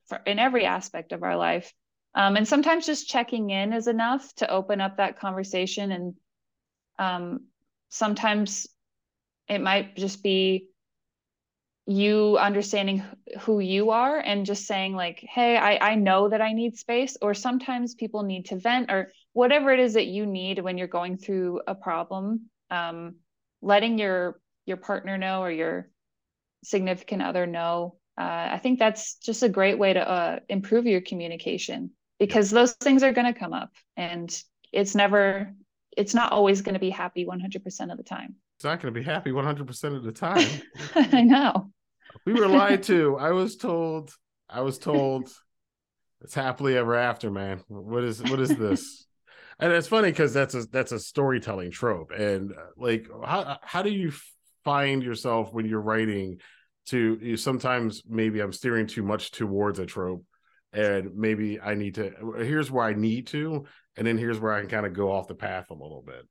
for, 0.07 0.21
in 0.27 0.39
every 0.39 0.67
aspect 0.67 1.13
of 1.13 1.23
our 1.23 1.37
life. 1.37 1.73
Um, 2.15 2.37
and 2.37 2.47
sometimes 2.47 2.85
just 2.85 3.09
checking 3.09 3.49
in 3.49 3.73
is 3.73 3.87
enough 3.87 4.35
to 4.37 4.51
open 4.51 4.83
up 4.83 4.99
that 4.99 5.19
conversation 5.19 5.91
and 5.91 6.15
um, 6.99 7.47
sometimes 7.89 8.67
it 9.49 9.61
might 9.61 9.97
just 9.97 10.23
be 10.23 10.67
you 11.93 12.39
understanding 12.39 13.05
who 13.41 13.61
you 13.61 13.91
are 13.91 14.19
and 14.19 14.47
just 14.47 14.67
saying 14.67 14.95
like 14.95 15.25
hey 15.29 15.57
I, 15.57 15.93
I 15.93 15.95
know 15.95 16.29
that 16.29 16.41
i 16.41 16.53
need 16.53 16.77
space 16.77 17.17
or 17.21 17.35
sometimes 17.35 17.95
people 17.95 18.23
need 18.23 18.47
to 18.47 18.57
vent 18.57 18.91
or 18.91 19.13
whatever 19.33 19.71
it 19.73 19.81
is 19.81 19.95
that 19.95 20.07
you 20.07 20.27
need 20.27 20.59
when 20.59 20.79
you're 20.79 20.87
going 20.87 21.17
through 21.19 21.61
a 21.67 21.75
problem 21.75 22.49
um, 22.71 23.17
letting 23.61 23.99
your 23.99 24.41
your 24.65 24.79
partner 24.79 25.19
know 25.19 25.43
or 25.43 25.51
your 25.51 25.91
significant 26.65 27.23
other 27.23 27.47
know 27.47 27.97
uh, 28.19 28.49
i 28.53 28.59
think 28.63 28.79
that's 28.79 29.17
just 29.17 29.43
a 29.43 29.49
great 29.49 29.79
way 29.79 29.93
to 29.93 30.09
uh, 30.09 30.39
improve 30.49 30.87
your 30.87 31.01
communication 31.01 31.91
because 32.19 32.51
those 32.51 32.73
things 32.75 33.03
are 33.03 33.13
going 33.13 33.33
to 33.33 33.39
come 33.39 33.53
up 33.53 33.71
and 33.97 34.43
it's 34.73 34.95
never 34.95 35.53
it's 35.97 36.15
not 36.15 36.33
always 36.33 36.63
going 36.63 36.75
to 36.75 36.81
be 36.81 36.91
happy 36.91 37.27
100% 37.27 37.93
of 37.93 37.99
the 37.99 38.03
time 38.03 38.37
it's 38.63 38.65
not 38.65 38.81
going 38.81 38.95
to 38.95 39.01
be 39.01 39.05
happy 39.05 39.33
100% 39.33 39.97
of 39.97 40.05
the 40.05 40.13
time. 40.13 40.49
I 40.95 41.23
know. 41.23 41.73
We 42.25 42.35
were 42.35 42.49
lied 42.49 42.83
to. 42.85 43.17
I 43.19 43.33
was 43.33 43.57
told, 43.57 44.15
I 44.49 44.61
was 44.61 44.79
told 44.79 45.31
it's 46.21 46.35
happily 46.35 46.77
ever 46.77 46.95
after, 46.95 47.31
man. 47.31 47.63
What 47.69 48.05
is, 48.05 48.23
what 48.23 48.41
is 48.41 48.51
this? 48.57 49.07
and 49.59 49.73
it's 49.73 49.89
funny 49.89 50.11
because 50.11 50.33
that's 50.33 50.55
a, 50.55 50.63
that's 50.67 50.93
a 50.93 50.99
storytelling 51.01 51.71
trope. 51.71 52.13
And 52.13 52.53
uh, 52.53 52.57
like, 52.77 53.09
how, 53.25 53.59
how 53.63 53.83
do 53.83 53.91
you 53.91 54.13
find 54.65 55.03
yourself 55.03 55.53
when 55.53 55.67
you're 55.67 55.81
writing 55.81 56.39
to 56.85 57.19
you 57.23 57.37
sometimes 57.37 58.03
maybe 58.09 58.41
I'm 58.41 58.53
steering 58.53 58.87
too 58.87 59.03
much 59.03 59.31
towards 59.31 59.79
a 59.79 59.87
trope 59.87 60.25
and 60.73 61.15
maybe 61.15 61.61
I 61.61 61.75
need 61.75 61.97
to, 61.97 62.35
here's 62.39 62.71
where 62.71 62.85
I 62.85 62.95
need 62.95 63.29
to, 63.29 63.67
and 63.97 64.07
then 64.07 64.19
here's 64.19 64.41
where 64.41 64.53
I 64.53 64.61
can 64.61 64.71
kind 64.71 64.87
of 64.87 64.95
go 64.95 65.13
off 65.13 65.29
the 65.29 65.35
path 65.35 65.67
a 65.71 65.75
little 65.75 66.03
bit. 66.05 66.27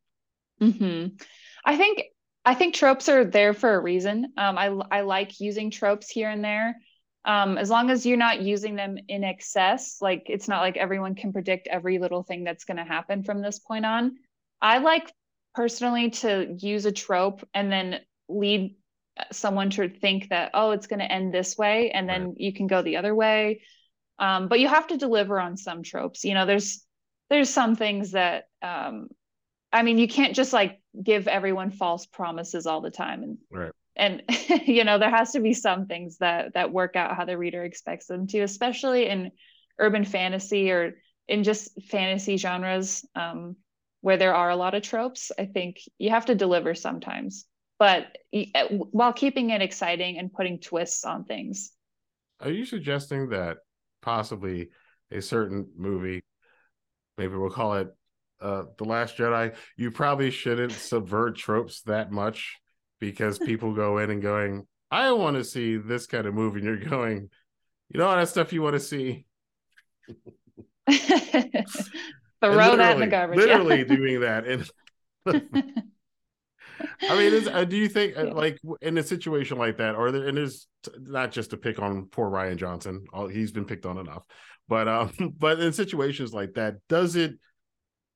Mm-hmm. 0.62 1.16
I 1.64 1.78
think 1.78 2.04
I 2.44 2.56
think 2.56 2.74
tropes 2.74 3.08
are 3.10 3.24
there 3.24 3.54
for 3.54 3.74
a 3.76 3.80
reason. 3.80 4.34
Um, 4.38 4.58
I 4.58 4.68
I 4.92 5.02
like 5.02 5.40
using 5.40 5.70
tropes 5.70 6.10
here 6.10 6.30
and 6.30 6.44
there, 6.44 6.76
um, 7.26 7.58
as 7.58 7.70
long 7.70 7.90
as 7.90 8.06
you're 8.06 8.18
not 8.18 8.42
using 8.42 8.76
them 8.76 8.98
in 9.08 9.24
excess. 9.24 9.98
Like 10.02 10.24
it's 10.28 10.48
not 10.48 10.62
like 10.62 10.78
everyone 10.78 11.16
can 11.16 11.34
predict 11.34 11.68
every 11.68 12.00
little 12.00 12.24
thing 12.24 12.44
that's 12.44 12.66
going 12.66 12.78
to 12.78 12.84
happen 12.84 13.24
from 13.24 13.42
this 13.42 13.60
point 13.60 13.86
on. 13.86 14.18
I 14.62 14.80
like 14.80 15.12
personally 15.54 16.12
to 16.12 16.56
use 16.58 16.86
a 16.86 16.92
trope 16.92 17.48
and 17.54 17.72
then 17.72 18.00
lead 18.30 18.76
someone 19.32 19.70
to 19.70 19.90
think 19.90 20.30
that 20.30 20.52
oh 20.54 20.72
it's 20.72 20.88
going 20.88 21.00
to 21.00 21.12
end 21.12 21.34
this 21.34 21.58
way 21.58 21.92
and 21.92 22.08
then 22.08 22.28
right. 22.28 22.36
you 22.38 22.54
can 22.54 22.66
go 22.66 22.82
the 22.82 22.96
other 22.96 23.14
way 23.14 23.62
um, 24.20 24.48
but 24.48 24.62
you 24.62 24.70
have 24.70 24.88
to 24.88 24.96
deliver 24.96 25.38
on 25.38 25.58
some 25.58 25.84
tropes 25.84 26.24
you 26.24 26.34
know 26.34 26.46
there's 26.46 26.86
there's 27.30 27.50
some 27.50 27.76
things 27.76 28.12
that 28.12 28.46
um, 28.62 29.10
I 29.74 29.84
mean, 29.84 29.98
you 29.98 30.08
can't 30.08 30.36
just 30.36 30.54
like 30.54 30.81
give 31.02 31.28
everyone 31.28 31.72
false 31.72 32.06
promises 32.06 32.66
all 32.66 32.82
the 32.82 32.92
time. 32.92 33.24
And 33.24 33.38
right. 33.52 33.72
and 33.96 34.24
you 34.68 34.84
know, 34.84 34.98
there 34.98 35.10
has 35.10 35.32
to 35.32 35.40
be 35.40 35.54
some 35.54 35.88
things 35.88 36.18
that 36.18 36.54
that 36.54 36.72
work 36.72 36.96
out 36.96 37.16
how 37.16 37.26
the 37.26 37.38
reader 37.38 37.64
expects 37.64 38.08
them 38.08 38.28
to, 38.28 38.42
especially 38.42 39.08
in 39.08 39.32
urban 39.80 40.06
fantasy 40.06 40.72
or 40.72 40.96
in 41.28 41.44
just 41.44 41.70
fantasy 41.84 42.38
genres 42.38 43.06
um, 43.16 43.56
where 44.02 44.18
there 44.18 44.36
are 44.36 44.50
a 44.50 44.56
lot 44.56 44.74
of 44.74 44.84
tropes. 44.84 45.32
I 45.38 45.46
think 45.46 45.78
you 45.98 46.10
have 46.10 46.26
to 46.26 46.36
deliver 46.36 46.76
sometimes, 46.76 47.46
but 47.80 48.18
uh, 48.34 48.68
while 48.70 49.14
keeping 49.14 49.52
it 49.52 49.62
exciting 49.62 50.18
and 50.18 50.34
putting 50.34 50.60
twists 50.60 51.06
on 51.06 51.26
things. 51.26 51.72
Are 52.40 52.52
you 52.52 52.66
suggesting 52.66 53.30
that 53.30 53.58
possibly 54.02 54.70
a 55.12 55.22
certain 55.22 55.68
movie, 55.78 56.24
maybe 57.18 57.36
we'll 57.36 57.50
call 57.50 57.76
it 57.76 57.90
uh, 58.42 58.64
the 58.78 58.86
Last 58.86 59.18
Jedi, 59.18 59.56
you 59.78 59.92
probably 59.92 60.32
shouldn't 60.32 60.72
subvert 60.72 61.38
tropes 61.38 61.82
that 61.84 62.12
much 62.12 62.60
because 63.00 63.40
people 63.40 63.74
go 63.74 63.98
in 63.98 64.10
and 64.10 64.22
going, 64.22 64.68
I 64.90 65.12
want 65.12 65.38
to 65.38 65.44
see 65.44 65.78
this 65.78 66.06
kind 66.08 66.26
of 66.26 66.34
movie, 66.34 66.60
and 66.60 66.68
you're 66.68 66.90
going, 66.90 67.30
you 67.90 68.00
know, 68.00 68.08
all 68.08 68.16
that 68.16 68.30
stuff 68.30 68.54
you 68.54 68.62
want 68.62 68.76
to 68.76 68.80
see. 68.80 69.26
Throw 72.42 72.76
that 72.76 72.96
in 72.96 73.00
the 73.00 73.08
garbage. 73.08 73.38
Literally 73.38 73.80
yeah. 73.80 73.84
doing 73.84 74.20
that, 74.22 74.46
and 74.46 74.70
I 77.02 77.18
mean, 77.18 77.34
is, 77.34 77.48
uh, 77.48 77.64
do 77.66 77.78
you 77.78 77.88
think 77.88 78.18
uh, 78.18 78.34
like 78.34 78.60
in 78.82 78.98
a 78.98 79.04
situation 79.04 79.58
like 79.58 79.78
that, 79.78 79.96
or 79.96 80.12
there, 80.12 80.28
and 80.28 80.38
there's 80.38 80.68
not 81.00 81.32
just 81.32 81.52
to 81.52 81.58
pick 81.58 81.80
on 81.80 82.08
poor 82.08 82.30
Rian 82.30 82.58
Johnson, 82.58 83.06
all, 83.14 83.28
he's 83.28 83.52
been 83.52 83.66
picked 83.66 83.86
on 83.86 83.98
enough, 83.98 84.26
but 84.68 84.88
um, 84.88 85.12
but 85.38 85.60
in 85.60 85.74
situations 85.74 86.34
like 86.34 86.54
that, 86.54 86.76
does 86.90 87.16
it 87.16 87.34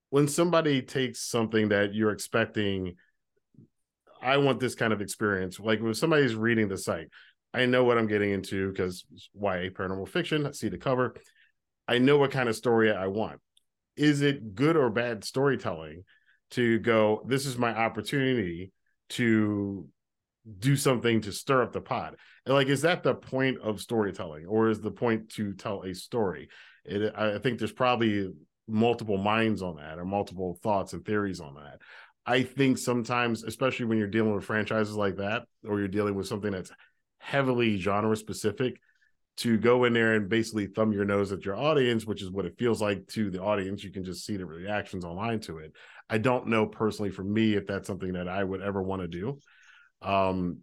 when 0.09 0.27
somebody 0.27 0.81
takes 0.81 1.21
something 1.21 1.69
that 1.69 1.93
you're 1.93 2.11
expecting? 2.11 2.95
I 4.21 4.37
want 4.37 4.59
this 4.59 4.75
kind 4.75 4.91
of 4.91 5.01
experience. 5.01 5.59
Like 5.59 5.81
when 5.81 5.93
somebody's 5.93 6.35
reading 6.35 6.67
the 6.67 6.77
Sight, 6.77 7.09
I 7.53 7.65
know 7.65 7.83
what 7.83 7.97
I'm 7.97 8.07
getting 8.07 8.31
into 8.31 8.69
because 8.69 9.05
YA 9.33 9.69
paranormal 9.69 10.09
fiction. 10.09 10.45
I 10.45 10.51
see 10.51 10.67
the 10.67 10.77
cover. 10.77 11.15
I 11.87 11.99
know 11.99 12.17
what 12.17 12.31
kind 12.31 12.49
of 12.49 12.55
story 12.55 12.91
I 12.91 13.07
want. 13.07 13.39
Is 13.95 14.21
it 14.21 14.55
good 14.55 14.75
or 14.75 14.89
bad 14.89 15.23
storytelling 15.23 16.03
to 16.51 16.79
go, 16.79 17.23
this 17.27 17.45
is 17.45 17.57
my 17.57 17.73
opportunity 17.73 18.71
to 19.09 19.87
do 20.59 20.75
something 20.75 21.21
to 21.21 21.31
stir 21.31 21.63
up 21.63 21.71
the 21.71 21.81
pot? 21.81 22.15
And 22.45 22.53
like, 22.53 22.67
is 22.67 22.81
that 22.81 23.03
the 23.03 23.15
point 23.15 23.59
of 23.61 23.79
storytelling 23.79 24.45
or 24.47 24.69
is 24.69 24.81
the 24.81 24.91
point 24.91 25.29
to 25.31 25.53
tell 25.53 25.83
a 25.83 25.93
story? 25.93 26.49
It, 26.83 27.13
I 27.15 27.39
think 27.39 27.59
there's 27.59 27.71
probably 27.71 28.33
multiple 28.67 29.17
minds 29.17 29.61
on 29.61 29.75
that 29.77 29.99
or 29.99 30.05
multiple 30.05 30.57
thoughts 30.63 30.93
and 30.93 31.05
theories 31.05 31.39
on 31.39 31.55
that. 31.55 31.79
I 32.25 32.43
think 32.43 32.77
sometimes, 32.77 33.43
especially 33.43 33.85
when 33.85 33.97
you're 33.97 34.07
dealing 34.07 34.33
with 34.33 34.45
franchises 34.45 34.95
like 34.95 35.17
that, 35.17 35.43
or 35.67 35.79
you're 35.79 35.87
dealing 35.87 36.15
with 36.15 36.27
something 36.27 36.51
that's 36.51 36.71
heavily 37.19 37.77
genre 37.77 38.15
specific, 38.15 38.79
to 39.37 39.57
go 39.57 39.83
in 39.83 39.93
there 39.93 40.13
and 40.13 40.29
basically 40.29 40.65
thumb 40.65 40.93
your 40.93 41.03
nose 41.03 41.31
at 41.31 41.43
your 41.43 41.57
audience, 41.57 42.05
which 42.05 42.21
is 42.21 42.31
what 42.31 42.45
it 42.45 42.57
feels 42.57 42.81
like 42.81 43.05
to 43.07 43.29
the 43.29 43.41
audience. 43.41 43.83
You 43.83 43.91
can 43.91 44.05
just 44.05 44.25
see 44.25 44.37
the 44.37 44.45
reactions 44.45 45.03
online 45.03 45.41
to 45.41 45.57
it. 45.57 45.73
I 46.09 46.19
don't 46.19 46.47
know 46.47 46.65
personally 46.65 47.11
for 47.11 47.23
me 47.23 47.53
if 47.55 47.67
that's 47.67 47.87
something 47.87 48.13
that 48.13 48.29
I 48.29 48.43
would 48.43 48.61
ever 48.61 48.81
want 48.81 49.01
to 49.01 49.07
do. 49.07 49.39
Um, 50.01 50.59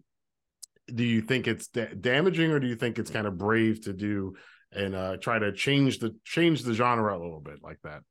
do 0.92 1.04
you 1.04 1.20
think 1.20 1.46
it's 1.46 1.68
da- 1.68 1.94
damaging, 1.94 2.50
or 2.50 2.60
do 2.60 2.66
you 2.66 2.76
think 2.76 2.98
it's 2.98 3.10
kind 3.10 3.26
of 3.26 3.38
brave 3.38 3.82
to 3.82 3.92
do 3.92 4.34
and 4.74 4.94
uh, 4.94 5.16
try 5.18 5.38
to 5.38 5.52
change 5.52 5.98
the 5.98 6.14
change 6.24 6.62
the 6.62 6.74
genre 6.74 7.16
a 7.16 7.20
little 7.20 7.40
bit 7.40 7.62
like 7.62 7.78
that? 7.84 8.02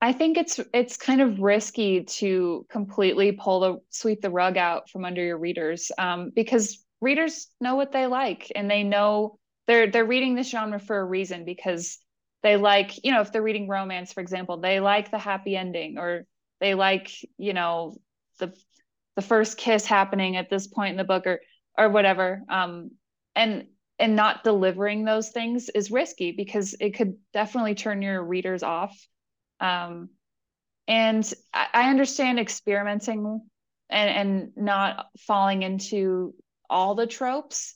I 0.00 0.12
think 0.12 0.38
it's 0.38 0.60
it's 0.72 0.96
kind 0.96 1.20
of 1.20 1.40
risky 1.40 2.04
to 2.04 2.66
completely 2.70 3.32
pull 3.32 3.60
the 3.60 3.76
sweep 3.90 4.20
the 4.20 4.30
rug 4.30 4.56
out 4.56 4.88
from 4.90 5.04
under 5.04 5.22
your 5.22 5.38
readers 5.38 5.90
um, 5.98 6.30
because 6.34 6.84
readers 7.00 7.48
know 7.60 7.74
what 7.74 7.92
they 7.92 8.06
like 8.06 8.52
and 8.54 8.70
they 8.70 8.84
know 8.84 9.38
they're 9.66 9.90
they're 9.90 10.04
reading 10.04 10.34
this 10.34 10.50
genre 10.50 10.78
for 10.78 10.98
a 10.98 11.04
reason 11.04 11.44
because 11.44 11.98
they 12.42 12.56
like 12.56 13.04
you 13.04 13.10
know 13.10 13.20
if 13.20 13.32
they're 13.32 13.42
reading 13.42 13.68
romance 13.68 14.12
for 14.12 14.20
example 14.20 14.58
they 14.58 14.80
like 14.80 15.10
the 15.10 15.18
happy 15.18 15.56
ending 15.56 15.98
or 15.98 16.26
they 16.60 16.74
like 16.74 17.10
you 17.36 17.52
know 17.52 17.96
the 18.38 18.52
the 19.16 19.22
first 19.22 19.58
kiss 19.58 19.84
happening 19.84 20.36
at 20.36 20.48
this 20.48 20.68
point 20.68 20.92
in 20.92 20.96
the 20.96 21.04
book 21.04 21.26
or 21.26 21.40
or 21.76 21.88
whatever 21.88 22.42
um 22.48 22.90
and 23.34 23.66
and 23.98 24.14
not 24.14 24.44
delivering 24.44 25.04
those 25.04 25.30
things 25.30 25.68
is 25.68 25.90
risky 25.90 26.32
because 26.32 26.74
it 26.80 26.90
could 26.90 27.16
definitely 27.32 27.74
turn 27.74 28.02
your 28.02 28.22
readers 28.22 28.62
off. 28.62 28.96
Um 29.60 30.10
and 30.86 31.32
I, 31.52 31.66
I 31.74 31.90
understand 31.90 32.38
experimenting 32.38 33.42
and 33.90 34.10
and 34.10 34.52
not 34.56 35.06
falling 35.18 35.62
into 35.62 36.34
all 36.70 36.94
the 36.94 37.06
tropes. 37.06 37.74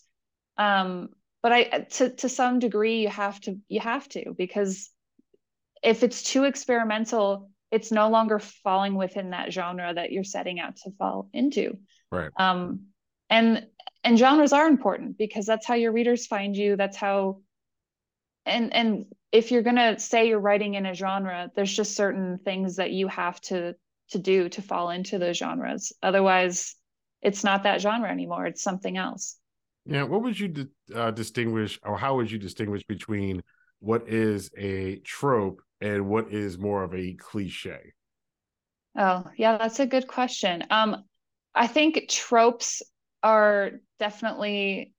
Um 0.57 1.09
but 1.43 1.53
i 1.53 1.65
to 1.65 2.11
to 2.11 2.29
some 2.29 2.59
degree 2.61 3.03
you 3.03 3.09
have 3.09 3.41
to 3.41 3.59
you 3.69 3.81
have 3.81 4.09
to 4.11 4.33
because 4.37 4.91
if 5.83 6.03
it's 6.05 6.23
too 6.23 6.45
experimental 6.45 7.51
it's 7.73 7.91
no 7.91 8.11
longer 8.11 8.39
falling 8.39 8.95
within 8.95 9.31
that 9.31 9.51
genre 9.53 9.93
that 9.95 10.13
you're 10.13 10.25
setting 10.25 10.61
out 10.61 10.77
to 10.77 10.91
fall 10.99 11.29
into. 11.33 11.79
Right. 12.11 12.31
Um 12.37 12.89
and 13.31 13.67
and 14.05 14.19
genres 14.19 14.53
are 14.53 14.67
important 14.67 15.17
because 15.17 15.47
that's 15.47 15.67
how 15.67 15.75
your 15.75 15.93
readers 15.93 16.27
find 16.27 16.57
you. 16.57 16.77
That's 16.77 16.97
how 16.97 17.41
and 18.45 18.75
and 18.75 19.07
if 19.31 19.51
you're 19.51 19.63
going 19.63 19.77
to 19.77 19.99
say 19.99 20.29
you're 20.29 20.41
writing 20.41 20.75
in 20.75 20.85
a 20.87 20.95
genre 20.95 21.51
there's 21.55 21.75
just 21.75 21.97
certain 21.97 22.39
things 22.45 22.77
that 22.77 22.91
you 22.91 23.09
have 23.09 23.41
to 23.41 23.75
to 24.11 24.19
do 24.19 24.49
to 24.51 24.63
fall 24.63 24.91
into 24.91 25.19
those 25.19 25.39
genres. 25.39 25.93
Otherwise 26.03 26.75
it's 27.23 27.45
not 27.45 27.63
that 27.63 27.81
genre 27.81 28.11
anymore. 28.11 28.47
It's 28.47 28.63
something 28.63 28.97
else. 28.97 29.39
Yeah 29.87 30.03
what 30.03 30.23
would 30.23 30.39
you 30.39 30.69
uh, 30.95 31.11
distinguish 31.13 31.79
or 31.83 31.97
how 31.97 32.17
would 32.17 32.31
you 32.31 32.39
distinguish 32.39 32.83
between 32.85 33.43
what 33.81 34.09
is 34.09 34.51
a 34.57 34.97
trope 34.99 35.61
and 35.81 36.09
what 36.09 36.33
is 36.33 36.59
more 36.59 36.85
of 36.85 36.95
a 36.95 37.15
cliche? 37.15 37.93
Oh 38.97 39.25
yeah 39.37 39.57
that's 39.59 39.81
a 39.81 39.87
good 39.87 40.07
question. 40.07 40.65
Um 40.71 41.05
i 41.55 41.67
think 41.67 42.09
tropes 42.09 42.83
are 43.23 43.73
definitely 43.99 44.95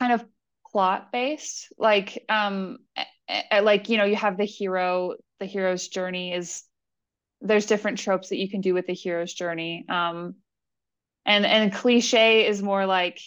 kind 0.00 0.12
of 0.12 0.24
plot 0.72 1.12
based 1.12 1.72
like 1.78 2.24
um 2.28 2.78
like 3.62 3.88
you 3.88 3.96
know 3.96 4.04
you 4.04 4.16
have 4.16 4.36
the 4.36 4.44
hero 4.44 5.14
the 5.38 5.46
hero's 5.46 5.88
journey 5.88 6.32
is 6.32 6.64
there's 7.40 7.66
different 7.66 7.98
tropes 7.98 8.30
that 8.30 8.38
you 8.38 8.48
can 8.48 8.60
do 8.60 8.72
with 8.74 8.86
the 8.86 8.94
hero's 8.94 9.34
journey. 9.34 9.84
Um 9.88 10.36
and 11.26 11.46
and 11.46 11.72
cliche 11.72 12.46
is 12.46 12.62
more 12.62 12.86
like 12.86 13.20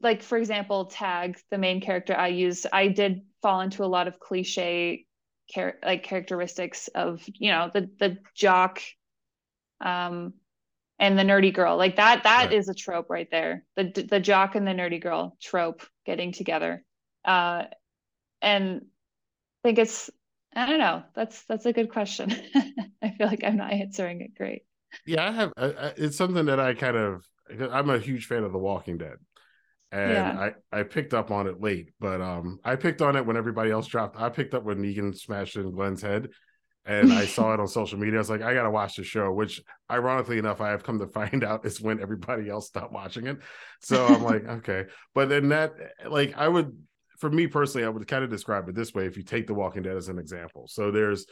like 0.00 0.22
for 0.22 0.38
example 0.38 0.86
tag 0.86 1.38
the 1.50 1.58
main 1.58 1.80
character 1.80 2.14
i 2.16 2.28
used 2.28 2.66
i 2.72 2.88
did 2.88 3.22
fall 3.42 3.60
into 3.60 3.84
a 3.84 3.86
lot 3.86 4.08
of 4.08 4.20
cliche 4.20 5.06
char- 5.48 5.78
like 5.84 6.02
characteristics 6.02 6.88
of 6.88 7.22
you 7.34 7.50
know 7.50 7.70
the 7.72 7.90
the 7.98 8.18
jock 8.34 8.82
um 9.80 10.34
and 10.98 11.18
the 11.18 11.22
nerdy 11.22 11.52
girl 11.52 11.76
like 11.76 11.96
that 11.96 12.22
That 12.24 12.44
right. 12.46 12.52
is 12.52 12.68
a 12.68 12.74
trope 12.74 13.10
right 13.10 13.28
there 13.30 13.64
the 13.76 14.06
the 14.08 14.20
jock 14.20 14.54
and 14.54 14.66
the 14.66 14.72
nerdy 14.72 15.00
girl 15.02 15.36
trope 15.42 15.82
getting 16.06 16.32
together 16.32 16.84
uh 17.24 17.64
and 18.42 18.82
i 18.82 19.68
think 19.68 19.78
it's 19.78 20.10
i 20.54 20.66
don't 20.66 20.78
know 20.78 21.02
that's 21.14 21.44
that's 21.44 21.66
a 21.66 21.72
good 21.72 21.90
question 21.90 22.30
i 23.02 23.10
feel 23.10 23.26
like 23.26 23.44
i'm 23.44 23.56
not 23.56 23.72
answering 23.72 24.20
it 24.20 24.34
great 24.36 24.62
yeah, 25.06 25.28
I 25.28 25.32
have. 25.32 25.52
it's 25.96 26.16
something 26.16 26.46
that 26.46 26.60
I 26.60 26.74
kind 26.74 26.96
of. 26.96 27.26
I'm 27.50 27.90
a 27.90 27.98
huge 27.98 28.26
fan 28.26 28.44
of 28.44 28.52
The 28.52 28.58
Walking 28.58 28.98
Dead, 28.98 29.16
and 29.92 30.12
yeah. 30.12 30.50
I 30.72 30.80
I 30.80 30.82
picked 30.84 31.14
up 31.14 31.30
on 31.30 31.46
it 31.46 31.60
late, 31.60 31.90
but 32.00 32.20
um, 32.20 32.58
I 32.64 32.76
picked 32.76 33.02
on 33.02 33.16
it 33.16 33.26
when 33.26 33.36
everybody 33.36 33.70
else 33.70 33.86
dropped. 33.86 34.18
I 34.18 34.28
picked 34.28 34.54
up 34.54 34.64
when 34.64 34.78
Negan 34.78 35.16
smashed 35.16 35.56
in 35.56 35.70
Glenn's 35.72 36.02
head, 36.02 36.28
and 36.84 37.12
I 37.12 37.26
saw 37.26 37.54
it 37.54 37.60
on 37.60 37.68
social 37.68 37.98
media. 37.98 38.16
I 38.16 38.18
was 38.18 38.30
like, 38.30 38.42
I 38.42 38.54
gotta 38.54 38.70
watch 38.70 38.96
the 38.96 39.04
show. 39.04 39.32
Which, 39.32 39.62
ironically 39.90 40.38
enough, 40.38 40.60
I 40.60 40.70
have 40.70 40.82
come 40.82 40.98
to 40.98 41.06
find 41.08 41.44
out 41.44 41.64
is 41.64 41.80
when 41.80 42.00
everybody 42.00 42.48
else 42.48 42.66
stopped 42.66 42.92
watching 42.92 43.26
it. 43.26 43.38
So 43.80 44.06
I'm 44.06 44.22
like, 44.22 44.44
okay. 44.48 44.84
But 45.14 45.28
then 45.28 45.50
that, 45.50 45.72
like, 46.08 46.34
I 46.36 46.48
would, 46.48 46.76
for 47.18 47.30
me 47.30 47.46
personally, 47.46 47.86
I 47.86 47.90
would 47.90 48.06
kind 48.08 48.24
of 48.24 48.30
describe 48.30 48.68
it 48.68 48.74
this 48.74 48.94
way: 48.94 49.06
if 49.06 49.16
you 49.16 49.22
take 49.22 49.46
The 49.46 49.54
Walking 49.54 49.82
Dead 49.82 49.96
as 49.96 50.08
an 50.08 50.18
example, 50.18 50.66
so 50.68 50.90
there's 50.90 51.26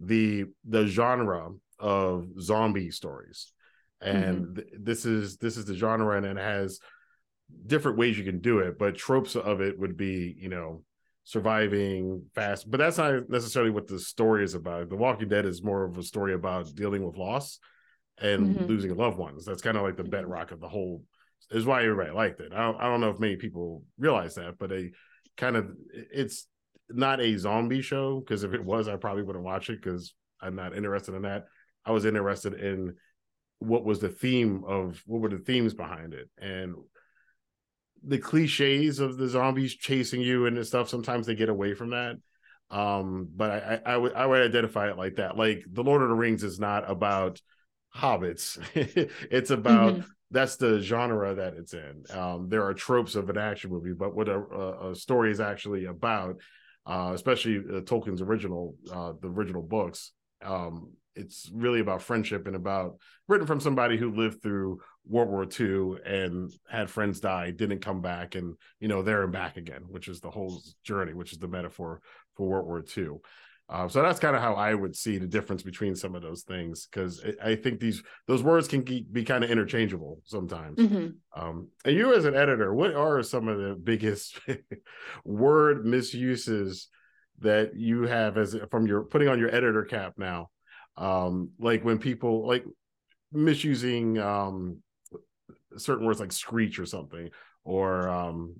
the 0.00 0.44
the 0.64 0.86
genre 0.86 1.50
of 1.78 2.28
zombie 2.40 2.90
stories 2.90 3.52
and 4.00 4.38
mm-hmm. 4.38 4.54
th- 4.54 4.68
this 4.78 5.04
is 5.04 5.36
this 5.38 5.56
is 5.56 5.64
the 5.64 5.74
genre 5.74 6.16
and 6.16 6.26
it 6.26 6.36
has 6.36 6.80
different 7.66 7.98
ways 7.98 8.18
you 8.18 8.24
can 8.24 8.40
do 8.40 8.58
it 8.58 8.78
but 8.78 8.96
tropes 8.96 9.36
of 9.36 9.60
it 9.60 9.78
would 9.78 9.96
be 9.96 10.34
you 10.38 10.48
know 10.48 10.82
surviving 11.28 12.22
fast 12.36 12.70
but 12.70 12.78
that's 12.78 12.98
not 12.98 13.28
necessarily 13.28 13.72
what 13.72 13.88
the 13.88 13.98
story 13.98 14.44
is 14.44 14.54
about. 14.54 14.88
The 14.88 14.96
walking 14.96 15.28
dead 15.28 15.44
is 15.44 15.60
more 15.60 15.84
of 15.84 15.98
a 15.98 16.02
story 16.02 16.34
about 16.34 16.72
dealing 16.76 17.04
with 17.04 17.16
loss 17.16 17.58
and 18.18 18.54
mm-hmm. 18.54 18.66
losing 18.66 18.96
loved 18.96 19.18
ones. 19.18 19.44
That's 19.44 19.60
kind 19.60 19.76
of 19.76 19.82
like 19.82 19.96
the 19.96 20.04
mm-hmm. 20.04 20.10
bedrock 20.10 20.52
of 20.52 20.60
the 20.60 20.68
whole 20.68 21.02
is 21.50 21.66
why 21.66 21.82
everybody 21.82 22.10
liked 22.10 22.40
it. 22.40 22.52
I 22.52 22.58
don't, 22.58 22.80
I 22.80 22.84
don't 22.84 23.00
know 23.00 23.10
if 23.10 23.18
many 23.18 23.34
people 23.34 23.82
realize 23.98 24.36
that 24.36 24.56
but 24.56 24.70
a 24.70 24.90
kind 25.36 25.56
of 25.56 25.70
it's 25.92 26.46
not 26.88 27.20
a 27.20 27.36
zombie 27.36 27.82
show 27.82 28.20
because 28.20 28.44
if 28.44 28.54
it 28.54 28.64
was 28.64 28.86
i 28.86 28.94
probably 28.94 29.24
wouldn't 29.24 29.44
watch 29.44 29.68
it 29.68 29.82
because 29.82 30.14
i'm 30.40 30.54
not 30.54 30.76
interested 30.76 31.14
in 31.16 31.22
that. 31.22 31.46
I 31.84 31.90
was 31.90 32.04
interested 32.04 32.54
in 32.54 32.94
what 33.58 33.84
was 33.84 34.00
the 34.00 34.08
theme 34.08 34.62
of 34.66 35.02
what 35.06 35.20
were 35.20 35.28
the 35.28 35.38
themes 35.38 35.74
behind 35.74 36.14
it? 36.14 36.28
And 36.38 36.74
the 38.04 38.18
cliches 38.18 39.00
of 39.00 39.16
the 39.16 39.28
zombies 39.28 39.74
chasing 39.74 40.20
you 40.20 40.46
and 40.46 40.64
stuff 40.66 40.88
sometimes 40.88 41.26
they 41.26 41.34
get 41.34 41.48
away 41.48 41.74
from 41.74 41.90
that. 41.90 42.16
Um 42.70 43.28
but 43.34 43.50
I, 43.50 43.80
I, 43.86 43.92
I 43.92 43.96
would 43.96 44.14
i 44.14 44.26
would 44.26 44.42
identify 44.42 44.90
it 44.90 44.96
like 44.96 45.16
that. 45.16 45.36
Like 45.36 45.64
the 45.70 45.84
lord 45.84 46.02
of 46.02 46.08
the 46.08 46.14
rings 46.14 46.42
is 46.42 46.58
not 46.58 46.90
about 46.90 47.40
hobbits. 47.94 48.58
It's 49.30 49.50
about 49.50 49.94
mm-hmm. 49.94 50.08
that's 50.30 50.56
the 50.56 50.80
genre 50.80 51.34
that 51.34 51.54
it's 51.54 51.74
in. 51.74 52.04
Um 52.10 52.48
there 52.48 52.64
are 52.64 52.74
tropes 52.74 53.14
of 53.14 53.30
an 53.30 53.38
action 53.38 53.70
movie 53.70 53.94
but 53.96 54.14
what 54.14 54.28
a, 54.28 54.90
a 54.90 54.94
story 54.94 55.30
is 55.30 55.40
actually 55.40 55.86
about 55.86 56.36
uh 56.86 57.12
especially 57.14 57.58
uh, 57.58 57.80
tolkien's 57.80 58.22
original 58.22 58.76
uh 58.92 59.12
the 59.20 59.28
original 59.28 59.62
books 59.62 60.12
um 60.44 60.92
it's 61.16 61.50
really 61.52 61.80
about 61.80 62.02
friendship 62.02 62.46
and 62.46 62.54
about 62.54 62.98
written 63.26 63.46
from 63.46 63.60
somebody 63.60 63.96
who 63.96 64.14
lived 64.14 64.42
through 64.42 64.80
World 65.08 65.28
War 65.28 65.46
II 65.48 65.98
and 66.04 66.52
had 66.68 66.90
friends 66.90 67.20
die, 67.20 67.50
didn't 67.50 67.80
come 67.80 68.00
back, 68.00 68.34
and 68.34 68.54
you 68.80 68.88
know 68.88 69.02
there 69.02 69.22
and 69.22 69.32
back 69.32 69.56
again, 69.56 69.82
which 69.88 70.08
is 70.08 70.20
the 70.20 70.30
whole 70.30 70.60
journey, 70.82 71.14
which 71.14 71.32
is 71.32 71.38
the 71.38 71.48
metaphor 71.48 72.00
for 72.34 72.48
World 72.48 72.66
War 72.66 72.84
II. 72.96 73.18
Uh, 73.68 73.88
so 73.88 74.00
that's 74.00 74.20
kind 74.20 74.36
of 74.36 74.42
how 74.42 74.54
I 74.54 74.74
would 74.74 74.94
see 74.94 75.18
the 75.18 75.26
difference 75.26 75.62
between 75.62 75.96
some 75.96 76.14
of 76.14 76.22
those 76.22 76.42
things 76.42 76.86
because 76.86 77.24
I 77.42 77.56
think 77.56 77.80
these 77.80 78.00
those 78.28 78.42
words 78.42 78.68
can 78.68 78.82
be 78.82 79.24
kind 79.24 79.42
of 79.42 79.50
interchangeable 79.50 80.20
sometimes. 80.24 80.78
Mm-hmm. 80.78 81.40
Um, 81.40 81.68
and 81.84 81.96
you, 81.96 82.14
as 82.14 82.26
an 82.26 82.36
editor, 82.36 82.72
what 82.72 82.94
are 82.94 83.22
some 83.24 83.48
of 83.48 83.58
the 83.58 83.74
biggest 83.74 84.38
word 85.24 85.84
misuses 85.84 86.88
that 87.40 87.74
you 87.74 88.02
have 88.02 88.38
as 88.38 88.56
from 88.70 88.86
your 88.86 89.02
putting 89.02 89.28
on 89.28 89.40
your 89.40 89.52
editor 89.52 89.84
cap 89.84 90.14
now? 90.16 90.50
Um, 90.96 91.50
like 91.58 91.84
when 91.84 91.98
people 91.98 92.46
like 92.46 92.64
misusing 93.32 94.18
um, 94.18 94.78
certain 95.78 96.06
words 96.06 96.20
like 96.20 96.32
screech 96.32 96.78
or 96.78 96.86
something, 96.86 97.30
or 97.64 98.08
um, 98.08 98.56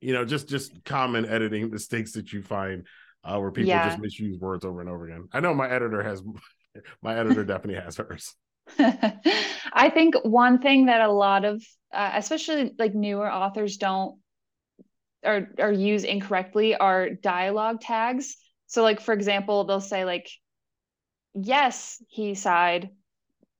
you 0.00 0.12
know, 0.12 0.24
just 0.24 0.48
just 0.48 0.84
common 0.84 1.26
editing 1.26 1.70
mistakes 1.70 2.12
that 2.12 2.32
you 2.32 2.42
find 2.42 2.86
uh, 3.24 3.38
where 3.38 3.50
people 3.50 3.68
yeah. 3.68 3.88
just 3.88 4.00
misuse 4.00 4.38
words 4.38 4.64
over 4.64 4.80
and 4.80 4.88
over 4.88 5.06
again. 5.06 5.28
I 5.32 5.40
know 5.40 5.54
my 5.54 5.68
editor 5.68 6.02
has, 6.02 6.22
my 7.02 7.18
editor 7.18 7.44
definitely 7.44 7.82
has 7.82 7.96
hers. 7.96 8.34
I 8.78 9.90
think 9.92 10.14
one 10.22 10.60
thing 10.60 10.86
that 10.86 11.00
a 11.00 11.10
lot 11.10 11.44
of, 11.44 11.62
uh, 11.92 12.12
especially 12.14 12.72
like 12.78 12.94
newer 12.94 13.30
authors 13.30 13.76
don't 13.76 14.18
or 15.24 15.48
or 15.58 15.72
use 15.72 16.04
incorrectly 16.04 16.76
are 16.76 17.10
dialogue 17.10 17.80
tags. 17.80 18.36
So 18.66 18.82
like 18.82 19.00
for 19.00 19.14
example, 19.14 19.64
they'll 19.64 19.80
say 19.80 20.04
like, 20.04 20.28
"Yes, 21.34 22.02
he 22.08 22.34
sighed," 22.34 22.90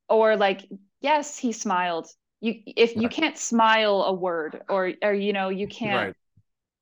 or 0.08 0.36
like, 0.36 0.62
"Yes, 1.00 1.38
he 1.38 1.52
smiled." 1.52 2.08
You 2.40 2.54
if 2.66 2.90
right. 2.90 3.02
you 3.02 3.08
can't 3.08 3.38
smile 3.38 4.02
a 4.02 4.12
word, 4.12 4.62
or 4.68 4.92
or 5.02 5.14
you 5.14 5.32
know 5.32 5.48
you 5.48 5.68
can't. 5.68 6.06
Right 6.08 6.14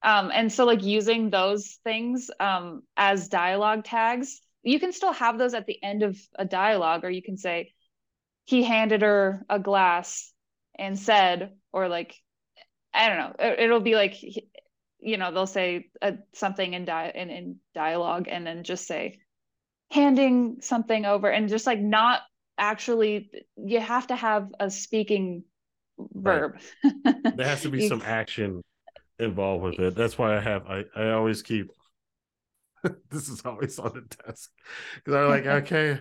um, 0.05 0.31
and 0.33 0.53
so 0.53 0.67
like 0.67 0.85
using 0.85 1.31
those 1.31 1.79
things 1.83 2.31
um, 2.39 2.83
as 2.95 3.29
dialogue 3.29 3.85
tags, 3.85 4.43
you 4.63 4.79
can 4.79 4.93
still 4.93 5.15
have 5.15 5.39
those 5.39 5.55
at 5.55 5.67
the 5.67 5.83
end 5.83 6.03
of 6.03 6.19
a 6.39 6.45
dialogue, 6.45 7.05
or 7.05 7.11
you 7.11 7.23
can 7.23 7.39
say, 7.39 7.73
he 8.45 8.63
handed 8.63 9.01
her 9.01 9.47
a 9.49 9.59
glass 9.59 10.31
and 10.79 10.99
said, 10.99 11.53
or 11.73 11.89
like, 11.89 12.15
I 12.93 13.09
don't 13.09 13.19
know, 13.19 13.35
it, 13.39 13.71
will 13.71 13.81
be 13.81 13.95
like, 13.95 14.23
you 15.01 15.17
know, 15.17 15.33
they'll 15.33 15.47
say 15.47 15.87
uh, 16.03 16.13
something 16.35 16.75
in, 16.75 16.85
di- 16.85 17.13
in, 17.15 17.31
in 17.31 17.57
dialogue 17.75 18.29
and 18.31 18.47
then 18.47 18.63
just 18.63 18.87
say, 18.87 19.21
handing 19.91 20.59
something 20.61 21.07
over 21.07 21.31
and 21.31 21.49
just 21.49 21.67
like 21.67 21.81
not 21.81 22.21
actually, 22.59 23.31
you 23.57 23.81
have 23.81 24.07
to 24.09 24.17
have 24.17 24.49
a 24.61 24.71
speaking 24.71 25.45
verb. 25.99 26.57
Right. 27.05 27.37
There 27.37 27.47
has 27.47 27.63
to 27.63 27.71
be 27.71 27.89
some 27.89 28.03
action 28.05 28.63
involved 29.19 29.65
with 29.65 29.79
it. 29.79 29.95
That's 29.95 30.19
why 30.19 30.37
I 30.37 30.41
have 30.41 30.67
I 30.67 30.85
I 30.97 31.11
always 31.11 31.43
keep 31.43 31.71
this 33.11 33.29
is 33.29 33.43
always 33.45 33.79
on 33.79 33.93
the 33.95 34.17
desk 34.25 34.51
because 34.97 35.15
I'm 35.15 35.29
like 35.29 35.47
okay. 35.65 36.01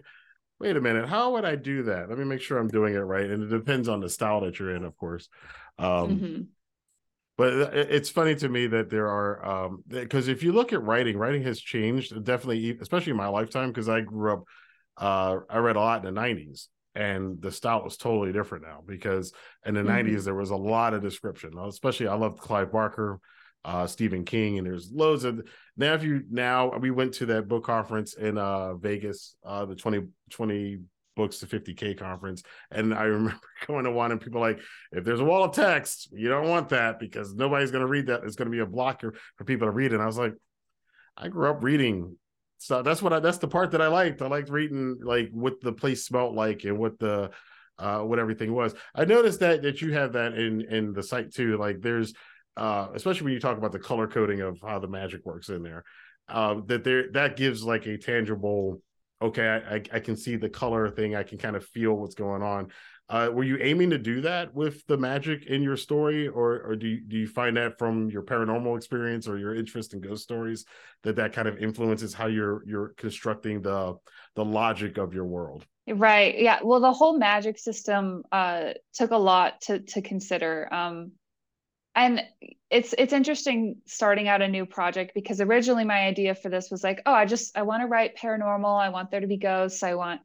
Wait 0.59 0.77
a 0.77 0.81
minute, 0.81 1.09
how 1.09 1.33
would 1.33 1.43
I 1.43 1.55
do 1.55 1.83
that? 1.83 2.07
Let 2.07 2.17
me 2.17 2.23
make 2.23 2.39
sure 2.39 2.57
I'm 2.57 2.69
doing 2.69 2.93
it 2.93 2.99
right. 2.99 3.29
And 3.29 3.43
it 3.43 3.47
depends 3.47 3.89
on 3.89 3.99
the 3.99 4.07
style 4.07 4.41
that 4.41 4.59
you're 4.59 4.73
in, 4.73 4.85
of 4.85 4.95
course. 4.95 5.27
Um, 5.77 5.85
mm-hmm. 5.87 6.41
But 7.35 7.73
it's 7.73 8.09
funny 8.09 8.35
to 8.35 8.47
me 8.47 8.67
that 8.67 8.89
there 8.89 9.09
are 9.09 9.75
because 9.89 10.27
um, 10.27 10.31
if 10.31 10.43
you 10.43 10.53
look 10.53 10.71
at 10.71 10.83
writing, 10.83 11.17
writing 11.17 11.43
has 11.43 11.59
changed 11.59 12.11
definitely, 12.23 12.77
especially 12.79 13.11
in 13.11 13.17
my 13.17 13.27
lifetime. 13.27 13.69
Because 13.69 13.89
I 13.89 14.01
grew 14.01 14.33
up, 14.33 14.43
uh, 14.97 15.37
I 15.49 15.57
read 15.57 15.75
a 15.75 15.79
lot 15.79 16.05
in 16.05 16.13
the 16.13 16.19
'90s, 16.19 16.67
and 16.95 17.41
the 17.41 17.51
style 17.51 17.83
was 17.83 17.97
totally 17.97 18.31
different 18.31 18.63
now 18.63 18.81
because 18.85 19.33
in 19.65 19.73
the 19.73 19.81
mm-hmm. 19.81 20.09
90s 20.09 20.23
there 20.23 20.35
was 20.35 20.51
a 20.51 20.55
lot 20.55 20.93
of 20.93 21.01
description 21.01 21.51
especially 21.67 22.07
i 22.07 22.15
loved 22.15 22.39
clive 22.39 22.71
barker 22.71 23.19
uh, 23.65 23.87
stephen 23.87 24.25
king 24.25 24.57
and 24.57 24.67
there's 24.67 24.91
loads 24.91 25.23
of 25.23 25.41
now 25.77 25.93
if 25.93 26.03
you 26.03 26.23
now 26.29 26.77
we 26.79 26.91
went 26.91 27.13
to 27.13 27.25
that 27.25 27.47
book 27.47 27.63
conference 27.63 28.13
in 28.15 28.37
uh, 28.37 28.73
vegas 28.75 29.35
uh, 29.45 29.65
the 29.65 29.75
20 29.75 30.07
20 30.29 30.79
books 31.15 31.37
to 31.39 31.45
50k 31.45 31.97
conference 31.97 32.43
and 32.71 32.93
i 32.93 33.03
remember 33.03 33.39
going 33.65 33.85
to 33.85 33.91
one 33.91 34.11
and 34.11 34.19
people 34.19 34.41
like 34.41 34.59
if 34.91 35.03
there's 35.03 35.21
a 35.21 35.25
wall 35.25 35.43
of 35.43 35.55
text 35.55 36.09
you 36.11 36.27
don't 36.27 36.49
want 36.49 36.69
that 36.69 36.99
because 36.99 37.33
nobody's 37.33 37.71
going 37.71 37.83
to 37.83 37.87
read 37.87 38.07
that 38.07 38.23
it's 38.23 38.35
going 38.35 38.47
to 38.47 38.51
be 38.51 38.59
a 38.59 38.65
blocker 38.65 39.13
for 39.37 39.45
people 39.45 39.67
to 39.67 39.71
read 39.71 39.93
and 39.93 40.01
i 40.01 40.05
was 40.05 40.17
like 40.17 40.33
i 41.15 41.27
grew 41.29 41.49
up 41.49 41.63
reading 41.63 42.17
so 42.63 42.81
that's 42.81 43.01
what 43.01 43.11
I 43.11 43.19
that's 43.19 43.39
the 43.39 43.47
part 43.47 43.71
that 43.71 43.81
I 43.81 43.87
liked. 43.87 44.21
I 44.21 44.27
liked 44.27 44.49
reading 44.49 44.97
like 45.03 45.29
what 45.33 45.59
the 45.59 45.73
place 45.73 46.05
smelled 46.05 46.33
like 46.33 46.63
and 46.63 46.77
what 46.77 46.97
the 46.97 47.31
uh 47.77 47.99
what 47.99 48.19
everything 48.19 48.53
was. 48.53 48.73
I 48.95 49.03
noticed 49.03 49.41
that 49.41 49.63
that 49.63 49.81
you 49.81 49.91
have 49.91 50.13
that 50.13 50.35
in 50.35 50.61
in 50.61 50.93
the 50.93 51.03
Sight 51.03 51.33
too. 51.33 51.57
Like 51.57 51.81
there's 51.81 52.13
uh 52.55 52.87
especially 52.93 53.25
when 53.25 53.33
you 53.33 53.41
talk 53.41 53.57
about 53.57 53.73
the 53.73 53.79
color 53.79 54.07
coding 54.07 54.39
of 54.39 54.59
how 54.61 54.79
the 54.79 54.87
magic 54.87 55.25
works 55.25 55.49
in 55.49 55.61
there. 55.61 55.83
Um 56.29 56.63
that 56.67 56.85
there 56.85 57.11
that 57.11 57.35
gives 57.35 57.65
like 57.65 57.85
a 57.85 57.97
tangible 57.97 58.81
okay, 59.21 59.47
I, 59.47 59.75
I 59.95 59.99
can 59.99 60.15
see 60.17 60.35
the 60.35 60.49
color 60.49 60.89
thing, 60.89 61.15
I 61.15 61.23
can 61.23 61.37
kind 61.37 61.55
of 61.55 61.65
feel 61.65 61.93
what's 61.93 62.15
going 62.15 62.41
on. 62.41 62.71
Uh, 63.09 63.29
were 63.31 63.43
you 63.43 63.57
aiming 63.59 63.89
to 63.89 63.97
do 63.97 64.21
that 64.21 64.53
with 64.55 64.85
the 64.87 64.97
magic 64.97 65.45
in 65.45 65.61
your 65.61 65.75
story, 65.75 66.27
or 66.27 66.61
or 66.61 66.75
do 66.75 66.87
you, 66.87 67.01
do 67.01 67.17
you 67.17 67.27
find 67.27 67.57
that 67.57 67.77
from 67.77 68.09
your 68.09 68.23
paranormal 68.23 68.77
experience 68.77 69.27
or 69.27 69.37
your 69.37 69.53
interest 69.53 69.93
in 69.93 69.99
ghost 69.99 70.23
stories 70.23 70.65
that 71.03 71.17
that 71.17 71.33
kind 71.33 71.47
of 71.47 71.57
influences 71.57 72.13
how 72.13 72.27
you're 72.27 72.63
you're 72.65 72.93
constructing 72.97 73.61
the 73.61 73.95
the 74.35 74.45
logic 74.45 74.97
of 74.97 75.13
your 75.13 75.25
world? 75.25 75.65
Right. 75.87 76.39
Yeah. 76.39 76.59
Well, 76.63 76.79
the 76.79 76.93
whole 76.93 77.17
magic 77.17 77.59
system 77.59 78.23
uh, 78.31 78.71
took 78.93 79.11
a 79.11 79.17
lot 79.17 79.61
to 79.63 79.79
to 79.79 80.01
consider. 80.01 80.73
Um, 80.73 81.11
and 81.95 82.21
it's 82.69 82.95
it's 82.97 83.13
interesting 83.13 83.75
starting 83.85 84.27
out 84.27 84.41
a 84.41 84.47
new 84.47 84.65
project 84.65 85.11
because 85.13 85.41
originally 85.41 85.85
my 85.85 86.05
idea 86.05 86.35
for 86.35 86.49
this 86.49 86.71
was 86.71 86.83
like, 86.83 87.01
oh, 87.05 87.13
I 87.13 87.25
just 87.25 87.57
I 87.57 87.63
want 87.63 87.81
to 87.81 87.87
write 87.87 88.17
paranormal. 88.17 88.81
I 88.81 88.89
want 88.89 89.11
there 89.11 89.19
to 89.19 89.27
be 89.27 89.37
ghosts. 89.37 89.83
I 89.83 89.95
want 89.95 90.21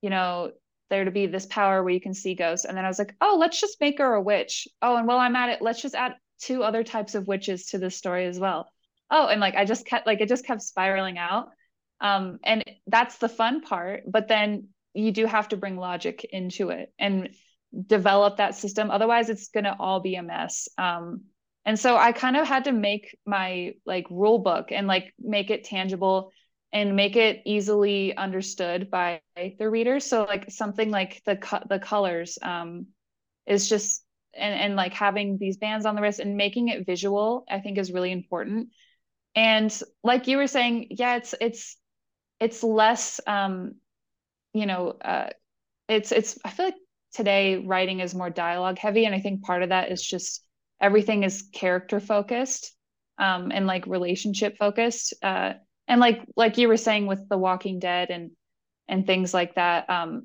you 0.00 0.10
know 0.10 0.52
there 0.90 1.04
to 1.04 1.10
be 1.10 1.26
this 1.26 1.46
power 1.46 1.82
where 1.82 1.94
you 1.94 2.00
can 2.00 2.14
see 2.14 2.34
ghosts. 2.34 2.66
And 2.66 2.76
then 2.76 2.84
I 2.84 2.88
was 2.88 2.98
like, 2.98 3.14
oh, 3.20 3.36
let's 3.40 3.60
just 3.60 3.80
make 3.80 3.98
her 3.98 4.14
a 4.14 4.22
witch. 4.22 4.68
Oh, 4.82 4.96
and 4.96 5.06
while 5.06 5.18
I'm 5.18 5.36
at 5.36 5.50
it, 5.50 5.62
let's 5.62 5.80
just 5.80 5.94
add 5.94 6.14
two 6.40 6.62
other 6.62 6.82
types 6.84 7.14
of 7.14 7.26
witches 7.26 7.66
to 7.66 7.78
this 7.78 7.96
story 7.96 8.26
as 8.26 8.38
well. 8.38 8.70
Oh, 9.10 9.28
and 9.28 9.40
like 9.40 9.54
I 9.54 9.64
just 9.64 9.86
kept 9.86 10.06
like 10.06 10.20
it 10.20 10.28
just 10.28 10.46
kept 10.46 10.62
spiraling 10.62 11.18
out. 11.18 11.48
Um, 12.00 12.38
and 12.44 12.64
that's 12.86 13.18
the 13.18 13.28
fun 13.28 13.60
part. 13.60 14.02
But 14.06 14.28
then 14.28 14.68
you 14.94 15.12
do 15.12 15.26
have 15.26 15.48
to 15.48 15.56
bring 15.56 15.76
logic 15.76 16.26
into 16.30 16.70
it 16.70 16.92
and 16.98 17.30
develop 17.86 18.38
that 18.38 18.56
system. 18.56 18.90
Otherwise, 18.90 19.30
it's 19.30 19.48
gonna 19.48 19.76
all 19.78 20.00
be 20.00 20.16
a 20.16 20.22
mess. 20.22 20.68
Um, 20.76 21.22
and 21.64 21.78
so 21.78 21.96
I 21.96 22.12
kind 22.12 22.36
of 22.36 22.48
had 22.48 22.64
to 22.64 22.72
make 22.72 23.16
my 23.26 23.74
like 23.84 24.06
rule 24.10 24.38
book 24.38 24.72
and 24.72 24.86
like 24.86 25.12
make 25.20 25.50
it 25.50 25.64
tangible 25.64 26.32
and 26.72 26.96
make 26.96 27.16
it 27.16 27.42
easily 27.46 28.16
understood 28.16 28.90
by 28.90 29.20
the 29.36 29.68
reader 29.68 30.00
So 30.00 30.24
like 30.24 30.50
something 30.50 30.90
like 30.90 31.22
the 31.24 31.36
co- 31.36 31.64
the 31.68 31.78
colors 31.78 32.38
um, 32.42 32.86
is 33.46 33.68
just 33.68 34.04
and 34.34 34.54
and 34.54 34.76
like 34.76 34.94
having 34.94 35.38
these 35.38 35.56
bands 35.56 35.86
on 35.86 35.96
the 35.96 36.02
wrist 36.02 36.20
and 36.20 36.36
making 36.36 36.68
it 36.68 36.86
visual, 36.86 37.44
I 37.50 37.60
think 37.60 37.78
is 37.78 37.92
really 37.92 38.12
important. 38.12 38.68
And 39.34 39.76
like 40.04 40.28
you 40.28 40.36
were 40.38 40.46
saying, 40.46 40.88
yeah, 40.90 41.16
it's 41.16 41.34
it's 41.40 41.76
it's 42.40 42.62
less 42.62 43.20
um, 43.26 43.76
you 44.52 44.66
know, 44.66 44.90
uh, 44.90 45.30
it's 45.88 46.12
it's 46.12 46.38
I 46.44 46.50
feel 46.50 46.66
like 46.66 46.76
today 47.14 47.58
writing 47.58 48.00
is 48.00 48.14
more 48.14 48.30
dialogue 48.30 48.78
heavy, 48.78 49.04
and 49.04 49.14
I 49.14 49.20
think 49.20 49.42
part 49.44 49.62
of 49.62 49.70
that 49.70 49.92
is 49.92 50.02
just 50.02 50.44
everything 50.80 51.22
is 51.24 51.42
character 51.52 52.00
focused 52.00 52.74
um, 53.18 53.52
and 53.52 53.66
like 53.66 53.86
relationship 53.86 54.56
focused. 54.58 55.14
Uh, 55.22 55.54
and 55.90 56.00
like 56.00 56.22
like 56.36 56.56
you 56.56 56.68
were 56.68 56.76
saying 56.76 57.06
with 57.06 57.28
the 57.28 57.36
walking 57.36 57.80
dead 57.80 58.10
and 58.10 58.30
and 58.88 59.06
things 59.06 59.34
like 59.34 59.56
that 59.56 59.90
um 59.90 60.22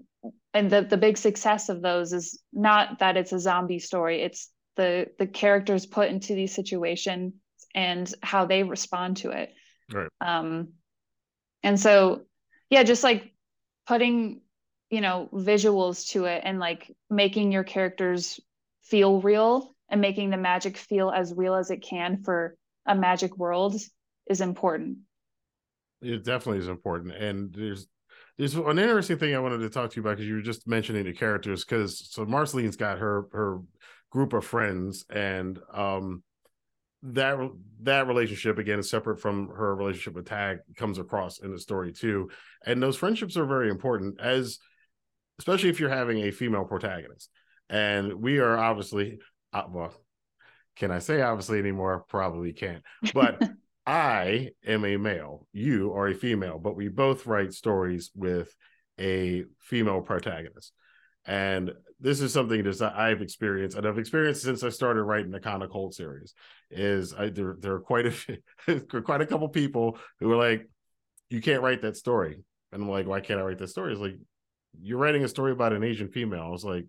and 0.53 0.69
the 0.69 0.83
the 0.83 0.97
big 0.97 1.17
success 1.17 1.67
of 1.69 1.81
those 1.81 2.13
is 2.13 2.41
not 2.53 2.99
that 2.99 3.17
it's 3.17 3.33
a 3.33 3.39
zombie 3.39 3.79
story. 3.79 4.21
It's 4.21 4.49
the 4.77 5.07
the 5.19 5.27
characters 5.27 5.85
put 5.85 6.09
into 6.09 6.33
these 6.33 6.55
situations 6.55 7.33
and 7.73 8.11
how 8.21 8.45
they 8.45 8.63
respond 8.63 9.17
to 9.17 9.31
it. 9.31 9.53
Right. 9.91 10.07
Um 10.21 10.69
and 11.63 11.79
so 11.79 12.21
yeah 12.69 12.83
just 12.83 13.03
like 13.03 13.33
putting 13.87 14.41
you 14.89 15.01
know 15.01 15.29
visuals 15.33 16.09
to 16.11 16.25
it 16.25 16.41
and 16.45 16.59
like 16.59 16.95
making 17.09 17.51
your 17.51 17.63
characters 17.63 18.39
feel 18.83 19.19
real 19.19 19.75
and 19.89 19.99
making 19.99 20.29
the 20.29 20.37
magic 20.37 20.77
feel 20.77 21.09
as 21.09 21.33
real 21.33 21.55
as 21.55 21.71
it 21.71 21.81
can 21.81 22.23
for 22.23 22.55
a 22.85 22.95
magic 22.95 23.35
world 23.35 23.75
is 24.27 24.41
important 24.41 24.99
it 26.01 26.23
definitely 26.23 26.59
is 26.59 26.67
important. 26.67 27.13
And 27.13 27.53
there's 27.53 27.87
there's 28.37 28.55
an 28.55 28.79
interesting 28.79 29.17
thing 29.17 29.33
I 29.33 29.39
wanted 29.39 29.59
to 29.59 29.69
talk 29.69 29.91
to 29.91 29.95
you 29.95 30.01
about 30.01 30.17
because 30.17 30.27
you 30.27 30.35
were 30.35 30.41
just 30.41 30.67
mentioning 30.67 31.05
the 31.05 31.13
characters. 31.13 31.63
Because 31.63 32.09
so 32.11 32.25
Marceline's 32.25 32.75
got 32.75 32.99
her 32.99 33.27
her 33.31 33.59
group 34.11 34.33
of 34.33 34.45
friends, 34.45 35.05
and 35.09 35.59
um, 35.73 36.23
that 37.03 37.37
that 37.83 38.07
relationship 38.07 38.57
again 38.57 38.79
is 38.79 38.89
separate 38.89 39.19
from 39.19 39.49
her 39.49 39.75
relationship 39.75 40.15
with 40.15 40.27
Tag 40.27 40.59
comes 40.75 40.97
across 40.97 41.39
in 41.39 41.51
the 41.51 41.59
story 41.59 41.93
too. 41.93 42.29
And 42.65 42.81
those 42.81 42.97
friendships 42.97 43.37
are 43.37 43.45
very 43.45 43.69
important 43.69 44.19
as 44.19 44.59
especially 45.39 45.69
if 45.69 45.79
you're 45.79 45.89
having 45.89 46.19
a 46.19 46.31
female 46.31 46.63
protagonist. 46.63 47.29
And 47.69 48.13
we 48.13 48.39
are 48.39 48.57
obviously 48.57 49.19
uh, 49.53 49.63
well, 49.69 49.93
can 50.75 50.91
I 50.91 50.99
say 50.99 51.21
obviously 51.21 51.59
anymore? 51.59 52.05
Probably 52.09 52.53
can't. 52.53 52.83
But 53.13 53.41
I 53.85 54.49
am 54.65 54.83
a 54.83 54.97
male, 54.97 55.47
you 55.53 55.93
are 55.93 56.07
a 56.07 56.15
female, 56.15 56.57
but 56.57 56.75
we 56.75 56.87
both 56.87 57.27
write 57.27 57.53
stories 57.53 58.11
with 58.15 58.55
a 58.99 59.43
female 59.59 60.01
protagonist. 60.01 60.73
And 61.25 61.71
this 61.99 62.21
is 62.21 62.33
something 62.33 62.63
that 62.63 62.81
I've 62.95 63.21
experienced, 63.21 63.77
and 63.77 63.87
I've 63.87 63.97
experienced 63.97 64.43
since 64.43 64.63
I 64.63 64.69
started 64.69 65.03
writing 65.03 65.31
the 65.31 65.39
Kana 65.39 65.67
Cold 65.67 65.93
series. 65.93 66.33
Is 66.69 67.13
I, 67.13 67.29
there 67.29 67.55
there 67.59 67.73
are 67.73 67.79
quite 67.79 68.05
a 68.07 68.79
quite 69.01 69.21
a 69.21 69.25
couple 69.25 69.47
people 69.49 69.97
who 70.19 70.31
are 70.31 70.37
like, 70.37 70.67
you 71.29 71.41
can't 71.41 71.63
write 71.63 71.81
that 71.81 71.97
story, 71.97 72.43
and 72.71 72.83
I'm 72.83 72.89
like, 72.89 73.07
why 73.07 73.21
can't 73.21 73.39
I 73.39 73.43
write 73.43 73.57
that 73.59 73.69
story? 73.69 73.91
It's 73.93 74.01
like 74.01 74.17
you're 74.79 74.99
writing 74.99 75.23
a 75.23 75.27
story 75.27 75.51
about 75.51 75.73
an 75.73 75.83
Asian 75.83 76.09
female. 76.09 76.43
I 76.43 76.49
was 76.49 76.65
like, 76.65 76.85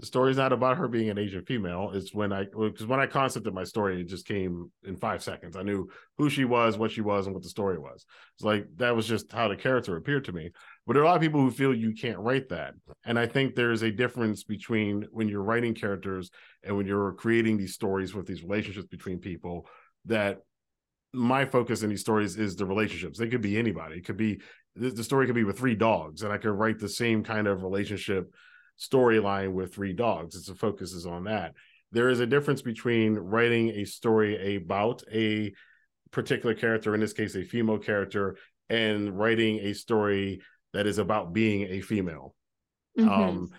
the 0.00 0.06
story's 0.06 0.36
not 0.36 0.52
about 0.52 0.78
her 0.78 0.88
being 0.88 1.10
an 1.10 1.18
Asian 1.18 1.44
female. 1.44 1.90
It's 1.94 2.14
when 2.14 2.32
I 2.32 2.44
because 2.44 2.86
when 2.86 3.00
I 3.00 3.06
concepted 3.06 3.52
my 3.54 3.64
story, 3.64 4.00
it 4.00 4.08
just 4.08 4.26
came 4.26 4.70
in 4.84 4.96
five 4.96 5.22
seconds. 5.22 5.56
I 5.56 5.62
knew 5.62 5.88
who 6.18 6.30
she 6.30 6.44
was, 6.44 6.78
what 6.78 6.90
she 6.90 7.00
was, 7.00 7.26
and 7.26 7.34
what 7.34 7.42
the 7.42 7.48
story 7.48 7.78
was. 7.78 8.06
It's 8.34 8.44
like 8.44 8.66
that 8.76 8.96
was 8.96 9.06
just 9.06 9.30
how 9.30 9.48
the 9.48 9.56
character 9.56 9.96
appeared 9.96 10.24
to 10.24 10.32
me. 10.32 10.50
But 10.86 10.94
there 10.94 11.02
are 11.02 11.04
a 11.04 11.08
lot 11.08 11.16
of 11.16 11.22
people 11.22 11.40
who 11.40 11.50
feel 11.50 11.74
you 11.74 11.92
can't 11.92 12.18
write 12.18 12.48
that. 12.48 12.74
And 13.04 13.18
I 13.18 13.26
think 13.26 13.54
there's 13.54 13.82
a 13.82 13.90
difference 13.90 14.42
between 14.44 15.06
when 15.10 15.28
you're 15.28 15.42
writing 15.42 15.74
characters 15.74 16.30
and 16.64 16.76
when 16.76 16.86
you're 16.86 17.12
creating 17.12 17.58
these 17.58 17.74
stories 17.74 18.14
with 18.14 18.26
these 18.26 18.42
relationships 18.42 18.86
between 18.86 19.18
people 19.18 19.66
that 20.06 20.38
my 21.12 21.44
focus 21.44 21.82
in 21.82 21.90
these 21.90 22.00
stories 22.00 22.36
is 22.36 22.56
the 22.56 22.64
relationships. 22.66 23.18
They 23.18 23.28
could 23.28 23.42
be 23.42 23.58
anybody. 23.58 23.96
It 23.96 24.06
could 24.06 24.16
be 24.16 24.40
the 24.76 25.04
story 25.04 25.26
could 25.26 25.34
be 25.34 25.44
with 25.44 25.58
three 25.58 25.74
dogs, 25.74 26.22
and 26.22 26.32
I 26.32 26.38
could 26.38 26.52
write 26.52 26.78
the 26.78 26.88
same 26.88 27.24
kind 27.24 27.48
of 27.48 27.64
relationship 27.64 28.32
storyline 28.80 29.52
with 29.52 29.74
three 29.74 29.92
dogs. 29.92 30.34
It's 30.34 30.46
the 30.46 30.54
focus 30.54 30.92
is 30.92 31.06
on 31.06 31.24
that. 31.24 31.54
There 31.92 32.08
is 32.08 32.20
a 32.20 32.26
difference 32.26 32.62
between 32.62 33.14
writing 33.14 33.70
a 33.70 33.84
story 33.84 34.56
about 34.56 35.02
a 35.12 35.52
particular 36.10 36.54
character, 36.54 36.94
in 36.94 37.00
this 37.00 37.12
case, 37.12 37.34
a 37.34 37.44
female 37.44 37.78
character, 37.78 38.36
and 38.68 39.18
writing 39.18 39.58
a 39.58 39.74
story 39.74 40.40
that 40.72 40.86
is 40.86 40.98
about 40.98 41.32
being 41.32 41.62
a 41.70 41.80
female. 41.80 42.34
Mm-hmm. 42.98 43.08
Um, 43.08 43.50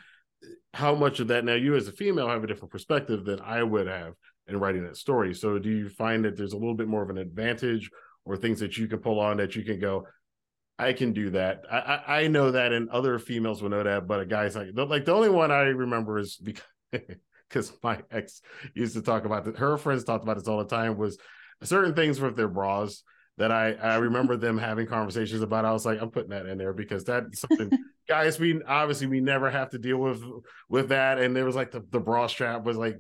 how 0.74 0.96
much 0.96 1.20
of 1.20 1.28
that 1.28 1.44
now 1.44 1.54
you 1.54 1.76
as 1.76 1.88
a 1.88 1.92
female 1.92 2.30
have 2.30 2.44
a 2.44 2.48
different 2.48 2.72
perspective 2.72 3.26
than 3.26 3.42
I 3.42 3.62
would 3.62 3.88
have 3.88 4.14
in 4.48 4.60
writing 4.60 4.84
that 4.86 4.98
story. 4.98 5.34
So 5.34 5.60
do 5.60 5.70
you 5.70 5.90
find 5.90 6.24
that 6.26 6.38
there's 6.38 6.54
a 6.54 6.58
little 6.58 6.76
bit 6.76 6.88
more 6.88 7.04
of 7.04 7.10
an 7.10 7.18
advantage 7.18 7.90
or 8.26 8.38
things 8.38 8.60
that 8.62 8.78
you 8.78 8.88
can 8.88 9.00
pull 9.00 9.20
on 9.20 9.38
that 9.38 9.56
you 9.56 9.64
can 9.64 9.80
go, 9.80 10.08
I 10.80 10.94
can 10.94 11.14
do 11.14 11.32
that. 11.32 11.66
I, 11.72 11.78
I, 11.78 12.22
I 12.22 12.28
know 12.28 12.52
that, 12.52 12.74
and 12.74 12.90
other 12.90 13.20
females 13.20 13.62
will 13.62 13.70
know 13.70 13.84
that. 13.84 14.08
But 14.08 14.22
a 14.22 14.26
guy's 14.26 14.56
like, 14.56 14.70
like 14.74 15.06
the 15.06 15.14
only 15.14 15.30
one 15.30 15.52
I 15.52 15.62
remember 15.62 16.18
is 16.18 16.38
because 16.38 16.64
because 17.50 17.74
my 17.84 18.00
ex 18.12 18.42
used 18.74 18.96
to 18.96 19.02
talk 19.02 19.26
about 19.26 19.46
that. 19.46 19.58
Her 19.58 19.78
friends 19.78 20.04
talked 20.04 20.24
about 20.24 20.38
this 20.38 20.48
all 20.48 20.58
the 20.58 20.66
time. 20.66 20.98
Was 20.98 21.18
certain 21.64 21.94
things 21.94 22.20
with 22.20 22.36
their 22.36 22.48
bras 22.48 23.04
that 23.38 23.52
I 23.52 23.74
I 23.74 23.96
remember 23.98 24.38
them 24.38 24.58
having 24.58 24.88
conversations 24.88 25.42
about. 25.42 25.66
I 25.66 25.72
was 25.72 25.86
like, 25.86 26.02
I'm 26.02 26.12
putting 26.12 26.32
that 26.32 26.46
in 26.46 26.58
there 26.58 26.74
because 26.74 27.04
that's 27.04 27.42
something. 27.42 27.72
guys, 28.08 28.40
we 28.40 28.62
obviously 28.64 29.08
we 29.08 29.22
never 29.22 29.50
have 29.50 29.70
to 29.72 29.78
deal 29.78 29.98
with 29.98 30.24
with 30.70 30.90
that. 30.90 31.20
And 31.20 31.36
there 31.36 31.46
was 31.46 31.56
like 31.56 31.72
the 31.72 31.86
the 31.90 32.00
bra 32.00 32.28
strap 32.28 32.64
was 32.64 32.78
like 32.78 32.98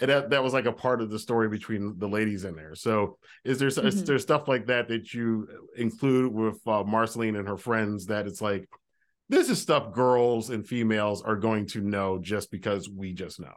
and 0.00 0.10
that, 0.10 0.30
that 0.30 0.42
was 0.42 0.52
like 0.52 0.64
a 0.64 0.72
part 0.72 1.00
of 1.00 1.10
the 1.10 1.18
story 1.18 1.48
between 1.48 1.98
the 1.98 2.08
ladies 2.08 2.44
in 2.44 2.54
there. 2.56 2.74
So 2.74 3.18
is 3.44 3.58
there 3.58 3.68
mm-hmm. 3.68 3.86
is 3.86 4.04
there 4.04 4.18
stuff 4.18 4.48
like 4.48 4.66
that 4.66 4.88
that 4.88 5.12
you 5.12 5.46
include 5.76 6.32
with 6.32 6.58
uh, 6.66 6.82
Marceline 6.84 7.36
and 7.36 7.46
her 7.46 7.58
friends 7.58 8.06
that 8.06 8.26
it's 8.26 8.40
like 8.40 8.68
this 9.28 9.48
is 9.48 9.60
stuff 9.60 9.92
girls 9.92 10.50
and 10.50 10.66
females 10.66 11.22
are 11.22 11.36
going 11.36 11.66
to 11.66 11.80
know 11.80 12.18
just 12.18 12.50
because 12.50 12.88
we 12.88 13.12
just 13.12 13.38
know. 13.38 13.54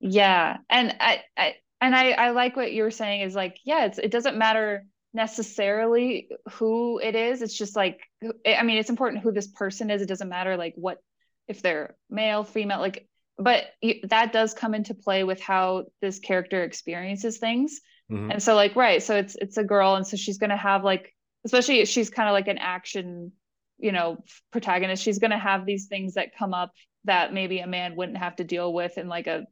Yeah, 0.00 0.58
and 0.68 0.94
I, 1.00 1.22
I 1.36 1.54
and 1.80 1.94
I 1.94 2.10
I 2.10 2.30
like 2.30 2.56
what 2.56 2.72
you 2.72 2.82
were 2.82 2.90
saying 2.90 3.22
is 3.22 3.34
like 3.34 3.58
yeah, 3.64 3.86
it's 3.86 3.98
it 3.98 4.10
doesn't 4.10 4.36
matter 4.36 4.84
necessarily 5.14 6.28
who 6.54 6.98
it 6.98 7.14
is. 7.14 7.40
It's 7.40 7.56
just 7.56 7.76
like 7.76 8.00
I 8.46 8.62
mean, 8.62 8.78
it's 8.78 8.90
important 8.90 9.22
who 9.22 9.32
this 9.32 9.46
person 9.46 9.90
is. 9.90 10.02
It 10.02 10.08
doesn't 10.08 10.28
matter 10.28 10.56
like 10.56 10.74
what 10.76 10.98
if 11.46 11.62
they're 11.62 11.96
male, 12.10 12.42
female, 12.42 12.80
like 12.80 13.06
but 13.38 13.64
that 14.04 14.32
does 14.32 14.54
come 14.54 14.74
into 14.74 14.94
play 14.94 15.24
with 15.24 15.40
how 15.40 15.84
this 16.00 16.18
character 16.18 16.62
experiences 16.62 17.38
things. 17.38 17.80
Mm-hmm. 18.12 18.32
and 18.32 18.42
so 18.42 18.54
like 18.54 18.76
right 18.76 19.02
so 19.02 19.16
it's 19.16 19.34
it's 19.36 19.56
a 19.56 19.64
girl 19.64 19.94
and 19.94 20.06
so 20.06 20.18
she's 20.18 20.36
going 20.36 20.50
to 20.50 20.58
have 20.58 20.84
like 20.84 21.14
especially 21.46 21.80
if 21.80 21.88
she's 21.88 22.10
kind 22.10 22.28
of 22.28 22.34
like 22.34 22.48
an 22.48 22.58
action 22.58 23.32
you 23.78 23.92
know 23.92 24.18
protagonist. 24.50 25.02
She's 25.02 25.18
going 25.18 25.30
to 25.30 25.38
have 25.38 25.66
these 25.66 25.86
things 25.86 26.14
that 26.14 26.36
come 26.36 26.54
up 26.54 26.72
that 27.04 27.32
maybe 27.32 27.58
a 27.58 27.66
man 27.66 27.96
wouldn't 27.96 28.18
have 28.18 28.36
to 28.36 28.44
deal 28.44 28.72
with 28.72 28.98
in 28.98 29.08
like 29.08 29.26
a 29.26 29.44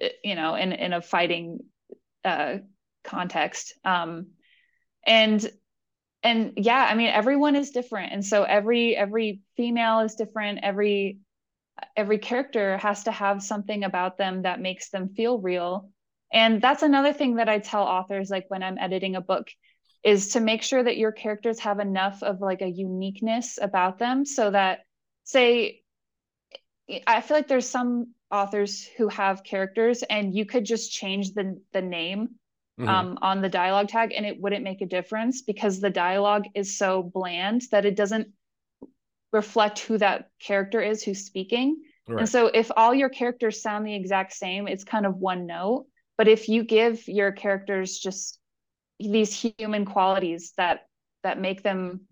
eh, 0.00 0.10
you 0.22 0.34
know 0.34 0.54
in 0.54 0.72
in 0.72 0.92
a 0.92 1.02
fighting 1.02 1.60
uh 2.24 2.58
context. 3.02 3.74
Um 3.84 4.28
and 5.06 5.50
and 6.22 6.54
yeah 6.56 6.88
i 6.90 6.94
mean 6.94 7.08
everyone 7.08 7.54
is 7.54 7.70
different 7.70 8.10
and 8.10 8.24
so 8.24 8.44
every 8.44 8.96
every 8.96 9.42
female 9.54 10.00
is 10.00 10.14
different 10.14 10.58
every 10.62 11.18
every 11.96 12.18
character 12.18 12.76
has 12.78 13.04
to 13.04 13.12
have 13.12 13.42
something 13.42 13.84
about 13.84 14.18
them 14.18 14.42
that 14.42 14.60
makes 14.60 14.90
them 14.90 15.08
feel 15.08 15.38
real 15.38 15.90
and 16.32 16.60
that's 16.60 16.82
another 16.82 17.12
thing 17.12 17.36
that 17.36 17.48
i 17.48 17.58
tell 17.58 17.82
authors 17.82 18.30
like 18.30 18.44
when 18.48 18.62
i'm 18.62 18.78
editing 18.78 19.16
a 19.16 19.20
book 19.20 19.48
is 20.02 20.28
to 20.28 20.40
make 20.40 20.62
sure 20.62 20.82
that 20.82 20.98
your 20.98 21.12
characters 21.12 21.58
have 21.60 21.80
enough 21.80 22.22
of 22.22 22.40
like 22.40 22.60
a 22.60 22.68
uniqueness 22.68 23.58
about 23.60 23.98
them 23.98 24.24
so 24.24 24.50
that 24.50 24.80
say 25.24 25.80
i 27.06 27.20
feel 27.20 27.36
like 27.36 27.48
there's 27.48 27.68
some 27.68 28.12
authors 28.30 28.88
who 28.96 29.08
have 29.08 29.44
characters 29.44 30.02
and 30.02 30.34
you 30.34 30.44
could 30.44 30.64
just 30.64 30.92
change 30.92 31.32
the 31.34 31.60
the 31.72 31.82
name 31.82 32.28
mm-hmm. 32.78 32.88
um, 32.88 33.18
on 33.22 33.40
the 33.40 33.48
dialogue 33.48 33.88
tag 33.88 34.12
and 34.14 34.26
it 34.26 34.40
wouldn't 34.40 34.64
make 34.64 34.80
a 34.80 34.86
difference 34.86 35.42
because 35.42 35.80
the 35.80 35.90
dialogue 35.90 36.44
is 36.54 36.76
so 36.76 37.02
bland 37.02 37.62
that 37.70 37.84
it 37.84 37.96
doesn't 37.96 38.28
reflect 39.34 39.80
who 39.80 39.98
that 39.98 40.30
character 40.40 40.80
is 40.80 41.02
who's 41.02 41.26
speaking. 41.26 41.82
Right. 42.08 42.20
And 42.20 42.28
so 42.28 42.46
if 42.46 42.70
all 42.76 42.94
your 42.94 43.08
characters 43.08 43.60
sound 43.60 43.84
the 43.84 43.94
exact 43.94 44.32
same, 44.32 44.68
it's 44.68 44.84
kind 44.84 45.04
of 45.04 45.16
one 45.16 45.46
note. 45.46 45.86
But 46.16 46.28
if 46.28 46.48
you 46.48 46.62
give 46.62 47.06
your 47.08 47.32
characters 47.32 47.98
just 47.98 48.38
these 49.00 49.34
human 49.34 49.84
qualities 49.84 50.52
that 50.56 50.86
that 51.24 51.40
make 51.40 51.62
them 51.62 52.02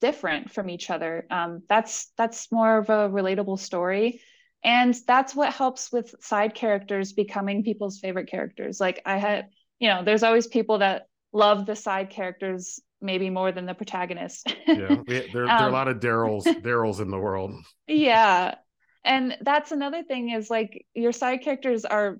different 0.00 0.52
from 0.52 0.70
each 0.70 0.90
other, 0.90 1.26
um, 1.30 1.62
that's 1.68 2.12
that's 2.16 2.52
more 2.52 2.78
of 2.78 2.88
a 2.88 3.10
relatable 3.10 3.58
story. 3.58 4.20
And 4.62 4.94
that's 5.06 5.34
what 5.34 5.52
helps 5.52 5.90
with 5.90 6.14
side 6.20 6.54
characters 6.54 7.12
becoming 7.12 7.64
people's 7.64 7.98
favorite 7.98 8.28
characters. 8.28 8.78
Like 8.78 9.00
I 9.04 9.16
had, 9.16 9.48
you 9.80 9.88
know, 9.88 10.04
there's 10.04 10.22
always 10.22 10.46
people 10.46 10.78
that 10.78 11.06
love 11.32 11.66
the 11.66 11.74
side 11.74 12.10
characters 12.10 12.78
maybe 13.00 13.30
more 13.30 13.52
than 13.52 13.66
the 13.66 13.74
protagonist. 13.74 14.54
yeah, 14.66 14.96
there, 15.06 15.24
there 15.32 15.44
um, 15.44 15.50
are 15.50 15.64
a 15.64 15.66
um, 15.66 15.72
lot 15.72 15.88
of 15.88 16.00
Daryls, 16.00 16.44
Daryls 16.62 17.00
in 17.00 17.10
the 17.10 17.18
world. 17.18 17.54
Yeah, 17.86 18.56
and 19.04 19.36
that's 19.40 19.72
another 19.72 20.02
thing 20.02 20.30
is 20.30 20.50
like 20.50 20.86
your 20.94 21.12
side 21.12 21.42
characters 21.42 21.84
are, 21.84 22.18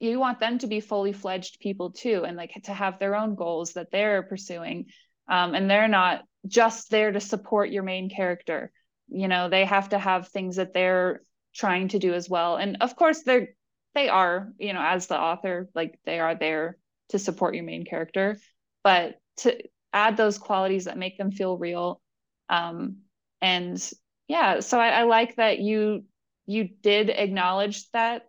you 0.00 0.18
want 0.18 0.40
them 0.40 0.58
to 0.58 0.66
be 0.66 0.80
fully 0.80 1.12
fledged 1.12 1.60
people 1.60 1.90
too, 1.90 2.24
and 2.24 2.36
like 2.36 2.52
to 2.64 2.72
have 2.72 2.98
their 2.98 3.16
own 3.16 3.34
goals 3.34 3.74
that 3.74 3.90
they're 3.90 4.22
pursuing, 4.22 4.86
um, 5.28 5.54
and 5.54 5.70
they're 5.70 5.88
not 5.88 6.22
just 6.46 6.90
there 6.90 7.12
to 7.12 7.20
support 7.20 7.70
your 7.70 7.82
main 7.82 8.10
character. 8.10 8.70
You 9.08 9.28
know, 9.28 9.48
they 9.48 9.64
have 9.64 9.90
to 9.90 9.98
have 9.98 10.28
things 10.28 10.56
that 10.56 10.74
they're 10.74 11.22
trying 11.54 11.88
to 11.88 11.98
do 11.98 12.14
as 12.14 12.28
well, 12.28 12.56
and 12.56 12.78
of 12.80 12.96
course 12.96 13.22
they're 13.22 13.48
they 13.94 14.08
are, 14.08 14.52
you 14.58 14.72
know, 14.72 14.82
as 14.82 15.06
the 15.06 15.18
author, 15.18 15.68
like 15.74 15.98
they 16.04 16.18
are 16.18 16.34
there 16.34 16.76
to 17.10 17.18
support 17.18 17.54
your 17.54 17.64
main 17.64 17.84
character, 17.84 18.38
but 18.82 19.14
to 19.38 19.58
add 19.94 20.16
those 20.16 20.36
qualities 20.36 20.84
that 20.84 20.98
make 20.98 21.16
them 21.16 21.30
feel 21.30 21.56
real. 21.56 22.02
Um, 22.50 22.98
and 23.44 23.92
yeah 24.26 24.60
so 24.60 24.80
I, 24.80 24.88
I 24.88 25.02
like 25.04 25.36
that 25.36 25.58
you 25.58 26.04
you 26.46 26.68
did 26.82 27.10
acknowledge 27.10 27.90
that 27.92 28.22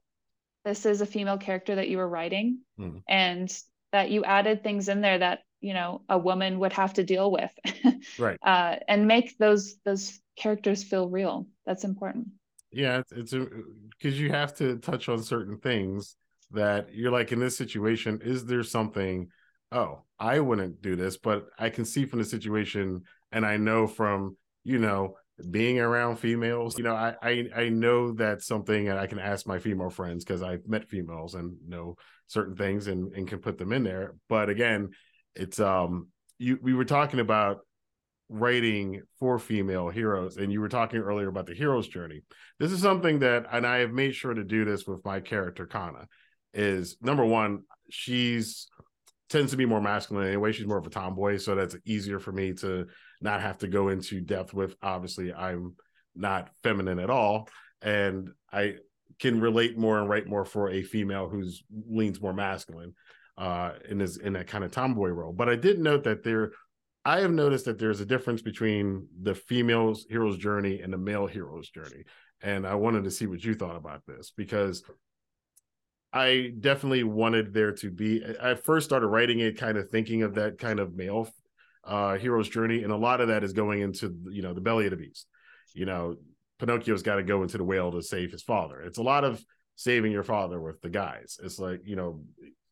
this 0.66 0.86
is 0.86 1.02
a 1.02 1.06
female 1.06 1.38
character 1.38 1.76
that 1.76 1.90
you 1.90 1.98
were 1.98 2.10
writing 2.10 2.60
mm. 2.80 3.02
and 3.08 3.56
that 3.92 4.10
you 4.10 4.24
added 4.24 4.64
things 4.64 4.90
in 4.90 5.02
there 5.02 5.18
that 5.20 5.40
you 5.62 5.74
know 5.74 6.02
a 6.10 6.18
woman 6.18 6.60
would 6.60 6.74
have 6.74 6.94
to 6.94 7.04
deal 7.04 7.32
with. 7.32 7.52
Right. 8.20 8.38
Uh, 8.44 8.76
and 8.88 9.08
make 9.08 9.38
those 9.40 9.78
those 9.84 10.20
characters 10.38 10.84
feel 10.84 11.10
real. 11.10 11.48
That's 11.66 11.84
important. 11.84 12.28
Yeah 12.72 13.02
it's 13.12 13.34
because 13.34 14.20
you 14.20 14.32
have 14.32 14.54
to 14.56 14.78
touch 14.78 15.10
on 15.10 15.24
certain 15.24 15.58
things 15.58 16.16
that 16.52 16.94
you're 16.94 17.12
like 17.12 17.32
in 17.32 17.40
this 17.40 17.58
situation 17.58 18.22
is 18.24 18.46
there 18.46 18.64
something 18.64 19.28
oh, 19.76 20.04
I 20.18 20.40
wouldn't 20.40 20.82
do 20.82 20.96
this, 20.96 21.18
but 21.18 21.48
I 21.60 21.70
can 21.70 21.86
see 21.86 22.06
from 22.06 22.20
the 22.20 22.26
situation 22.26 23.04
and 23.32 23.46
I 23.46 23.58
know 23.58 23.86
from, 23.86 24.38
you 24.64 24.80
know, 24.80 25.18
being 25.52 25.80
around 25.80 26.16
females, 26.16 26.78
you 26.78 26.86
know, 26.86 26.96
I 26.96 27.16
I, 27.22 27.50
I 27.56 27.70
know 27.70 28.14
that's 28.14 28.48
something 28.48 28.88
and 28.88 28.98
I 28.98 29.06
can 29.06 29.20
ask 29.20 29.46
my 29.46 29.60
female 29.60 29.90
friends 29.90 30.24
because 30.24 30.42
I've 30.42 30.66
met 30.66 30.90
females 30.90 31.36
and 31.36 31.58
know 31.68 31.98
certain 32.28 32.56
things 32.56 32.88
and, 32.88 33.14
and 33.14 33.28
can 33.28 33.40
put 33.40 33.58
them 33.58 33.74
in 33.74 33.84
there. 33.84 34.16
But 34.30 34.50
again, 34.50 34.92
it's 35.36 35.60
um 35.60 36.08
you 36.38 36.58
we 36.62 36.74
were 36.74 36.86
talking 36.86 37.20
about 37.20 37.60
writing 38.30 39.04
for 39.20 39.38
female 39.38 39.90
heroes 39.90 40.38
and 40.38 40.52
you 40.52 40.60
were 40.60 40.70
talking 40.70 41.00
earlier 41.00 41.28
about 41.28 41.46
the 41.46 41.54
hero's 41.54 41.88
journey 41.88 42.24
this 42.60 42.72
is 42.72 42.82
something 42.82 43.20
that 43.20 43.46
and 43.52 43.68
i 43.68 43.78
have 43.78 43.92
made 43.92 44.16
sure 44.16 44.34
to 44.34 44.44
do 44.44 44.66
this 44.66 44.88
with 44.88 45.06
my 45.06 45.20
character 45.20 45.68
kana 45.68 46.08
is 46.52 46.98
number 47.02 47.24
one 47.24 47.62
she's 47.92 48.68
tends 49.30 49.52
to 49.52 49.58
be 49.58 49.66
more 49.66 49.82
masculine 49.82 50.28
anyway. 50.28 50.52
She's 50.52 50.68
more 50.68 50.78
of 50.78 50.88
a 50.88 50.90
tomboy, 50.90 51.38
so 51.38 51.56
that's 51.56 51.76
easier 51.86 52.20
for 52.20 52.32
me 52.32 52.54
to 52.56 52.88
not 53.22 53.42
have 53.42 53.58
to 53.60 53.68
go 53.68 53.90
into 53.90 54.22
depth 54.22 54.54
with. 54.54 54.76
Obviously, 54.82 55.34
I'm 55.34 55.76
not 56.16 56.50
feminine 56.64 57.00
at 57.00 57.10
all, 57.10 57.50
and 57.82 58.30
I 58.52 58.76
can 59.20 59.40
relate 59.40 59.78
more 59.78 60.00
and 60.00 60.10
write 60.10 60.28
more 60.28 60.46
for 60.46 60.70
a 60.70 60.84
female 60.84 61.30
who's 61.30 61.64
leans 61.88 62.22
more 62.22 62.34
masculine 62.34 62.94
uh 63.38 63.74
in 63.90 63.98
this 63.98 64.18
in 64.18 64.34
that 64.34 64.48
kind 64.48 64.64
of 64.64 64.72
tomboy 64.72 65.10
role. 65.10 65.34
But 65.34 65.50
I 65.50 65.56
did 65.56 65.80
note 65.80 66.04
that 66.06 66.24
there 66.24 66.52
I 67.06 67.20
have 67.20 67.32
noticed 67.32 67.66
that 67.66 67.78
there's 67.78 68.02
a 68.02 68.06
difference 68.06 68.42
between 68.42 69.08
the 69.22 69.36
female's 69.36 70.08
hero's 70.10 70.38
journey 70.38 70.82
and 70.82 70.92
the 70.92 70.98
male 70.98 71.28
hero's 71.28 71.70
journey. 71.70 72.04
And 72.42 72.66
I 72.66 72.74
wanted 72.74 73.04
to 73.04 73.12
see 73.12 73.28
what 73.28 73.44
you 73.44 73.54
thought 73.54 73.76
about 73.76 74.02
this 74.08 74.34
because 74.36 74.84
I 76.16 76.54
definitely 76.58 77.04
wanted 77.04 77.54
there 77.54 77.74
to 77.74 77.92
be. 77.92 78.24
I 78.42 78.56
first 78.56 78.86
started 78.86 79.08
writing 79.08 79.40
it 79.40 79.58
kind 79.58 79.78
of 79.78 79.90
thinking 79.90 80.24
of 80.24 80.36
that 80.36 80.58
kind 80.58 80.80
of 80.80 80.96
male 80.96 81.30
uh, 81.84 82.18
hero's 82.18 82.48
journey, 82.48 82.84
and 82.84 82.94
a 82.94 82.98
lot 82.98 83.20
of 83.20 83.28
that 83.28 83.44
is 83.44 83.52
going 83.52 83.82
into 83.82 84.16
you 84.32 84.42
know 84.42 84.54
the 84.54 84.62
belly 84.62 84.86
of 84.86 84.92
the 84.92 84.98
beast. 84.98 85.28
You 85.74 85.86
know, 85.86 86.16
Pinocchio's 86.58 87.04
got 87.04 87.16
to 87.16 87.24
go 87.24 87.44
into 87.44 87.58
the 87.58 87.66
whale 87.66 87.92
to 87.92 88.02
save 88.02 88.32
his 88.32 88.44
father. 88.44 88.80
It's 88.80 88.98
a 88.98 89.04
lot 89.04 89.26
of 89.26 89.44
saving 89.76 90.14
your 90.14 90.24
father 90.24 90.60
with 90.60 90.80
the 90.80 90.90
guys. 90.90 91.38
It's 91.44 91.60
like 91.60 91.82
you 91.84 91.98
know, 91.98 92.22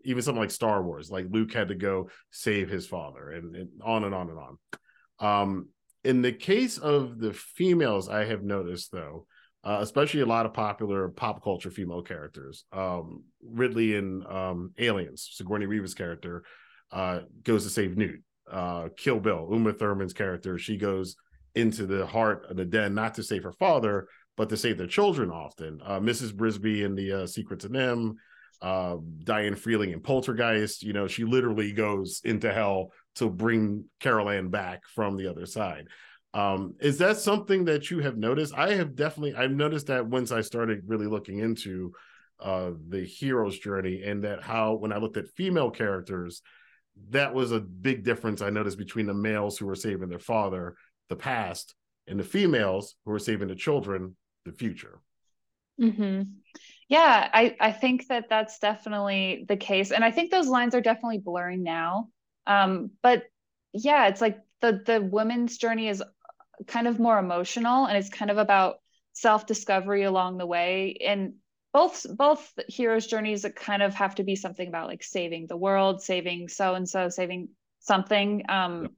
even 0.06 0.24
something 0.24 0.42
like 0.42 0.50
Star 0.52 0.82
Wars, 0.82 1.12
like 1.12 1.26
Luke 1.30 1.54
had 1.54 1.68
to 1.68 1.76
go 1.76 2.10
save 2.32 2.70
his 2.70 2.88
father, 2.88 3.30
and, 3.30 3.58
and 3.58 3.70
on 3.84 4.06
and 4.06 4.16
on 4.16 4.30
and 4.30 4.40
on. 4.40 5.42
Um, 5.42 5.70
in 6.06 6.22
the 6.22 6.32
case 6.32 6.78
of 6.78 7.20
the 7.20 7.34
females, 7.34 8.08
I 8.08 8.24
have 8.24 8.42
noticed 8.42 8.94
though 8.94 9.28
uh, 9.64 9.80
especially 9.82 10.22
a 10.22 10.26
lot 10.26 10.46
of 10.46 10.54
popular 10.54 11.10
pop 11.10 11.44
culture 11.44 11.72
female 11.72 12.02
characters. 12.02 12.66
Um, 12.72 13.24
Ripley 13.42 13.96
in 13.96 14.24
um, 14.28 14.72
Aliens, 14.78 15.30
Sigourney 15.32 15.68
Weaver's 15.68 15.94
character, 15.94 16.44
uh, 16.92 17.20
goes 17.44 17.64
to 17.64 17.70
save 17.70 17.98
Newt. 17.98 18.22
Uh, 18.52 18.90
Kill 18.98 19.20
Bill, 19.20 19.48
Uma 19.52 19.74
Thurman's 19.74 20.14
character, 20.14 20.58
she 20.58 20.78
goes 20.78 21.16
into 21.56 21.86
the 21.86 22.06
heart 22.06 22.46
of 22.50 22.58
the 22.58 22.66
den 22.66 22.94
not 22.94 23.14
to 23.16 23.24
save 23.24 23.44
her 23.44 23.54
father, 23.54 24.08
but 24.36 24.50
to 24.50 24.58
save 24.58 24.78
their 24.78 24.88
children 24.88 25.30
often. 25.30 25.80
Uh, 25.84 26.00
Mrs. 26.00 26.34
Brisby 26.34 26.84
in 26.84 26.96
the 26.96 27.24
uh, 27.24 27.28
Secrets 27.28 27.64
of 27.64 27.72
NIMH, 27.72 28.16
uh, 28.62 28.98
Diane 29.24 29.56
Freeling 29.56 29.92
in 29.92 30.00
Poltergeist, 30.00 30.84
you 30.84 30.94
know, 30.94 31.08
she 31.08 31.24
literally 31.24 31.72
goes 31.72 32.22
into 32.24 32.52
hell 32.52 32.92
to 33.16 33.30
bring 33.30 33.86
Carol 34.00 34.30
Anne 34.30 34.50
back 34.50 34.82
from 34.96 35.18
the 35.18 35.28
other 35.28 35.46
side. 35.46 35.88
Um, 36.34 36.76
is 36.80 36.98
that 36.98 37.18
something 37.18 37.66
that 37.66 37.92
you 37.92 38.00
have 38.00 38.18
noticed? 38.18 38.54
I 38.56 38.74
have 38.74 38.96
definitely 38.96 39.36
I've 39.36 39.52
noticed 39.52 39.88
that 39.88 40.08
once 40.08 40.32
I 40.32 40.42
started 40.42 40.84
really 40.88 41.08
looking 41.08 41.40
into 41.40 41.94
uh 42.40 42.72
the 42.90 43.02
hero's 43.02 43.58
journey 43.60 44.02
and 44.04 44.24
that 44.24 44.42
how 44.42 44.74
when 44.74 44.92
I 44.92 44.98
looked 44.98 45.18
at 45.18 45.28
female 45.30 45.70
characters, 45.70 46.42
that 47.10 47.34
was 47.34 47.52
a 47.52 47.60
big 47.60 48.04
difference 48.04 48.42
I 48.42 48.50
noticed 48.50 48.78
between 48.78 49.06
the 49.06 49.14
males 49.14 49.58
who 49.58 49.68
were 49.68 49.76
saving 49.76 50.10
their 50.10 50.20
father, 50.20 50.76
the 51.10 51.16
past, 51.16 51.76
and 52.08 52.20
the 52.20 52.24
females 52.24 52.96
who 53.06 53.12
were 53.12 53.20
saving 53.20 53.48
the 53.48 53.56
children, 53.56 54.16
the 54.46 54.52
future. 54.52 55.00
Mm-hmm. 55.80 56.24
Yeah, 56.90 57.30
I 57.34 57.56
I 57.60 57.72
think 57.72 58.08
that 58.08 58.30
that's 58.30 58.60
definitely 58.60 59.46
the 59.48 59.58
case, 59.58 59.92
and 59.92 60.04
I 60.04 60.12
think 60.12 60.32
those 60.32 60.48
lines 60.48 60.76
are 60.76 60.82
definitely 60.82 61.20
blurring 61.20 61.64
now. 61.64 62.10
Um, 62.46 62.92
but 63.02 63.24
yeah, 63.74 64.08
it's 64.08 64.22
like 64.22 64.40
the 64.62 64.82
the 64.86 65.02
women's 65.02 65.58
journey 65.58 65.88
is 65.88 66.04
kind 66.68 66.88
of 66.88 67.00
more 67.00 67.18
emotional 67.18 67.86
and 67.86 67.98
it's 67.98 68.10
kind 68.10 68.32
of 68.32 68.38
about 68.38 68.78
self-discovery 69.14 70.04
along 70.04 70.38
the 70.38 70.46
way 70.46 70.98
and 71.06 71.34
both 71.72 72.06
both 72.16 72.54
heroes 72.68 73.08
journeys 73.08 73.44
that 73.44 73.56
kind 73.56 73.82
of 73.82 73.94
have 73.94 74.16
to 74.16 74.24
be 74.24 74.36
something 74.36 74.68
about 74.68 74.88
like 74.88 75.04
saving 75.04 75.48
the 75.48 75.58
world 75.58 76.02
saving 76.02 76.48
so 76.48 76.76
and 76.76 76.88
so 76.88 77.10
saving 77.10 77.50
something 77.80 78.44
um 78.50 78.84
yep. 78.84 78.92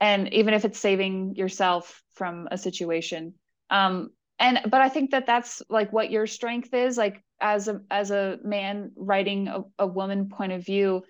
and 0.00 0.34
even 0.34 0.54
if 0.54 0.64
it's 0.64 0.78
saving 0.78 1.34
yourself 1.36 2.02
from 2.14 2.48
a 2.50 2.58
situation 2.58 3.34
um 3.70 4.10
and 4.38 4.60
but 4.64 4.80
i 4.80 4.88
think 4.88 5.10
that 5.10 5.26
that's 5.26 5.62
like 5.68 5.92
what 5.92 6.10
your 6.10 6.26
strength 6.26 6.72
is 6.72 6.96
like 6.96 7.22
as 7.40 7.68
a 7.68 7.80
as 7.90 8.10
a 8.10 8.38
man 8.42 8.92
writing 8.96 9.48
a, 9.48 9.62
a 9.78 9.86
woman 9.86 10.28
point 10.28 10.52
of 10.52 10.64
view 10.64 11.02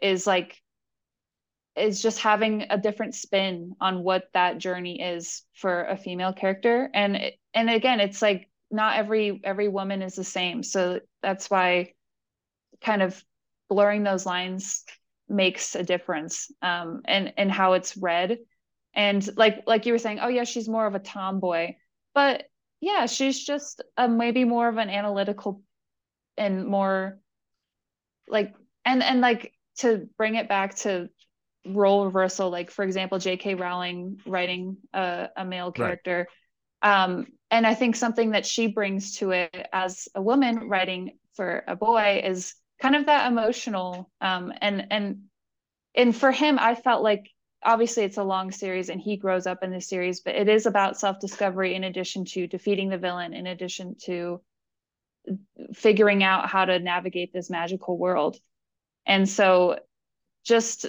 is 0.00 0.26
like 0.26 0.56
is 1.78 2.02
just 2.02 2.18
having 2.20 2.66
a 2.70 2.78
different 2.78 3.14
spin 3.14 3.74
on 3.80 4.02
what 4.02 4.24
that 4.34 4.58
journey 4.58 5.00
is 5.00 5.42
for 5.54 5.84
a 5.84 5.96
female 5.96 6.32
character. 6.32 6.90
And 6.94 7.32
and 7.54 7.70
again 7.70 8.00
it's 8.00 8.22
like 8.22 8.50
not 8.70 8.96
every 8.96 9.40
every 9.44 9.68
woman 9.68 10.02
is 10.02 10.14
the 10.14 10.24
same. 10.24 10.62
So 10.62 11.00
that's 11.22 11.50
why 11.50 11.94
kind 12.80 13.02
of 13.02 13.22
blurring 13.68 14.02
those 14.02 14.26
lines 14.26 14.84
makes 15.28 15.74
a 15.74 15.82
difference 15.82 16.50
um 16.62 17.02
and 17.04 17.32
and 17.36 17.50
how 17.52 17.74
it's 17.74 17.96
read. 17.96 18.38
And 18.94 19.28
like 19.36 19.64
like 19.66 19.86
you 19.86 19.92
were 19.92 19.98
saying 19.98 20.20
oh 20.20 20.28
yeah 20.28 20.44
she's 20.44 20.68
more 20.68 20.86
of 20.86 20.94
a 20.94 20.98
tomboy 20.98 21.74
but 22.14 22.44
yeah 22.80 23.06
she's 23.06 23.44
just 23.44 23.82
a, 23.96 24.08
maybe 24.08 24.44
more 24.44 24.68
of 24.68 24.76
an 24.76 24.90
analytical 24.90 25.62
and 26.36 26.66
more 26.66 27.18
like 28.28 28.54
and 28.84 29.02
and 29.02 29.20
like 29.20 29.52
to 29.78 30.08
bring 30.16 30.34
it 30.34 30.48
back 30.48 30.74
to 30.74 31.08
role 31.66 32.04
reversal 32.04 32.50
like 32.50 32.70
for 32.70 32.84
example 32.84 33.18
jk 33.18 33.58
rowling 33.58 34.20
writing 34.26 34.76
a, 34.92 35.28
a 35.36 35.44
male 35.44 35.72
character 35.72 36.28
right. 36.82 37.04
um, 37.04 37.26
and 37.50 37.66
i 37.66 37.74
think 37.74 37.96
something 37.96 38.30
that 38.30 38.46
she 38.46 38.68
brings 38.68 39.16
to 39.16 39.32
it 39.32 39.68
as 39.72 40.08
a 40.14 40.22
woman 40.22 40.68
writing 40.68 41.18
for 41.34 41.64
a 41.66 41.76
boy 41.76 42.22
is 42.24 42.54
kind 42.80 42.96
of 42.96 43.06
that 43.06 43.30
emotional 43.30 44.10
um, 44.20 44.52
and 44.60 44.86
and 44.90 45.22
and 45.94 46.16
for 46.16 46.30
him 46.30 46.58
i 46.58 46.74
felt 46.74 47.02
like 47.02 47.28
obviously 47.64 48.04
it's 48.04 48.18
a 48.18 48.24
long 48.24 48.52
series 48.52 48.88
and 48.88 49.00
he 49.00 49.16
grows 49.16 49.46
up 49.46 49.62
in 49.62 49.70
the 49.70 49.80
series 49.80 50.20
but 50.20 50.36
it 50.36 50.48
is 50.48 50.66
about 50.66 50.98
self-discovery 50.98 51.74
in 51.74 51.84
addition 51.84 52.24
to 52.24 52.46
defeating 52.46 52.88
the 52.88 52.98
villain 52.98 53.34
in 53.34 53.46
addition 53.48 53.96
to 54.00 54.40
figuring 55.74 56.22
out 56.22 56.48
how 56.48 56.64
to 56.64 56.78
navigate 56.78 57.32
this 57.32 57.50
magical 57.50 57.98
world 57.98 58.38
and 59.06 59.28
so 59.28 59.78
just 60.44 60.86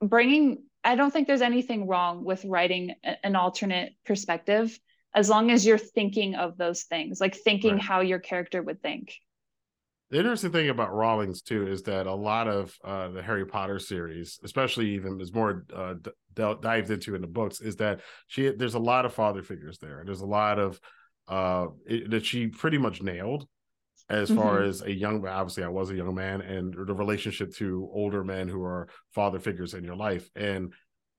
bringing 0.00 0.62
i 0.84 0.94
don't 0.94 1.10
think 1.10 1.26
there's 1.26 1.42
anything 1.42 1.86
wrong 1.86 2.24
with 2.24 2.44
writing 2.44 2.94
an 3.22 3.36
alternate 3.36 3.92
perspective 4.04 4.78
as 5.14 5.28
long 5.28 5.50
as 5.50 5.64
you're 5.64 5.78
thinking 5.78 6.34
of 6.34 6.56
those 6.56 6.82
things 6.82 7.20
like 7.20 7.34
thinking 7.34 7.74
right. 7.74 7.82
how 7.82 8.00
your 8.00 8.18
character 8.18 8.62
would 8.62 8.82
think 8.82 9.14
the 10.10 10.18
interesting 10.18 10.52
thing 10.52 10.68
about 10.68 10.94
Rawlings 10.94 11.42
too 11.42 11.66
is 11.66 11.82
that 11.82 12.06
a 12.06 12.14
lot 12.14 12.46
of 12.46 12.76
uh, 12.84 13.08
the 13.08 13.22
Harry 13.22 13.44
Potter 13.44 13.80
series, 13.80 14.38
especially 14.44 14.90
even 14.90 15.20
is 15.20 15.34
more 15.34 15.64
uh, 15.74 15.94
d- 16.00 16.12
dived 16.34 16.90
into 16.90 17.16
in 17.16 17.22
the 17.22 17.26
books, 17.26 17.60
is 17.60 17.74
that 17.76 18.02
she 18.28 18.50
there's 18.50 18.74
a 18.74 18.78
lot 18.78 19.04
of 19.04 19.12
father 19.12 19.42
figures 19.42 19.78
there. 19.78 20.02
There's 20.04 20.20
a 20.20 20.26
lot 20.26 20.60
of 20.60 20.80
uh, 21.26 21.66
it, 21.86 22.10
that 22.10 22.24
she 22.24 22.46
pretty 22.46 22.78
much 22.78 23.02
nailed 23.02 23.48
as 24.08 24.30
mm-hmm. 24.30 24.40
far 24.40 24.62
as 24.62 24.82
a 24.82 24.92
young 24.92 25.26
obviously 25.26 25.64
i 25.64 25.68
was 25.68 25.90
a 25.90 25.96
young 25.96 26.14
man 26.14 26.40
and 26.40 26.74
the 26.74 26.94
relationship 26.94 27.52
to 27.54 27.88
older 27.92 28.22
men 28.22 28.48
who 28.48 28.62
are 28.62 28.88
father 29.12 29.38
figures 29.38 29.74
in 29.74 29.84
your 29.84 29.96
life 29.96 30.28
and 30.36 30.72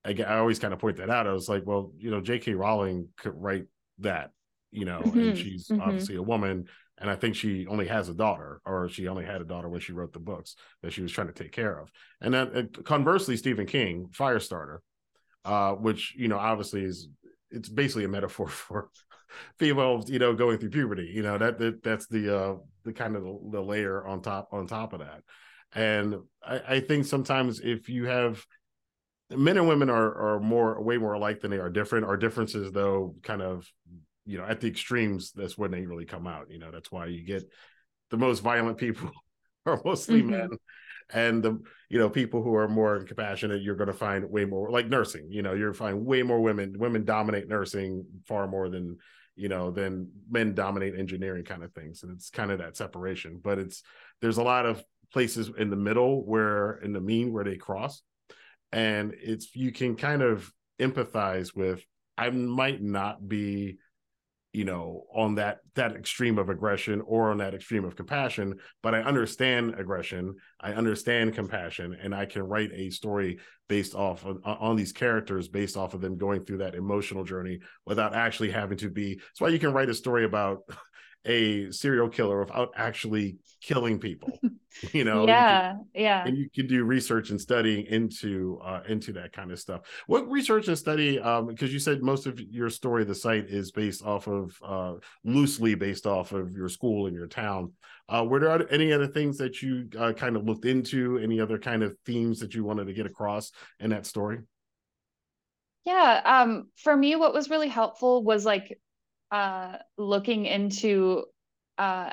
again 0.04 0.28
i 0.28 0.38
always 0.38 0.60
kind 0.60 0.74
of 0.74 0.80
point 0.80 0.98
that 0.98 1.10
out 1.10 1.28
i 1.28 1.34
was 1.34 1.50
like 1.50 1.64
well 1.66 1.92
you 1.98 2.10
know 2.10 2.22
jk 2.22 2.56
rowling 2.56 3.08
could 3.18 3.34
write 3.36 3.66
that 4.00 4.32
you 4.72 4.86
know 4.86 5.02
mm-hmm. 5.02 5.20
and 5.20 5.38
she's 5.38 5.68
mm-hmm. 5.68 5.82
obviously 5.82 6.16
a 6.16 6.22
woman 6.22 6.66
and 6.98 7.10
i 7.10 7.16
think 7.16 7.36
she 7.36 7.68
only 7.68 7.88
has 7.88 8.10
a 8.10 8.14
daughter 8.14 8.62
or 8.66 8.88
she 8.90 9.08
only 9.08 9.26
had 9.26 9.42
a 9.42 9.46
daughter 9.46 9.70
when 9.70 9.82
she 9.82 9.94
wrote 9.94 10.14
the 10.14 10.20
books 10.20 10.56
that 10.82 10.94
she 10.94 11.02
was 11.02 11.12
trying 11.12 11.28
to 11.28 11.34
take 11.34 11.52
care 11.52 11.80
of 11.80 11.92
and 12.22 12.34
then 12.34 12.48
uh, 12.56 12.82
conversely 12.84 13.36
stephen 13.36 13.66
king 13.66 14.08
firestarter 14.18 14.80
uh, 15.46 15.72
which 15.72 16.14
you 16.18 16.28
know 16.28 16.38
obviously 16.38 16.84
is 16.84 17.10
it's 17.52 17.70
basically 17.70 18.04
a 18.04 18.10
metaphor 18.10 18.48
for 18.50 18.90
females, 19.59 20.09
you 20.09 20.19
know, 20.19 20.34
going 20.34 20.57
through 20.57 20.69
puberty. 20.69 21.11
You 21.13 21.23
know 21.23 21.38
that, 21.38 21.57
that 21.59 21.84
that's 21.84 22.07
the 22.07 22.38
uh 22.38 22.55
the 22.84 22.93
kind 22.93 23.15
of 23.15 23.23
the, 23.23 23.39
the 23.51 23.61
layer 23.61 24.05
on 24.05 24.21
top 24.21 24.49
on 24.51 24.67
top 24.67 24.93
of 24.93 24.99
that. 24.99 25.23
And 25.73 26.15
I, 26.45 26.61
I 26.67 26.80
think 26.80 27.05
sometimes 27.05 27.59
if 27.59 27.89
you 27.89 28.05
have 28.05 28.45
men 29.30 29.57
and 29.57 29.67
women 29.67 29.89
are 29.89 30.36
are 30.36 30.39
more 30.39 30.82
way 30.82 30.97
more 30.97 31.13
alike 31.13 31.41
than 31.41 31.51
they 31.51 31.59
are 31.59 31.69
different. 31.69 32.05
Our 32.05 32.17
differences 32.17 32.71
though 32.71 33.15
kind 33.23 33.41
of 33.41 33.67
you 34.25 34.38
know 34.38 34.45
at 34.45 34.61
the 34.61 34.67
extremes 34.67 35.32
that's 35.32 35.57
when 35.57 35.71
they 35.71 35.86
really 35.86 36.05
come 36.05 36.28
out. 36.28 36.49
You 36.49 36.59
know 36.59 36.71
that's 36.71 36.91
why 36.91 37.07
you 37.07 37.23
get 37.25 37.43
the 38.09 38.17
most 38.17 38.39
violent 38.39 38.78
people 38.78 39.11
are 39.65 39.82
mostly 39.84 40.21
mm-hmm. 40.21 40.32
men 40.32 40.49
and 41.13 41.43
the 41.43 41.61
you 41.90 41.98
know 41.98 42.10
people 42.10 42.44
who 42.44 42.56
are 42.56 42.68
more 42.68 43.04
compassionate 43.04 43.62
you're 43.62 43.76
going 43.76 43.88
to 43.88 43.94
find 43.94 44.30
way 44.30 44.46
more 44.46 44.70
like 44.70 44.88
nursing 44.88 45.28
you 45.30 45.42
know 45.42 45.54
you're 45.54 45.74
find 45.74 46.06
way 46.06 46.22
more 46.24 46.42
women 46.42 46.76
women 46.78 47.06
dominate 47.06 47.48
nursing 47.48 48.06
far 48.28 48.48
more 48.48 48.70
than 48.70 48.98
you 49.36 49.50
know 49.50 49.72
than 49.72 50.10
men 50.30 50.54
dominate 50.54 50.98
engineering 50.98 51.46
kind 51.46 51.64
of 51.64 51.72
things 51.74 52.04
and 52.04 52.12
it's 52.12 52.30
kind 52.30 52.52
of 52.52 52.60
that 52.60 52.76
separation 52.76 53.40
but 53.42 53.58
it's 53.58 53.84
there's 54.22 54.38
a 54.38 54.44
lot 54.44 54.66
of 54.66 54.84
places 55.14 55.50
in 55.58 55.70
the 55.70 55.76
middle 55.76 56.26
where 56.26 56.74
in 56.80 56.92
the 56.92 57.00
mean 57.00 57.32
where 57.32 57.44
they 57.44 57.56
cross 57.56 58.02
and 58.72 59.14
it's 59.22 59.56
you 59.56 59.72
can 59.72 59.96
kind 59.96 60.22
of 60.22 60.52
empathize 60.80 61.56
with 61.56 61.82
i 62.18 62.30
might 62.30 62.82
not 62.82 63.26
be 63.28 63.78
you 64.58 64.66
know 64.66 65.03
on 65.14 65.36
that 65.36 65.60
that 65.76 65.95
extreme 65.95 66.39
of 66.39 66.49
aggression 66.49 66.99
or 67.05 67.30
on 67.30 67.38
that 67.38 67.53
extreme 67.53 67.86
of 67.86 67.95
compassion 67.95 68.55
but 68.82 68.95
i 68.95 69.01
understand 69.01 69.76
aggression 69.78 70.34
i 70.62 70.74
understand 70.74 71.36
compassion 71.36 71.95
and 72.01 72.16
i 72.16 72.26
can 72.26 72.41
write 72.41 72.72
a 72.74 72.89
story 72.89 73.38
based 73.70 73.93
off 73.93 74.26
of, 74.26 74.39
on 74.43 74.76
these 74.76 74.91
characters 74.91 75.47
based 75.47 75.78
off 75.78 75.93
of 75.93 76.01
them 76.01 76.18
going 76.18 76.43
through 76.43 76.58
that 76.58 76.74
emotional 76.74 77.24
journey 77.24 77.60
without 77.86 78.16
actually 78.16 78.49
having 78.49 78.80
to 78.80 78.89
be 78.89 79.14
that's 79.14 79.39
why 79.39 79.49
you 79.49 79.60
can 79.60 79.74
write 79.74 79.89
a 79.89 79.93
story 79.93 80.26
about 80.26 80.64
a 81.28 81.71
serial 81.71 82.09
killer 82.09 82.39
without 82.39 82.71
actually 82.75 83.38
killing 83.61 83.99
people. 83.99 84.39
You 84.93 85.05
know 85.05 85.25
yeah 85.25 85.71
you 85.71 85.75
can, 85.78 85.86
yeah 85.95 86.28
and 86.28 86.38
you 86.38 86.49
can 86.53 86.67
do 86.67 86.84
research 86.84 87.32
and 87.32 87.41
studying 87.41 87.88
into 87.88 88.59
uh 88.63 88.82
into 88.88 89.11
that 89.13 89.34
kind 89.34 89.51
of 89.51 89.57
stuff. 89.57 89.82
What 90.05 90.30
research 90.30 90.67
and 90.67 90.78
study 90.78 91.19
um 91.19 91.47
because 91.47 91.73
you 91.73 91.80
said 91.80 92.03
most 92.03 92.28
of 92.28 92.39
your 92.39 92.69
story 92.69 93.03
the 93.03 93.15
Sight 93.15 93.47
is 93.47 93.71
based 93.71 94.03
off 94.05 94.28
of 94.28 94.55
uh 94.63 94.93
loosely 95.23 95.73
based 95.73 96.05
off 96.05 96.32
of 96.32 96.51
your 96.51 96.69
school 96.69 97.07
and 97.07 97.15
your 97.15 97.25
town. 97.25 97.73
Uh 98.07 98.23
were 98.23 98.39
there 98.39 98.71
any 98.71 98.93
other 98.93 99.07
things 99.07 99.39
that 99.39 99.63
you 99.63 99.89
uh, 99.97 100.13
kind 100.13 100.36
of 100.36 100.45
looked 100.45 100.65
into? 100.65 101.17
Any 101.17 101.39
other 101.39 101.57
kind 101.57 101.82
of 101.82 101.97
themes 102.05 102.39
that 102.41 102.53
you 102.53 102.63
wanted 102.63 102.86
to 102.86 102.93
get 102.93 103.07
across 103.07 103.51
in 103.80 103.89
that 103.89 104.05
story? 104.05 104.41
Yeah 105.86 106.21
um 106.23 106.67
for 106.75 106.95
me 106.95 107.15
what 107.15 107.34
was 107.34 107.49
really 107.49 107.69
helpful 107.69 108.23
was 108.23 108.45
like 108.45 108.80
uh 109.32 109.78
looking 109.97 110.45
into 110.45 111.23
uh 111.78 112.11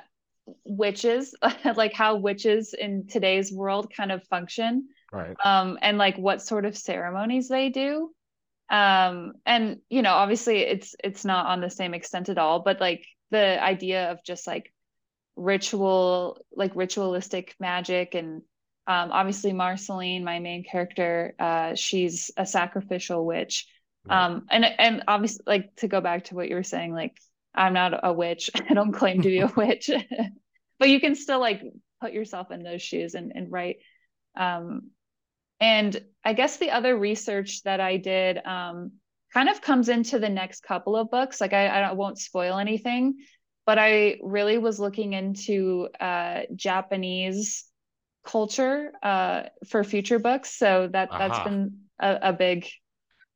witches 0.65 1.35
like 1.77 1.93
how 1.93 2.17
witches 2.17 2.75
in 2.75 3.07
today's 3.07 3.53
world 3.53 3.93
kind 3.97 4.13
of 4.13 4.23
function 4.25 4.89
right. 5.13 5.37
um 5.45 5.79
and 5.81 5.97
like 5.99 6.17
what 6.19 6.43
sort 6.43 6.65
of 6.65 6.77
ceremonies 6.77 7.49
they 7.49 7.69
do. 7.71 8.11
Um 8.71 9.35
and 9.47 9.79
you 9.91 10.03
know 10.03 10.13
obviously 10.13 10.59
it's 10.59 10.95
it's 11.03 11.25
not 11.25 11.47
on 11.47 11.61
the 11.61 11.71
same 11.71 11.95
extent 11.95 12.29
at 12.29 12.39
all 12.39 12.61
but 12.61 12.81
like 12.81 13.05
the 13.31 13.63
idea 13.63 14.11
of 14.11 14.25
just 14.25 14.47
like 14.47 14.73
ritual 15.37 16.39
like 16.53 16.75
ritualistic 16.75 17.55
magic 17.61 18.15
and 18.15 18.43
um 18.87 19.13
obviously 19.13 19.53
marceline 19.53 20.25
my 20.25 20.39
main 20.39 20.65
character 20.65 21.35
uh 21.39 21.75
she's 21.75 22.31
a 22.37 22.47
sacrificial 22.47 23.25
witch 23.27 23.67
right. 24.07 24.25
um 24.25 24.47
and 24.51 24.65
and 24.65 25.03
obviously 25.09 25.45
like 25.47 25.75
to 25.77 25.89
go 25.89 26.01
back 26.01 26.25
to 26.25 26.35
what 26.35 26.49
you 26.49 26.55
were 26.55 26.63
saying 26.63 26.93
like 26.93 27.17
I'm 27.55 27.73
not 27.73 28.01
a 28.03 28.13
witch. 28.13 28.51
I 28.69 28.75
don't 28.75 28.93
claim 28.93 29.23
to 29.23 29.29
be 29.29 29.41
a 29.41 29.47
witch, 29.57 29.91
but 30.79 30.89
you 30.89 31.01
can 31.01 31.15
still 31.15 31.41
like 31.41 31.63
put 32.01 32.13
yourself 32.13 32.51
in 32.51 32.63
those 32.63 32.83
shoes 32.83 33.15
and, 33.15 33.33
and 33.35 33.51
write. 33.51 33.77
Um, 34.37 34.91
and 35.61 35.99
I 36.25 36.33
guess 36.33 36.57
the 36.57 36.73
other 36.73 36.97
research 36.97 37.63
that 37.63 37.81
I 37.81 37.97
did 37.97 38.45
um, 38.45 38.93
kind 39.33 39.49
of 39.49 39.61
comes 39.61 39.89
into 39.89 40.19
the 40.19 40.29
next 40.29 40.63
couple 40.63 40.97
of 40.97 41.11
books. 41.11 41.41
Like 41.41 41.53
I, 41.53 41.67
I 41.67 41.93
won't 41.93 42.19
spoil 42.19 42.59
anything, 42.59 43.15
but 43.65 43.79
I 43.79 44.19
really 44.23 44.59
was 44.59 44.81
looking 44.81 45.13
into 45.13 45.89
uh, 46.01 46.43
Japanese 46.55 47.65
culture 48.27 48.93
uh, 49.03 49.45
for 49.69 49.85
future 49.85 50.19
books. 50.19 50.51
So 50.59 50.89
that 50.93 51.11
that's 51.11 51.39
been 51.41 51.79
a, 52.01 52.19
a 52.23 52.33
big 52.33 52.67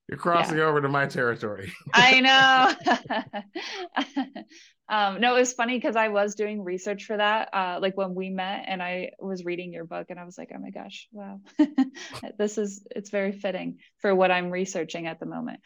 you're 0.08 0.18
crossing 0.18 0.56
yeah. 0.56 0.64
over 0.64 0.80
to 0.80 0.88
my 0.88 1.06
territory. 1.06 1.70
I 1.92 2.20
know. 2.20 4.04
um, 4.88 5.20
no, 5.20 5.36
it 5.36 5.40
was 5.40 5.52
funny 5.52 5.76
because 5.76 5.96
I 5.96 6.08
was 6.08 6.34
doing 6.34 6.64
research 6.64 7.04
for 7.04 7.16
that, 7.16 7.50
uh, 7.52 7.78
like 7.82 7.94
when 7.96 8.14
we 8.14 8.30
met, 8.30 8.64
and 8.66 8.82
I 8.82 9.10
was 9.18 9.44
reading 9.44 9.70
your 9.70 9.84
book, 9.84 10.06
and 10.08 10.18
I 10.18 10.24
was 10.24 10.38
like, 10.38 10.50
"Oh 10.54 10.58
my 10.58 10.70
gosh, 10.70 11.08
wow, 11.12 11.40
this 12.38 12.56
is 12.56 12.86
it's 12.90 13.10
very 13.10 13.32
fitting 13.32 13.80
for 13.98 14.14
what 14.14 14.30
I'm 14.30 14.50
researching 14.50 15.06
at 15.06 15.20
the 15.20 15.26
moment." 15.26 15.60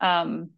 Um, 0.00 0.50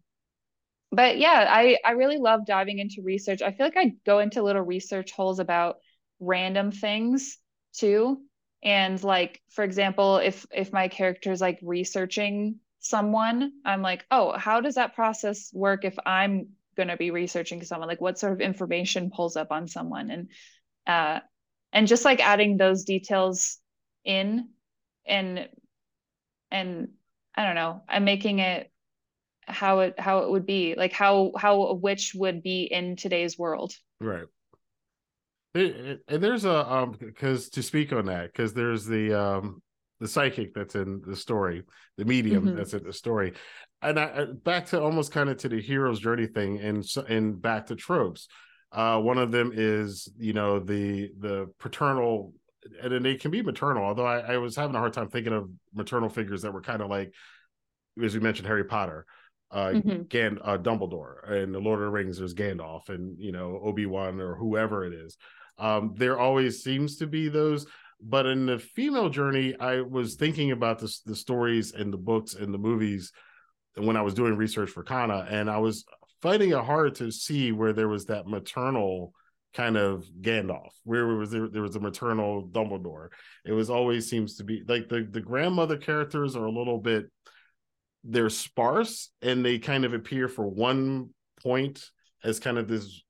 but 0.93 1.17
yeah, 1.17 1.45
I 1.49 1.77
I 1.83 1.91
really 1.91 2.17
love 2.17 2.45
diving 2.45 2.79
into 2.79 3.01
research. 3.03 3.41
I 3.41 3.51
feel 3.51 3.65
like 3.65 3.77
I 3.77 3.95
go 4.05 4.19
into 4.19 4.43
little 4.43 4.61
research 4.61 5.11
holes 5.11 5.39
about 5.39 5.75
random 6.21 6.71
things 6.71 7.37
too, 7.73 8.21
and 8.63 9.03
like 9.03 9.41
for 9.49 9.65
example, 9.65 10.17
if 10.17 10.45
if 10.53 10.71
my 10.71 10.87
character 10.87 11.33
is 11.33 11.41
like 11.41 11.59
researching 11.61 12.61
someone, 12.85 13.51
I'm 13.65 13.81
like, 13.81 14.05
oh, 14.11 14.37
how 14.37 14.61
does 14.61 14.75
that 14.75 14.95
process 14.95 15.49
work 15.53 15.85
if 15.85 15.95
I'm 16.05 16.49
going 16.77 16.89
to 16.89 16.97
be 16.97 17.11
researching 17.11 17.63
someone? 17.63 17.89
Like, 17.89 18.01
what 18.01 18.19
sort 18.19 18.33
of 18.33 18.41
information 18.41 19.11
pulls 19.13 19.35
up 19.35 19.51
on 19.51 19.67
someone? 19.67 20.11
And 20.11 20.29
uh, 20.87 21.19
and 21.73 21.87
just 21.87 22.05
like 22.05 22.19
adding 22.19 22.57
those 22.57 22.83
details 22.83 23.57
in, 24.03 24.49
and 25.05 25.49
and 26.51 26.89
I 27.35 27.45
don't 27.45 27.55
know, 27.55 27.81
I'm 27.89 28.05
making 28.05 28.39
it 28.39 28.71
how 29.47 29.79
it 29.79 29.99
how 29.99 30.19
it 30.19 30.29
would 30.29 30.45
be 30.45 30.75
like 30.75 30.93
how 30.93 31.31
how 31.37 31.63
a 31.63 31.73
witch 31.73 32.13
would 32.15 32.41
be 32.41 32.63
in 32.63 32.95
today's 32.95 33.37
world. 33.37 33.73
Right. 33.99 34.25
and 35.53 35.99
there's 36.07 36.45
a 36.45 36.71
um 36.71 36.95
because 36.99 37.49
to 37.49 37.63
speak 37.63 37.93
on 37.93 38.05
that 38.07 38.31
because 38.31 38.53
there's 38.53 38.85
the 38.85 39.13
um 39.13 39.61
the 40.05 40.11
psychic 40.11 40.53
that's 40.53 40.75
in 40.75 41.01
the 41.05 41.15
story, 41.15 41.63
the 41.97 42.05
medium 42.05 42.45
mm-hmm. 42.45 42.55
that's 42.55 42.73
in 42.73 42.83
the 42.83 42.93
story, 42.93 43.33
and 43.81 43.99
I, 43.99 44.25
back 44.25 44.67
to 44.67 44.81
almost 44.81 45.11
kind 45.11 45.29
of 45.29 45.37
to 45.37 45.49
the 45.49 45.59
hero's 45.59 45.99
journey 45.99 46.27
thing, 46.27 46.59
and 46.59 46.85
and 47.09 47.41
back 47.41 47.67
to 47.67 47.75
tropes. 47.75 48.27
Uh, 48.71 48.99
one 48.99 49.17
of 49.17 49.31
them 49.31 49.51
is 49.53 50.07
you 50.17 50.33
know 50.33 50.59
the 50.59 51.11
the 51.19 51.47
paternal, 51.59 52.33
and 52.81 52.91
then 52.91 53.03
they 53.03 53.15
can 53.15 53.31
be 53.31 53.41
maternal. 53.41 53.83
Although 53.83 54.05
I, 54.05 54.33
I 54.33 54.37
was 54.37 54.55
having 54.55 54.75
a 54.75 54.79
hard 54.79 54.93
time 54.93 55.09
thinking 55.09 55.33
of 55.33 55.49
maternal 55.73 56.09
figures 56.09 56.43
that 56.43 56.53
were 56.53 56.61
kind 56.61 56.81
of 56.81 56.89
like, 56.89 57.13
as 58.03 58.13
we 58.13 58.19
mentioned, 58.19 58.47
Harry 58.47 58.65
Potter 58.65 59.05
uh 59.51 59.67
mm-hmm. 59.67 60.01
Gan- 60.03 60.39
uh, 60.43 60.57
Dumbledore 60.57 61.29
and 61.31 61.53
the 61.53 61.59
Lord 61.59 61.79
of 61.79 61.85
the 61.85 61.91
Rings 61.91 62.17
there's 62.17 62.33
Gandalf 62.33 62.89
and 62.89 63.15
you 63.19 63.31
know 63.31 63.59
Obi-Wan 63.63 64.19
or 64.19 64.35
whoever 64.35 64.85
it 64.85 64.93
is 64.93 65.17
um 65.59 65.93
there 65.95 66.17
always 66.17 66.63
seems 66.63 66.97
to 66.97 67.05
be 67.05 67.29
those 67.29 67.67
but 68.07 68.25
in 68.25 68.45
the 68.45 68.59
female 68.59 69.09
journey, 69.09 69.55
I 69.59 69.81
was 69.81 70.15
thinking 70.15 70.51
about 70.51 70.79
this, 70.79 71.01
the 71.01 71.15
stories 71.15 71.73
and 71.73 71.91
the 71.91 71.97
books 71.97 72.35
and 72.35 72.53
the 72.53 72.57
movies 72.57 73.11
when 73.75 73.97
I 73.97 74.01
was 74.03 74.13
doing 74.13 74.37
research 74.37 74.69
for 74.69 74.83
Kana, 74.83 75.27
and 75.29 75.49
I 75.49 75.57
was 75.57 75.85
finding 76.21 76.51
it 76.51 76.63
hard 76.63 76.95
to 76.95 77.11
see 77.11 77.51
where 77.51 77.73
there 77.73 77.89
was 77.89 78.05
that 78.05 78.27
maternal 78.27 79.13
kind 79.53 79.75
of 79.77 80.05
Gandalf, 80.21 80.69
where 80.83 81.07
was 81.07 81.31
there, 81.31 81.47
there 81.47 81.61
was 81.61 81.75
a 81.75 81.79
maternal 81.79 82.47
Dumbledore. 82.47 83.09
It 83.45 83.53
was 83.53 83.69
always 83.69 84.09
seems 84.09 84.37
to 84.37 84.43
be 84.43 84.63
like 84.67 84.87
the 84.87 85.07
the 85.09 85.21
grandmother 85.21 85.77
characters 85.77 86.35
are 86.35 86.45
a 86.45 86.51
little 86.51 86.79
bit 86.79 87.05
they're 88.05 88.29
sparse 88.29 89.09
and 89.21 89.43
they 89.43 89.57
kind 89.57 89.83
of 89.83 89.93
appear 89.93 90.27
for 90.27 90.47
one 90.47 91.09
point 91.41 91.89
as 92.23 92.39
kind 92.39 92.57
of 92.57 92.67
this 92.67 93.01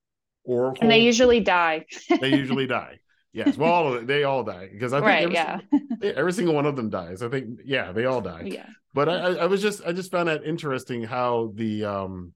oracle. 0.43 0.81
And 0.81 0.91
they 0.91 0.99
usually 0.99 1.41
die. 1.41 1.85
they 2.21 2.29
usually 2.29 2.65
die. 2.65 2.99
Yes, 3.35 3.57
well, 3.57 3.73
all 3.73 3.99
they 3.99 4.23
all 4.23 4.43
die 4.45 4.69
because 4.71 4.93
I 4.93 4.99
think 4.99 5.07
right, 5.07 5.23
every, 5.23 5.35
yeah. 6.01 6.11
every 6.15 6.31
single 6.31 6.55
one 6.55 6.65
of 6.65 6.77
them 6.77 6.89
dies. 6.89 7.21
I 7.21 7.27
think, 7.27 7.59
yeah, 7.65 7.91
they 7.91 8.05
all 8.05 8.21
die. 8.21 8.43
Yeah. 8.45 8.65
But 8.93 9.09
I, 9.09 9.15
I 9.15 9.45
was 9.47 9.61
just, 9.61 9.85
I 9.85 9.91
just 9.91 10.09
found 10.09 10.29
that 10.29 10.45
interesting 10.45 11.03
how 11.03 11.51
the 11.53 11.83
um 11.83 12.33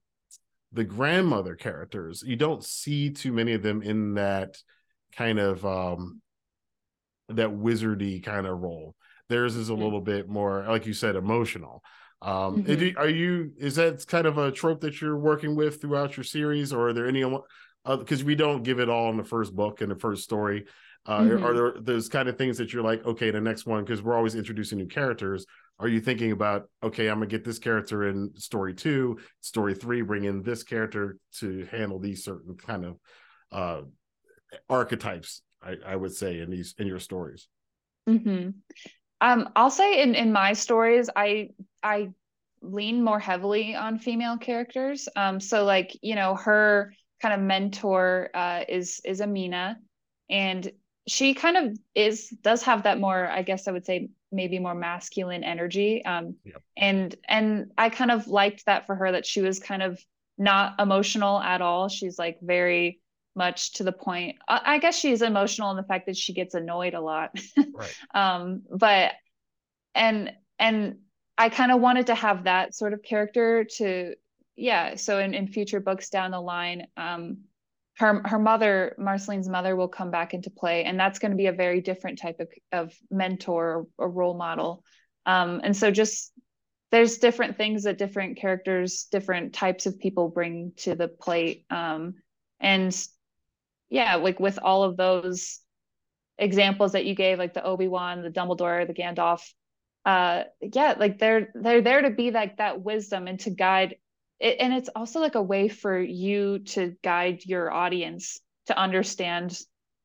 the 0.72 0.84
grandmother 0.84 1.56
characters 1.56 2.22
you 2.24 2.36
don't 2.36 2.62
see 2.62 3.10
too 3.10 3.32
many 3.32 3.54
of 3.54 3.62
them 3.62 3.82
in 3.82 4.14
that 4.14 4.58
kind 5.16 5.40
of 5.40 5.64
um 5.64 6.20
that 7.30 7.48
wizardy 7.48 8.22
kind 8.22 8.46
of 8.46 8.58
role. 8.58 8.94
Theirs 9.30 9.56
is 9.56 9.70
a 9.70 9.72
mm-hmm. 9.72 9.82
little 9.82 10.00
bit 10.02 10.28
more, 10.28 10.66
like 10.68 10.84
you 10.84 10.92
said, 10.92 11.16
emotional. 11.16 11.82
Um, 12.20 12.64
mm-hmm. 12.64 12.98
are 12.98 13.08
you? 13.08 13.52
Is 13.56 13.76
that 13.76 14.06
kind 14.06 14.26
of 14.26 14.36
a 14.36 14.52
trope 14.52 14.82
that 14.82 15.00
you're 15.00 15.18
working 15.18 15.56
with 15.56 15.80
throughout 15.80 16.18
your 16.18 16.24
series, 16.24 16.74
or 16.74 16.88
are 16.88 16.92
there 16.92 17.06
any? 17.06 17.24
Because 17.86 18.22
uh, 18.22 18.26
we 18.26 18.34
don't 18.34 18.64
give 18.64 18.80
it 18.80 18.90
all 18.90 19.08
in 19.08 19.16
the 19.16 19.24
first 19.24 19.56
book 19.56 19.80
and 19.80 19.90
the 19.90 19.98
first 19.98 20.24
story. 20.24 20.66
Uh, 21.06 21.20
mm-hmm. 21.20 21.44
Are 21.44 21.54
there 21.54 21.74
those 21.80 22.08
kind 22.08 22.28
of 22.28 22.36
things 22.36 22.58
that 22.58 22.72
you're 22.72 22.82
like, 22.82 23.04
okay, 23.04 23.30
the 23.30 23.40
next 23.40 23.66
one, 23.66 23.84
because 23.84 24.02
we're 24.02 24.16
always 24.16 24.34
introducing 24.34 24.78
new 24.78 24.86
characters. 24.86 25.46
Are 25.78 25.88
you 25.88 26.00
thinking 26.00 26.32
about, 26.32 26.68
okay, 26.82 27.08
I'm 27.08 27.16
gonna 27.16 27.26
get 27.26 27.42
this 27.44 27.58
character 27.58 28.08
in 28.08 28.32
story 28.36 28.74
two, 28.74 29.18
story 29.40 29.74
three, 29.74 30.02
bring 30.02 30.24
in 30.24 30.42
this 30.42 30.62
character 30.62 31.16
to 31.38 31.66
handle 31.70 31.98
these 31.98 32.22
certain 32.22 32.56
kind 32.56 32.84
of 32.84 32.96
uh, 33.50 33.82
archetypes? 34.68 35.42
I, 35.62 35.76
I 35.86 35.96
would 35.96 36.14
say 36.14 36.40
in 36.40 36.50
these 36.50 36.74
in 36.78 36.86
your 36.86 36.98
stories. 36.98 37.48
Mm-hmm. 38.08 38.50
Um, 39.20 39.48
I'll 39.56 39.70
say 39.70 40.02
in 40.02 40.14
in 40.14 40.32
my 40.32 40.52
stories, 40.52 41.10
I 41.14 41.50
I 41.82 42.10
lean 42.62 43.02
more 43.02 43.18
heavily 43.18 43.74
on 43.74 43.98
female 43.98 44.36
characters. 44.36 45.08
Um, 45.16 45.40
so 45.40 45.64
like 45.64 45.96
you 46.02 46.14
know, 46.14 46.34
her 46.34 46.92
kind 47.22 47.34
of 47.34 47.40
mentor 47.40 48.30
uh, 48.34 48.64
is 48.68 49.00
is 49.04 49.20
Amina, 49.20 49.78
and 50.28 50.70
she 51.10 51.34
kind 51.34 51.56
of 51.56 51.76
is 51.96 52.28
does 52.42 52.62
have 52.62 52.84
that 52.84 53.00
more 53.00 53.28
i 53.28 53.42
guess 53.42 53.66
i 53.66 53.72
would 53.72 53.84
say 53.84 54.08
maybe 54.30 54.60
more 54.60 54.76
masculine 54.76 55.42
energy 55.42 56.04
um 56.04 56.36
yep. 56.44 56.62
and 56.76 57.16
and 57.28 57.72
i 57.76 57.90
kind 57.90 58.12
of 58.12 58.28
liked 58.28 58.64
that 58.66 58.86
for 58.86 58.94
her 58.94 59.10
that 59.10 59.26
she 59.26 59.40
was 59.40 59.58
kind 59.58 59.82
of 59.82 60.00
not 60.38 60.78
emotional 60.78 61.40
at 61.40 61.60
all 61.60 61.88
she's 61.88 62.16
like 62.16 62.38
very 62.40 63.00
much 63.34 63.72
to 63.72 63.82
the 63.82 63.92
point 63.92 64.36
i, 64.48 64.60
I 64.64 64.78
guess 64.78 64.96
she's 64.96 65.20
emotional 65.20 65.72
in 65.72 65.76
the 65.76 65.82
fact 65.82 66.06
that 66.06 66.16
she 66.16 66.32
gets 66.32 66.54
annoyed 66.54 66.94
a 66.94 67.00
lot 67.00 67.36
right. 67.74 67.96
um 68.14 68.62
but 68.70 69.12
and 69.96 70.32
and 70.60 70.98
i 71.36 71.48
kind 71.48 71.72
of 71.72 71.80
wanted 71.80 72.06
to 72.06 72.14
have 72.14 72.44
that 72.44 72.72
sort 72.72 72.92
of 72.92 73.02
character 73.02 73.64
to 73.64 74.14
yeah, 74.60 74.96
so 74.96 75.18
in, 75.18 75.32
in 75.32 75.48
future 75.48 75.80
books 75.80 76.10
down 76.10 76.32
the 76.32 76.40
line, 76.40 76.86
um, 76.98 77.38
her 78.00 78.22
her 78.24 78.38
mother, 78.38 78.94
Marceline's 78.98 79.48
mother, 79.48 79.76
will 79.76 79.88
come 79.88 80.10
back 80.10 80.32
into 80.32 80.48
play, 80.50 80.84
and 80.84 80.98
that's 80.98 81.18
going 81.18 81.32
to 81.32 81.36
be 81.36 81.46
a 81.46 81.52
very 81.52 81.82
different 81.82 82.18
type 82.18 82.40
of 82.40 82.48
of 82.72 82.94
mentor 83.10 83.86
or, 83.98 84.08
role 84.08 84.36
model. 84.36 84.82
Um, 85.26 85.60
and 85.62 85.76
so 85.76 85.90
just 85.90 86.32
there's 86.90 87.18
different 87.18 87.58
things 87.58 87.84
that 87.84 87.98
different 87.98 88.38
characters, 88.38 89.06
different 89.12 89.52
types 89.52 89.84
of 89.84 89.98
people 89.98 90.30
bring 90.30 90.72
to 90.78 90.94
the 90.94 91.08
plate. 91.08 91.66
Um, 91.68 92.14
and 92.58 92.96
yeah, 93.90 94.16
like 94.16 94.40
with 94.40 94.58
all 94.62 94.82
of 94.82 94.96
those 94.96 95.60
examples 96.38 96.92
that 96.92 97.04
you 97.04 97.14
gave, 97.14 97.38
like 97.38 97.52
the 97.52 97.62
Obi 97.62 97.86
Wan, 97.86 98.22
the 98.22 98.30
Dumbledore, 98.30 98.86
the 98.86 98.94
Gandalf, 98.94 99.42
uh, 100.06 100.44
yeah, 100.62 100.94
like 100.98 101.18
they're 101.18 101.50
they're 101.54 101.82
there 101.82 102.00
to 102.00 102.10
be 102.10 102.30
like 102.30 102.56
that 102.56 102.80
wisdom 102.80 103.26
and 103.26 103.38
to 103.40 103.50
guide 103.50 103.96
it, 104.40 104.56
and 104.60 104.72
it's 104.72 104.90
also 104.94 105.20
like 105.20 105.34
a 105.34 105.42
way 105.42 105.68
for 105.68 105.98
you 105.98 106.60
to 106.60 106.96
guide 107.02 107.44
your 107.44 107.72
audience 107.72 108.40
to 108.66 108.78
understand 108.78 109.58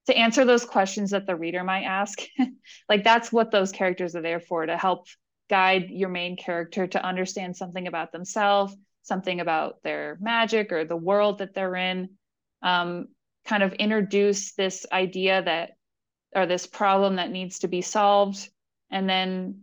to 0.07 0.15
answer 0.15 0.45
those 0.45 0.65
questions 0.65 1.11
that 1.11 1.25
the 1.25 1.35
reader 1.35 1.63
might 1.63 1.83
ask. 1.83 2.19
Like 2.89 3.03
that's 3.03 3.31
what 3.31 3.49
those 3.49 3.71
characters 3.71 4.15
are 4.15 4.21
there 4.21 4.39
for 4.39 4.65
to 4.65 4.77
help 4.77 5.07
guide 5.49 5.89
your 5.89 6.09
main 6.09 6.37
character 6.37 6.85
to 6.85 7.03
understand 7.03 7.55
something 7.55 7.87
about 7.87 8.11
themselves 8.11 8.75
something 9.05 9.39
about 9.39 9.81
their 9.83 10.17
magic 10.19 10.71
or 10.71 10.83
the 10.83 10.95
world 10.95 11.37
that 11.37 11.53
they're 11.53 11.75
in 11.75 12.09
um, 12.63 13.07
kind 13.45 13.61
of 13.63 13.73
introduce 13.73 14.53
this 14.53 14.85
idea 14.91 15.43
that 15.43 15.71
or 16.35 16.45
this 16.45 16.67
problem 16.67 17.15
that 17.15 17.31
needs 17.31 17.59
to 17.59 17.67
be 17.67 17.81
solved 17.81 18.49
and 18.89 19.07
then 19.07 19.61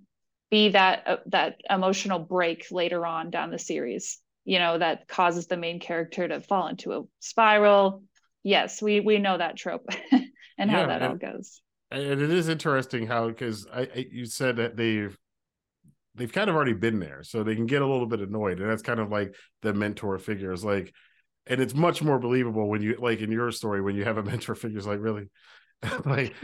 be 0.51 0.70
that 0.70 1.03
uh, 1.07 1.16
that 1.27 1.61
emotional 1.68 2.18
break 2.18 2.66
later 2.70 3.05
on 3.05 3.31
down 3.31 3.51
the 3.51 3.59
series 3.59 4.20
you 4.45 4.59
know 4.59 4.78
that 4.78 5.09
causes 5.09 5.47
the 5.47 5.57
main 5.57 5.80
character 5.80 6.26
to 6.26 6.40
fall 6.40 6.68
into 6.68 6.93
a 6.93 7.03
spiral. 7.20 8.03
Yes 8.43 8.82
we 8.82 9.01
we 9.01 9.18
know 9.18 9.38
that 9.38 9.57
trope 9.57 9.86
and 10.59 10.70
how 10.70 10.86
that 10.86 11.03
and, 11.03 11.12
all 11.12 11.16
goes. 11.16 11.62
and 11.90 12.20
it 12.20 12.30
is 12.30 12.49
interesting 12.49 13.07
how 13.07 13.28
because 13.28 13.66
I, 13.72 13.82
I, 13.82 14.07
you 14.11 14.26
said 14.26 14.57
that 14.57 14.76
they've 14.76 15.16
they've 16.14 16.32
kind 16.32 16.51
of 16.51 16.57
already 16.57 16.74
been 16.74 17.01
there 17.01 17.22
so 17.22 17.43
they 17.43 17.55
can 17.55 17.66
get 17.66 17.82
a 17.82 17.86
little 17.86 18.07
bit 18.07 18.20
annoyed 18.20 18.61
and 18.61 18.68
that's 18.68 18.82
kind 18.82 19.01
of 19.01 19.11
like 19.11 19.34
the 19.62 19.72
mentor 19.72 20.18
figures 20.18 20.64
like 20.64 20.93
and 21.47 21.61
it's 21.61 21.74
much 21.74 22.03
more 22.03 22.18
believable 22.18 22.68
when 22.68 22.82
you 22.82 22.97
like 23.01 23.20
in 23.20 23.32
your 23.32 23.51
story 23.51 23.80
when 23.80 23.97
you 23.97 24.05
have 24.05 24.18
a 24.18 24.22
mentor 24.30 24.55
figure 24.55 24.78
is 24.78 24.86
like 24.86 25.01
really 25.01 25.28
like 26.05 26.35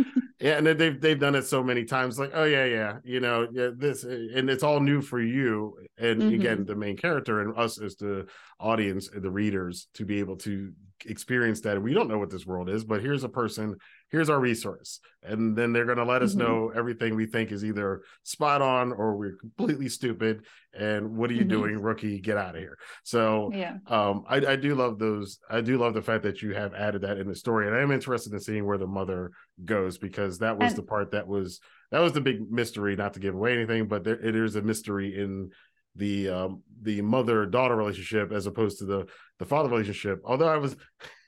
yeah 0.40 0.58
and 0.58 0.66
they've 0.66 1.00
they've 1.00 1.18
done 1.18 1.34
it 1.34 1.42
so 1.42 1.62
many 1.62 1.84
times 1.84 2.18
like 2.18 2.30
oh 2.34 2.44
yeah 2.44 2.64
yeah 2.64 2.98
you 3.04 3.20
know 3.20 3.46
yeah 3.52 3.70
this 3.76 4.04
and 4.04 4.50
it's 4.50 4.62
all 4.62 4.80
new 4.80 5.00
for 5.00 5.20
you 5.20 5.76
and 5.98 6.20
mm-hmm. 6.20 6.34
again 6.34 6.64
the 6.64 6.74
main 6.74 6.96
character 6.96 7.40
and 7.40 7.56
us 7.56 7.80
as 7.80 7.96
the 7.96 8.26
audience 8.58 9.08
the 9.14 9.30
readers 9.30 9.88
to 9.94 10.04
be 10.04 10.18
able 10.18 10.36
to 10.36 10.72
experience 11.06 11.60
that 11.60 11.80
we 11.80 11.94
don't 11.94 12.08
know 12.08 12.18
what 12.18 12.30
this 12.30 12.46
world 12.46 12.68
is 12.68 12.84
but 12.84 13.00
here's 13.00 13.24
a 13.24 13.28
person 13.28 13.76
here's 14.10 14.30
our 14.30 14.40
resource. 14.40 15.00
And 15.22 15.56
then 15.56 15.72
they're 15.72 15.84
going 15.84 15.98
to 15.98 16.04
let 16.04 16.22
us 16.22 16.34
mm-hmm. 16.34 16.46
know 16.46 16.72
everything 16.74 17.14
we 17.14 17.26
think 17.26 17.52
is 17.52 17.64
either 17.64 18.02
spot 18.22 18.62
on 18.62 18.92
or 18.92 19.16
we're 19.16 19.36
completely 19.36 19.88
stupid. 19.88 20.44
And 20.72 21.16
what 21.16 21.30
are 21.30 21.34
you 21.34 21.40
mm-hmm. 21.40 21.48
doing 21.48 21.82
rookie? 21.82 22.20
Get 22.20 22.36
out 22.36 22.54
of 22.54 22.60
here. 22.60 22.78
So 23.02 23.50
yeah. 23.52 23.78
um 23.86 24.24
I, 24.28 24.36
I 24.36 24.56
do 24.56 24.74
love 24.74 24.98
those 24.98 25.38
i 25.50 25.60
do 25.60 25.78
love 25.78 25.94
the 25.94 26.02
fact 26.02 26.22
that 26.22 26.42
you 26.42 26.54
have 26.54 26.74
added 26.74 27.02
that 27.02 27.18
in 27.18 27.26
the 27.26 27.34
story 27.34 27.66
and 27.66 27.76
i'm 27.76 27.90
interested 27.90 28.32
in 28.32 28.40
seeing 28.40 28.66
where 28.66 28.78
the 28.78 28.86
mother 28.86 29.30
goes 29.64 29.98
because 29.98 30.38
that 30.38 30.58
was 30.58 30.72
and, 30.72 30.78
the 30.78 30.82
part 30.82 31.12
that 31.12 31.26
was 31.26 31.60
that 31.90 32.00
was 32.00 32.12
the 32.12 32.20
big 32.20 32.50
mystery 32.50 32.96
not 32.96 33.14
to 33.14 33.20
give 33.20 33.34
away 33.34 33.52
anything 33.52 33.88
but 33.88 34.04
there 34.04 34.20
it 34.20 34.36
is 34.36 34.56
a 34.56 34.62
mystery 34.62 35.18
in 35.18 35.50
the 35.98 36.28
um, 36.28 36.62
the 36.82 37.02
mother 37.02 37.44
daughter 37.46 37.76
relationship 37.76 38.32
as 38.32 38.46
opposed 38.46 38.78
to 38.78 38.84
the 38.84 39.06
the 39.38 39.44
father 39.44 39.68
relationship. 39.68 40.22
Although 40.24 40.48
I 40.48 40.56
was 40.56 40.76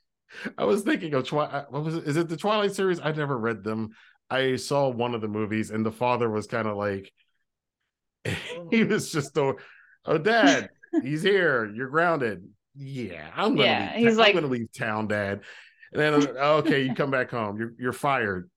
I 0.58 0.64
was 0.64 0.82
thinking 0.82 1.14
of. 1.14 1.32
Uh, 1.32 1.64
what 1.68 1.84
was 1.84 1.96
it? 1.96 2.04
Is 2.04 2.16
it 2.16 2.28
the 2.28 2.36
Twilight 2.36 2.72
series? 2.72 3.00
I 3.00 3.12
never 3.12 3.36
read 3.36 3.64
them. 3.64 3.90
I 4.30 4.56
saw 4.56 4.88
one 4.88 5.14
of 5.14 5.20
the 5.20 5.28
movies, 5.28 5.70
and 5.70 5.84
the 5.84 5.90
father 5.90 6.30
was 6.30 6.46
kind 6.46 6.68
of 6.68 6.76
like 6.76 7.12
he 8.70 8.84
was 8.84 9.10
just 9.10 9.36
oh, 9.36 9.56
oh, 10.04 10.18
dad, 10.18 10.70
he's 11.02 11.22
here. 11.22 11.70
You're 11.74 11.88
grounded. 11.88 12.48
Yeah, 12.74 13.26
I'm 13.34 13.56
gonna. 13.56 13.68
Yeah, 13.68 13.92
leave, 13.94 14.06
he's 14.06 14.14
I'm 14.14 14.18
like, 14.18 14.34
gonna 14.34 14.46
leave 14.46 14.72
town, 14.72 15.08
dad. 15.08 15.40
And 15.92 16.00
then 16.00 16.28
oh, 16.38 16.58
okay, 16.58 16.82
you 16.82 16.94
come 16.94 17.10
back 17.10 17.30
home. 17.30 17.58
You're 17.58 17.72
you're 17.78 17.92
fired. 17.92 18.48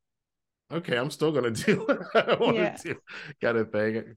Okay, 0.72 0.98
I'm 0.98 1.10
still 1.10 1.32
gonna 1.32 1.52
do 1.52 1.86
what 1.86 2.30
I 2.30 2.36
want 2.36 2.58
yeah. 2.58 2.70
to 2.76 2.94
do. 2.94 3.00
Got 3.42 3.58
a 3.58 3.66
thing. 3.66 4.16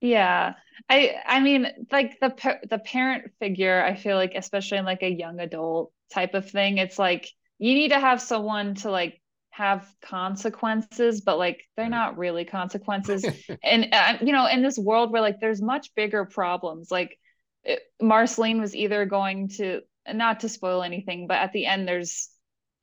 Yeah. 0.00 0.54
I 0.88 1.14
I 1.26 1.40
mean 1.40 1.66
like 1.90 2.20
the 2.20 2.58
the 2.68 2.78
parent 2.78 3.32
figure 3.40 3.82
I 3.82 3.96
feel 3.96 4.16
like 4.16 4.34
especially 4.34 4.78
in 4.78 4.84
like 4.84 5.02
a 5.02 5.10
young 5.10 5.40
adult 5.40 5.92
type 6.12 6.34
of 6.34 6.48
thing 6.48 6.78
it's 6.78 6.98
like 6.98 7.28
you 7.58 7.74
need 7.74 7.88
to 7.88 7.98
have 7.98 8.20
someone 8.20 8.74
to 8.76 8.90
like 8.90 9.20
have 9.50 9.88
consequences 10.02 11.22
but 11.22 11.38
like 11.38 11.64
they're 11.76 11.88
not 11.88 12.18
really 12.18 12.44
consequences 12.44 13.24
and 13.64 13.88
uh, 13.92 14.18
you 14.20 14.32
know 14.32 14.46
in 14.46 14.62
this 14.62 14.78
world 14.78 15.10
where 15.10 15.22
like 15.22 15.40
there's 15.40 15.62
much 15.62 15.94
bigger 15.94 16.24
problems 16.26 16.90
like 16.90 17.18
it, 17.64 17.80
Marceline 18.00 18.60
was 18.60 18.76
either 18.76 19.06
going 19.06 19.48
to 19.48 19.80
not 20.12 20.40
to 20.40 20.48
spoil 20.48 20.82
anything 20.82 21.26
but 21.26 21.38
at 21.38 21.52
the 21.52 21.66
end 21.66 21.88
there's 21.88 22.28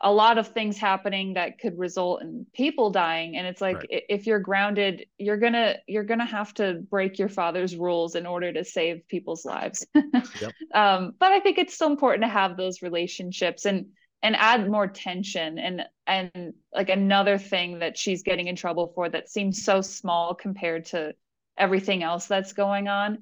a 0.03 0.11
lot 0.11 0.37
of 0.37 0.49
things 0.49 0.77
happening 0.77 1.33
that 1.33 1.59
could 1.59 1.77
result 1.79 2.21
in 2.21 2.45
people 2.53 2.89
dying 2.89 3.37
and 3.37 3.47
it's 3.47 3.61
like 3.61 3.77
right. 3.77 4.03
if 4.09 4.27
you're 4.27 4.39
grounded 4.39 5.05
you're 5.17 5.37
gonna 5.37 5.75
you're 5.87 6.03
gonna 6.03 6.25
have 6.25 6.53
to 6.53 6.83
break 6.91 7.17
your 7.17 7.29
father's 7.29 7.75
rules 7.75 8.15
in 8.15 8.25
order 8.25 8.51
to 8.51 8.65
save 8.65 9.07
people's 9.07 9.45
lives 9.45 9.87
yep. 9.95 10.51
um, 10.73 11.13
but 11.19 11.31
i 11.31 11.39
think 11.39 11.57
it's 11.57 11.73
still 11.73 11.89
important 11.89 12.23
to 12.23 12.29
have 12.29 12.57
those 12.57 12.81
relationships 12.81 13.65
and 13.65 13.87
and 14.21 14.35
add 14.35 14.69
more 14.69 14.87
tension 14.87 15.57
and 15.57 15.83
and 16.05 16.53
like 16.73 16.89
another 16.89 17.37
thing 17.37 17.79
that 17.79 17.97
she's 17.97 18.23
getting 18.23 18.47
in 18.47 18.55
trouble 18.55 18.91
for 18.93 19.09
that 19.09 19.29
seems 19.29 19.63
so 19.63 19.81
small 19.81 20.35
compared 20.35 20.85
to 20.85 21.13
everything 21.57 22.03
else 22.03 22.25
that's 22.25 22.53
going 22.53 22.87
on 22.87 23.19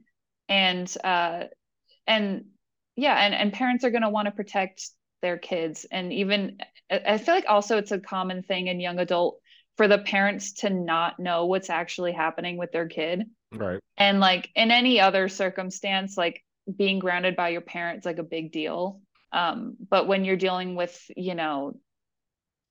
and 0.49 0.95
uh 1.03 1.43
and 2.07 2.45
yeah 2.95 3.15
and 3.15 3.33
and 3.33 3.53
parents 3.53 3.83
are 3.83 3.89
going 3.91 4.01
to 4.01 4.09
want 4.09 4.25
to 4.25 4.31
protect 4.31 4.89
their 5.21 5.37
kids. 5.37 5.85
And 5.89 6.11
even 6.13 6.57
i 6.91 7.17
feel 7.17 7.33
like 7.33 7.45
also 7.47 7.77
it's 7.77 7.91
a 7.91 7.99
common 7.99 8.43
thing 8.43 8.67
in 8.67 8.81
young 8.81 8.99
adult 8.99 9.39
for 9.77 9.87
the 9.87 9.97
parents 9.97 10.51
to 10.53 10.69
not 10.69 11.19
know 11.19 11.45
what's 11.45 11.69
actually 11.69 12.11
happening 12.11 12.57
with 12.57 12.71
their 12.71 12.87
kid. 12.87 13.23
Right. 13.51 13.79
And 13.97 14.19
like 14.19 14.49
in 14.55 14.71
any 14.71 14.99
other 14.99 15.29
circumstance 15.29 16.17
like 16.17 16.43
being 16.77 16.99
grounded 16.99 17.35
by 17.35 17.49
your 17.49 17.61
parents 17.61 18.05
like 18.05 18.19
a 18.19 18.23
big 18.23 18.51
deal. 18.51 19.01
Um 19.31 19.77
but 19.89 20.07
when 20.07 20.25
you're 20.25 20.35
dealing 20.35 20.75
with 20.75 20.99
you 21.15 21.35
know 21.35 21.79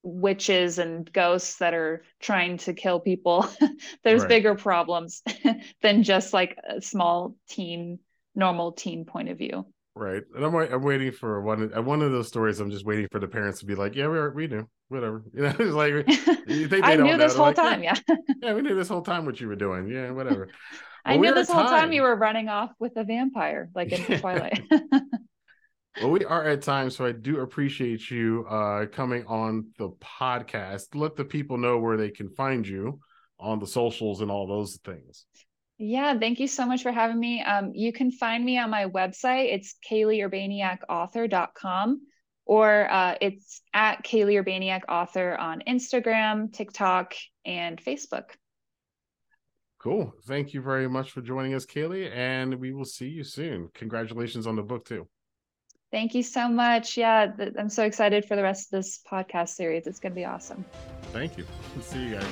witches 0.02 0.78
and 0.78 1.10
ghosts 1.12 1.56
that 1.58 1.74
are 1.74 2.04
trying 2.20 2.56
to 2.56 2.72
kill 2.72 3.00
people 3.00 3.46
there's 4.02 4.22
right. 4.22 4.28
bigger 4.28 4.54
problems 4.54 5.22
than 5.82 6.02
just 6.02 6.32
like 6.32 6.56
a 6.66 6.80
small 6.80 7.36
teen 7.50 7.98
normal 8.34 8.72
teen 8.72 9.04
point 9.04 9.28
of 9.28 9.36
view 9.36 9.66
Right, 10.00 10.22
and 10.34 10.42
I'm 10.42 10.54
I'm 10.54 10.82
waiting 10.82 11.12
for 11.12 11.42
one 11.42 11.68
one 11.84 12.00
of 12.00 12.10
those 12.10 12.26
stories. 12.26 12.58
I'm 12.58 12.70
just 12.70 12.86
waiting 12.86 13.06
for 13.12 13.18
the 13.18 13.28
parents 13.28 13.60
to 13.60 13.66
be 13.66 13.74
like, 13.74 13.94
"Yeah, 13.94 14.08
we 14.08 14.16
are, 14.16 14.30
we 14.30 14.46
knew, 14.46 14.66
whatever." 14.88 15.22
You 15.34 15.42
know, 15.42 15.54
it's 15.58 15.74
like 15.74 15.92
you 16.48 16.68
think 16.68 16.86
I 16.86 16.96
knew 16.96 17.18
this 17.18 17.36
whole 17.36 17.48
like, 17.48 17.56
time. 17.56 17.82
Yeah. 17.82 17.98
yeah, 18.08 18.16
yeah, 18.42 18.54
we 18.54 18.62
knew 18.62 18.74
this 18.74 18.88
whole 18.88 19.02
time 19.02 19.26
what 19.26 19.42
you 19.42 19.46
were 19.46 19.56
doing. 19.56 19.88
Yeah, 19.88 20.10
whatever. 20.12 20.48
I 21.04 21.18
knew 21.18 21.34
this 21.34 21.50
whole 21.50 21.64
time. 21.64 21.80
time 21.80 21.92
you 21.92 22.00
were 22.00 22.16
running 22.16 22.48
off 22.48 22.70
with 22.78 22.92
a 22.96 23.04
vampire, 23.04 23.68
like 23.74 23.92
in 23.92 24.20
Twilight. 24.20 24.62
well, 26.00 26.10
we 26.10 26.24
are 26.24 26.46
at 26.46 26.62
time, 26.62 26.88
so 26.88 27.04
I 27.04 27.12
do 27.12 27.40
appreciate 27.40 28.10
you 28.10 28.46
uh, 28.48 28.86
coming 28.86 29.26
on 29.26 29.66
the 29.76 29.90
podcast. 30.00 30.94
Let 30.94 31.14
the 31.14 31.26
people 31.26 31.58
know 31.58 31.76
where 31.76 31.98
they 31.98 32.10
can 32.10 32.30
find 32.30 32.66
you 32.66 33.00
on 33.38 33.58
the 33.58 33.66
socials 33.66 34.22
and 34.22 34.30
all 34.30 34.46
those 34.46 34.78
things. 34.82 35.26
Yeah, 35.82 36.18
thank 36.18 36.40
you 36.40 36.46
so 36.46 36.66
much 36.66 36.82
for 36.82 36.92
having 36.92 37.18
me. 37.18 37.42
Um, 37.42 37.72
you 37.74 37.90
can 37.90 38.10
find 38.10 38.44
me 38.44 38.58
on 38.58 38.68
my 38.68 38.84
website. 38.84 39.54
It's 39.54 39.76
kayleeurbaniakauthor.com 39.90 42.02
or 42.44 42.90
uh, 42.90 43.14
it's 43.22 43.62
at 43.72 44.04
Kaylee 44.04 44.44
Urbaniak 44.44 44.82
Author 44.90 45.38
on 45.38 45.62
Instagram, 45.66 46.52
TikTok, 46.52 47.14
and 47.46 47.82
Facebook. 47.82 48.24
Cool. 49.78 50.12
Thank 50.26 50.52
you 50.52 50.60
very 50.60 50.86
much 50.86 51.12
for 51.12 51.22
joining 51.22 51.54
us, 51.54 51.64
Kaylee, 51.64 52.14
and 52.14 52.56
we 52.56 52.74
will 52.74 52.84
see 52.84 53.08
you 53.08 53.24
soon. 53.24 53.70
Congratulations 53.72 54.46
on 54.46 54.56
the 54.56 54.62
book, 54.62 54.84
too. 54.84 55.08
Thank 55.90 56.14
you 56.14 56.22
so 56.22 56.46
much. 56.46 56.98
Yeah, 56.98 57.28
th- 57.28 57.54
I'm 57.58 57.70
so 57.70 57.84
excited 57.84 58.26
for 58.26 58.36
the 58.36 58.42
rest 58.42 58.66
of 58.66 58.72
this 58.78 59.00
podcast 59.10 59.48
series. 59.50 59.86
It's 59.86 59.98
going 59.98 60.12
to 60.12 60.16
be 60.16 60.26
awesome. 60.26 60.62
Thank 61.12 61.38
you. 61.38 61.46
See 61.80 62.02
you 62.02 62.16
guys. 62.16 62.26